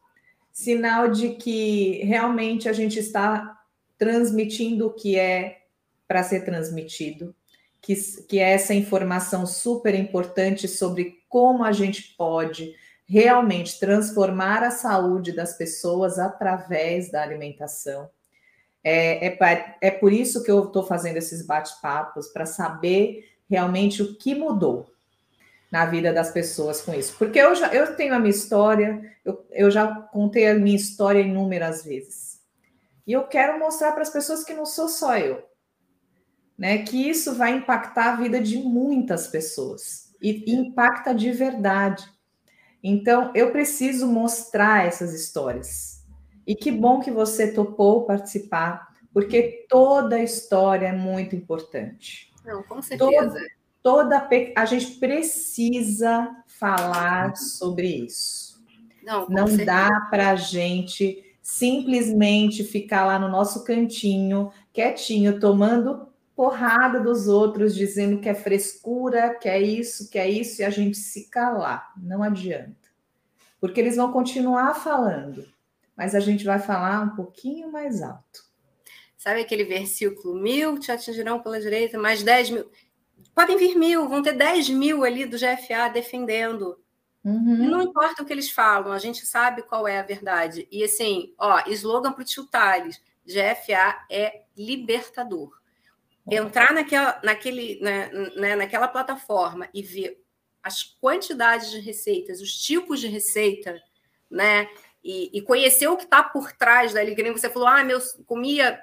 Sinal 0.51 1.09
de 1.09 1.29
que 1.29 2.03
realmente 2.03 2.69
a 2.69 2.73
gente 2.73 2.99
está 2.99 3.59
transmitindo 3.97 4.87
o 4.87 4.93
que 4.93 5.17
é 5.17 5.63
para 6.07 6.23
ser 6.23 6.45
transmitido, 6.45 7.35
que, 7.81 7.95
que 8.27 8.39
é 8.39 8.51
essa 8.51 8.73
informação 8.73 9.45
super 9.47 9.95
importante 9.95 10.67
sobre 10.67 11.23
como 11.27 11.63
a 11.63 11.71
gente 11.71 12.13
pode 12.15 12.75
realmente 13.05 13.79
transformar 13.79 14.63
a 14.63 14.71
saúde 14.71 15.31
das 15.31 15.57
pessoas 15.57 16.19
através 16.19 17.11
da 17.11 17.23
alimentação. 17.23 18.09
É, 18.83 19.27
é, 19.27 19.77
é 19.81 19.91
por 19.91 20.13
isso 20.13 20.43
que 20.43 20.51
eu 20.51 20.65
estou 20.65 20.83
fazendo 20.83 21.17
esses 21.17 21.45
bate-papos, 21.45 22.27
para 22.27 22.45
saber 22.45 23.29
realmente 23.49 24.03
o 24.03 24.15
que 24.15 24.35
mudou 24.35 24.92
na 25.73 25.87
vida 25.87 26.13
das 26.13 26.29
pessoas 26.29 26.81
com 26.81 26.93
isso. 26.93 27.15
Porque 27.17 27.39
eu 27.39 27.55
já 27.55 27.73
eu 27.73 27.95
tenho 27.95 28.13
a 28.13 28.19
minha 28.19 28.29
história, 28.29 29.11
eu, 29.25 29.43
eu 29.49 29.71
já 29.71 29.87
contei 29.87 30.47
a 30.47 30.53
minha 30.53 30.75
história 30.75 31.19
inúmeras 31.19 31.83
vezes. 31.83 32.39
E 33.07 33.11
eu 33.11 33.23
quero 33.23 33.57
mostrar 33.57 33.91
para 33.91 34.03
as 34.03 34.11
pessoas 34.11 34.43
que 34.43 34.53
não 34.53 34.67
sou 34.67 34.87
só 34.87 35.17
eu. 35.17 35.43
Né, 36.55 36.83
que 36.83 37.09
isso 37.09 37.33
vai 37.33 37.55
impactar 37.55 38.13
a 38.13 38.15
vida 38.15 38.39
de 38.39 38.57
muitas 38.57 39.25
pessoas 39.25 40.13
e 40.21 40.43
impacta 40.53 41.11
de 41.11 41.31
verdade. 41.31 42.07
Então, 42.83 43.31
eu 43.33 43.51
preciso 43.51 44.05
mostrar 44.05 44.85
essas 44.85 45.11
histórias. 45.15 46.05
E 46.45 46.55
que 46.55 46.71
bom 46.71 46.99
que 46.99 47.09
você 47.09 47.51
topou 47.51 48.05
participar, 48.05 48.87
porque 49.11 49.65
toda 49.67 50.17
a 50.17 50.23
história 50.23 50.87
é 50.87 50.91
muito 50.91 51.35
importante. 51.35 52.31
Não, 52.45 52.61
com 52.61 52.79
certeza. 52.83 53.39
Toda 53.83 54.27
a 54.55 54.65
gente 54.65 54.91
precisa 54.93 56.35
falar 56.47 57.35
sobre 57.35 57.87
isso. 57.87 58.63
Não, 59.03 59.27
Não 59.27 59.57
dá 59.57 60.07
para 60.09 60.29
a 60.29 60.35
gente 60.35 61.21
simplesmente 61.41 62.63
ficar 62.63 63.05
lá 63.05 63.19
no 63.19 63.27
nosso 63.27 63.65
cantinho, 63.65 64.49
quietinho, 64.71 65.41
tomando 65.41 66.07
porrada 66.33 67.01
dos 67.01 67.27
outros, 67.27 67.75
dizendo 67.75 68.19
que 68.19 68.29
é 68.29 68.33
frescura, 68.33 69.35
que 69.35 69.49
é 69.49 69.61
isso, 69.61 70.09
que 70.09 70.17
é 70.17 70.27
isso, 70.29 70.61
e 70.61 70.65
a 70.65 70.69
gente 70.69 70.97
se 70.97 71.29
calar. 71.29 71.91
Não 71.97 72.23
adianta. 72.23 72.89
Porque 73.59 73.79
eles 73.79 73.97
vão 73.97 74.11
continuar 74.11 74.73
falando, 74.73 75.45
mas 75.95 76.15
a 76.15 76.21
gente 76.21 76.45
vai 76.45 76.59
falar 76.59 77.01
um 77.01 77.15
pouquinho 77.15 77.69
mais 77.71 78.01
alto. 78.01 78.43
Sabe 79.17 79.41
aquele 79.41 79.65
versículo? 79.65 80.35
Mil 80.35 80.79
te 80.79 80.91
atingirão 80.91 81.39
pela 81.41 81.59
direita, 81.59 81.97
mais 81.97 82.23
dez 82.23 82.49
mil. 82.49 82.69
Podem 83.33 83.57
vir 83.57 83.75
mil, 83.75 84.07
vão 84.07 84.21
ter 84.21 84.33
10 84.33 84.69
mil 84.69 85.03
ali 85.03 85.25
do 85.25 85.37
GFA 85.37 85.89
defendendo. 85.91 86.79
Uhum. 87.23 87.69
Não 87.69 87.81
importa 87.81 88.21
o 88.21 88.25
que 88.25 88.33
eles 88.33 88.49
falam, 88.49 88.91
a 88.91 88.99
gente 88.99 89.25
sabe 89.25 89.63
qual 89.63 89.87
é 89.87 89.99
a 89.99 90.03
verdade. 90.03 90.67
E 90.71 90.83
assim, 90.83 91.33
ó, 91.37 91.63
slogan 91.67 92.11
para 92.11 92.21
o 92.21 92.25
Tio 92.25 92.45
Tales: 92.45 93.01
GFA 93.25 94.05
é 94.09 94.43
libertador. 94.55 95.57
Entrar 96.29 96.73
naquela, 96.73 97.19
naquele, 97.23 97.79
né, 97.81 98.09
né, 98.35 98.55
naquela 98.55 98.87
plataforma 98.87 99.67
e 99.73 99.81
ver 99.81 100.23
as 100.61 100.83
quantidades 100.83 101.69
de 101.69 101.79
receitas, 101.79 102.41
os 102.41 102.53
tipos 102.53 103.01
de 103.01 103.07
receita, 103.07 103.81
né? 104.31 104.69
E, 105.03 105.29
e 105.37 105.41
conhecer 105.41 105.87
o 105.87 105.97
que 105.97 106.05
está 106.05 106.23
por 106.23 106.53
trás 106.53 106.93
da 106.93 107.05
que 107.05 107.31
você 107.31 107.49
falou, 107.49 107.67
ah, 107.67 107.83
meu, 107.83 107.99
comia 108.25 108.81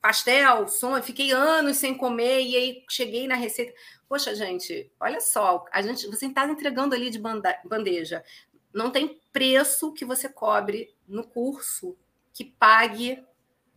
pastel, 0.00 0.68
som, 0.68 1.00
fiquei 1.02 1.32
anos 1.32 1.76
sem 1.76 1.96
comer 1.96 2.42
e 2.42 2.56
aí 2.56 2.84
cheguei 2.88 3.26
na 3.26 3.34
receita. 3.34 3.72
Poxa, 4.08 4.34
gente, 4.34 4.90
olha 4.98 5.20
só, 5.20 5.64
a 5.72 5.82
gente, 5.82 6.06
você 6.06 6.26
está 6.26 6.46
entregando 6.46 6.94
ali 6.94 7.10
de 7.10 7.20
bandeja. 7.64 8.24
Não 8.72 8.90
tem 8.90 9.20
preço 9.32 9.92
que 9.92 10.04
você 10.04 10.28
cobre 10.28 10.94
no 11.06 11.24
curso 11.24 11.96
que 12.32 12.44
pague 12.44 13.22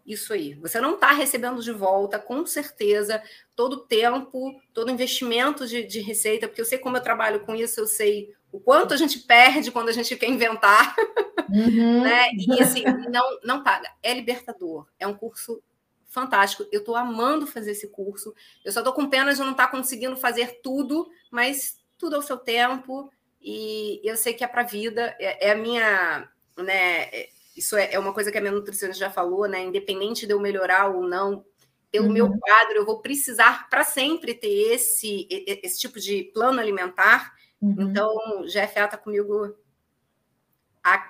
isso 0.06 0.34
aí. 0.34 0.54
Você 0.56 0.80
não 0.80 0.96
está 0.96 1.12
recebendo 1.12 1.62
de 1.62 1.72
volta, 1.72 2.20
com 2.20 2.46
certeza, 2.46 3.22
todo 3.56 3.74
o 3.74 3.80
tempo, 3.80 4.60
todo 4.74 4.90
o 4.90 4.92
investimento 4.92 5.68
de, 5.68 5.84
de, 5.84 6.00
receita, 6.00 6.48
porque 6.48 6.62
eu 6.62 6.66
sei 6.66 6.78
como 6.78 6.98
eu 6.98 7.02
trabalho 7.02 7.42
com 7.42 7.56
isso, 7.56 7.80
eu 7.80 7.88
sei 7.88 8.34
o 8.52 8.60
quanto 8.60 8.94
a 8.94 8.98
gente 8.98 9.20
perde 9.20 9.72
quando 9.72 9.90
a 9.90 9.94
gente 9.94 10.16
quer 10.16 10.30
inventar, 10.30 10.96
uhum. 11.50 12.02
né? 12.02 12.30
E 12.34 12.62
assim, 12.62 12.84
não, 13.10 13.40
não 13.44 13.64
paga. 13.64 13.90
É 14.04 14.14
libertador, 14.14 14.86
é 15.00 15.08
um 15.08 15.14
curso 15.14 15.62
fantástico. 16.12 16.68
Eu 16.72 16.82
estou 16.82 16.96
amando 16.96 17.48
fazer 17.48 17.72
esse 17.72 17.88
curso. 17.88 18.36
Eu 18.64 18.72
só 18.72 18.82
estou 18.82 18.94
com 18.94 19.10
pena 19.10 19.34
de 19.34 19.40
não 19.40 19.52
estar 19.52 19.68
tá 19.68 19.72
conseguindo 19.72 20.16
fazer 20.18 20.60
tudo, 20.62 21.10
mas 21.32 21.78
tudo 21.98 22.18
ao 22.18 22.22
seu 22.22 22.38
tempo. 22.38 23.10
E 23.42 24.00
eu 24.04 24.16
sei 24.16 24.34
que 24.34 24.44
é 24.44 24.48
para 24.48 24.62
a 24.62 24.66
vida. 24.66 25.16
É, 25.18 25.48
é, 25.48 25.52
a 25.52 25.56
minha. 25.56 26.30
Né, 26.58 27.04
é, 27.04 27.30
isso 27.56 27.76
é, 27.76 27.94
é, 27.94 28.00
uma 28.00 28.14
coisa 28.14 28.32
que 28.32 28.38
a 28.38 28.42
minha 28.42 28.54
nutricionista 28.54 29.06
já 29.06 29.10
falou, 29.10 29.48
né? 29.48 29.64
Independente 29.64 30.28
de 30.28 30.34
eu 30.34 30.40
melhorar 30.40 30.90
ou 30.90 31.02
não, 31.02 31.46
pelo 31.90 32.08
uhum. 32.08 32.14
meu 32.14 32.30
quadro, 32.40 32.76
eu 32.76 32.86
vou 32.86 33.00
precisar 33.02 33.70
para 33.70 33.84
sempre 33.84 34.34
ter 34.34 34.74
esse, 34.74 35.28
esse 35.30 35.80
tipo 35.80 36.00
de 36.00 36.26
plano 36.34 36.60
alimentar. 36.60 37.34
Uhum. 37.62 37.76
Então, 37.80 38.44
GFA 38.44 38.86
está 38.86 38.98
comigo 38.98 39.56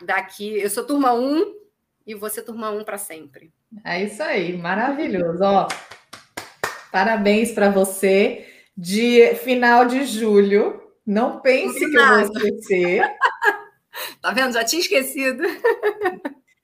daqui. 0.04 0.60
Eu 0.60 0.70
sou 0.70 0.86
turma 0.86 1.14
1 1.14 1.61
e 2.06 2.16
você 2.16 2.42
turma 2.42 2.72
1 2.72 2.84
para 2.84 2.98
sempre. 2.98 3.52
É 3.84 4.04
isso 4.04 4.22
aí, 4.22 4.58
maravilhoso. 4.58 5.44
Ó, 5.44 5.68
parabéns 6.92 7.52
para 7.52 7.70
você. 7.70 8.48
De 8.76 9.36
final 9.36 9.86
de 9.86 10.06
julho. 10.06 10.82
Não 11.06 11.40
pense 11.42 11.80
que 11.80 11.98
eu 11.98 12.08
vou 12.08 12.20
esquecer. 12.20 13.02
tá 14.22 14.32
vendo? 14.32 14.54
Já 14.54 14.64
tinha 14.64 14.82
esquecido. 14.82 15.44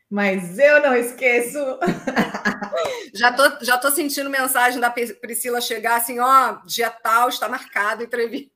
Mas 0.09 0.57
eu 0.57 0.81
não 0.81 0.95
esqueço. 0.95 1.59
já 3.13 3.33
tô, 3.33 3.65
já 3.65 3.77
tô 3.77 3.91
sentindo 3.91 4.29
mensagem 4.29 4.79
da 4.79 4.89
Priscila 4.89 5.59
chegar 5.59 5.97
assim, 5.97 6.19
ó, 6.19 6.59
dia 6.65 6.89
tal 6.89 7.29
está 7.29 7.49
marcado 7.49 8.03
entrevista. 8.03 8.51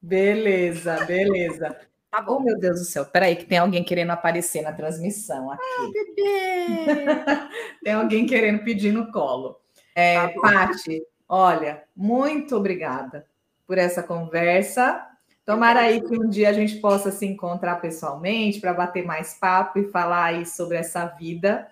Beleza, 0.00 1.02
beleza. 1.06 1.74
Tá 2.14 2.22
bom. 2.22 2.36
Oh, 2.36 2.40
meu 2.40 2.56
Deus 2.56 2.78
do 2.78 2.84
céu. 2.84 3.04
Peraí, 3.04 3.34
que 3.34 3.44
tem 3.44 3.58
alguém 3.58 3.82
querendo 3.82 4.12
aparecer 4.12 4.62
na 4.62 4.72
transmissão 4.72 5.50
aqui. 5.50 5.62
Ah, 5.80 5.90
bebê! 5.92 7.48
tem 7.82 7.92
alguém 7.92 8.24
querendo 8.24 8.62
pedir 8.62 8.92
no 8.92 9.10
colo. 9.10 9.58
É, 9.96 10.28
tá 10.28 10.40
Pati, 10.40 11.02
olha, 11.28 11.82
muito 11.96 12.56
obrigada 12.56 13.26
por 13.66 13.78
essa 13.78 14.00
conversa. 14.00 15.04
Tomara 15.44 15.80
aí 15.80 16.00
que 16.00 16.16
um 16.16 16.28
dia 16.28 16.50
a 16.50 16.52
gente 16.52 16.76
possa 16.76 17.10
se 17.10 17.26
encontrar 17.26 17.80
pessoalmente 17.80 18.60
para 18.60 18.72
bater 18.72 19.04
mais 19.04 19.34
papo 19.34 19.80
e 19.80 19.90
falar 19.90 20.26
aí 20.26 20.46
sobre 20.46 20.76
essa 20.76 21.06
vida. 21.06 21.66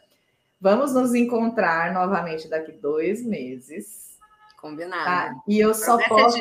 Vamos 0.60 0.92
nos 0.92 1.14
encontrar 1.14 1.94
novamente 1.94 2.48
daqui 2.48 2.72
dois 2.72 3.24
meses. 3.24 4.18
Combinado. 4.60 5.04
Tá? 5.04 5.42
E 5.46 5.60
eu 5.60 5.72
só 5.72 5.96
posso, 6.08 6.38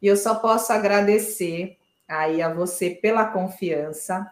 e 0.00 0.06
eu 0.06 0.16
só 0.16 0.36
posso 0.36 0.72
agradecer 0.72 1.79
aí 2.10 2.42
a 2.42 2.52
você 2.52 2.90
pela 2.90 3.26
confiança, 3.26 4.30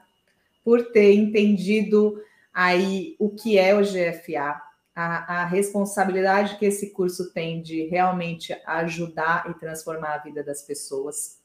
por 0.64 0.90
ter 0.92 1.14
entendido 1.14 2.20
aí 2.52 3.16
o 3.18 3.30
que 3.30 3.56
é 3.56 3.74
o 3.74 3.80
GFA, 3.80 4.60
a, 4.94 5.42
a, 5.42 5.44
responsabilidade 5.44 6.58
que 6.58 6.66
esse 6.66 6.90
curso 6.90 7.32
tem 7.32 7.62
de 7.62 7.84
realmente 7.84 8.52
ajudar 8.66 9.48
e 9.48 9.54
transformar 9.54 10.14
a 10.14 10.18
vida 10.18 10.42
das 10.42 10.62
pessoas. 10.62 11.40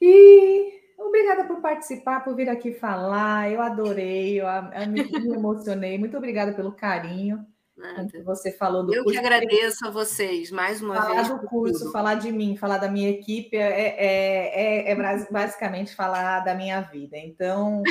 E 0.00 0.80
obrigada 0.98 1.44
por 1.44 1.60
participar, 1.60 2.24
por 2.24 2.34
vir 2.34 2.48
aqui 2.48 2.72
falar. 2.72 3.52
Eu 3.52 3.60
adorei, 3.60 4.40
eu, 4.40 4.46
me, 4.88 5.02
me 5.04 5.34
emocionei. 5.34 5.98
Muito 5.98 6.16
obrigada 6.16 6.54
pelo 6.54 6.72
carinho. 6.72 7.46
Nada. 7.76 8.08
Você 8.24 8.52
falou 8.52 8.84
do 8.84 8.94
Eu 8.94 9.02
curso. 9.02 9.18
que 9.18 9.26
agradeço 9.26 9.86
a 9.86 9.90
vocês 9.90 10.50
mais 10.50 10.80
uma 10.80 10.94
falar 10.94 11.14
vez. 11.14 11.26
Falar 11.26 11.40
do 11.40 11.48
curso, 11.48 11.78
tudo. 11.80 11.92
falar 11.92 12.14
de 12.14 12.30
mim, 12.30 12.56
falar 12.56 12.78
da 12.78 12.88
minha 12.88 13.10
equipe 13.10 13.56
é, 13.56 13.96
é, 13.98 14.90
é, 14.90 14.92
é, 14.92 15.26
basicamente 15.30 15.94
falar 15.94 16.40
da 16.40 16.54
minha 16.54 16.80
vida. 16.80 17.16
Então, 17.16 17.82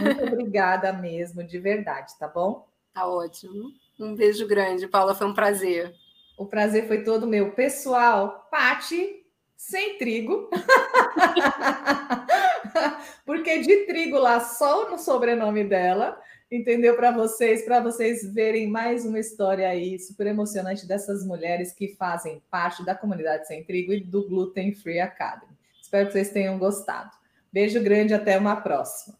muito 0.00 0.24
obrigada 0.32 0.92
mesmo, 0.92 1.42
de 1.42 1.58
verdade, 1.58 2.16
tá 2.18 2.28
bom? 2.28 2.68
Tá 2.94 3.06
ótimo. 3.06 3.72
Um 3.98 4.14
beijo 4.14 4.46
grande, 4.46 4.86
Paula, 4.86 5.14
foi 5.14 5.26
um 5.26 5.34
prazer. 5.34 5.92
O 6.38 6.46
prazer 6.46 6.86
foi 6.86 7.02
todo 7.02 7.26
meu. 7.26 7.52
Pessoal, 7.52 8.46
Pati, 8.50 9.24
sem 9.56 9.98
trigo. 9.98 10.48
Porque 13.24 13.58
de 13.58 13.86
trigo 13.86 14.18
lá 14.18 14.40
só 14.40 14.90
no 14.90 14.98
sobrenome 14.98 15.64
dela 15.64 16.18
entendeu? 16.52 16.94
Para 16.94 17.10
vocês, 17.10 17.64
para 17.64 17.80
vocês 17.80 18.30
verem 18.32 18.68
mais 18.68 19.06
uma 19.06 19.18
história 19.18 19.66
aí 19.66 19.98
super 19.98 20.26
emocionante 20.26 20.86
dessas 20.86 21.24
mulheres 21.24 21.72
que 21.72 21.96
fazem 21.96 22.42
parte 22.50 22.84
da 22.84 22.94
comunidade 22.94 23.46
Sem 23.46 23.64
Trigo 23.64 23.94
e 23.94 24.00
do 24.00 24.28
Gluten 24.28 24.74
Free 24.74 25.00
Academy. 25.00 25.52
Espero 25.80 26.06
que 26.06 26.12
vocês 26.12 26.30
tenham 26.30 26.58
gostado. 26.58 27.10
Beijo 27.50 27.82
grande, 27.82 28.12
até 28.12 28.38
uma 28.38 28.56
próxima. 28.56 29.16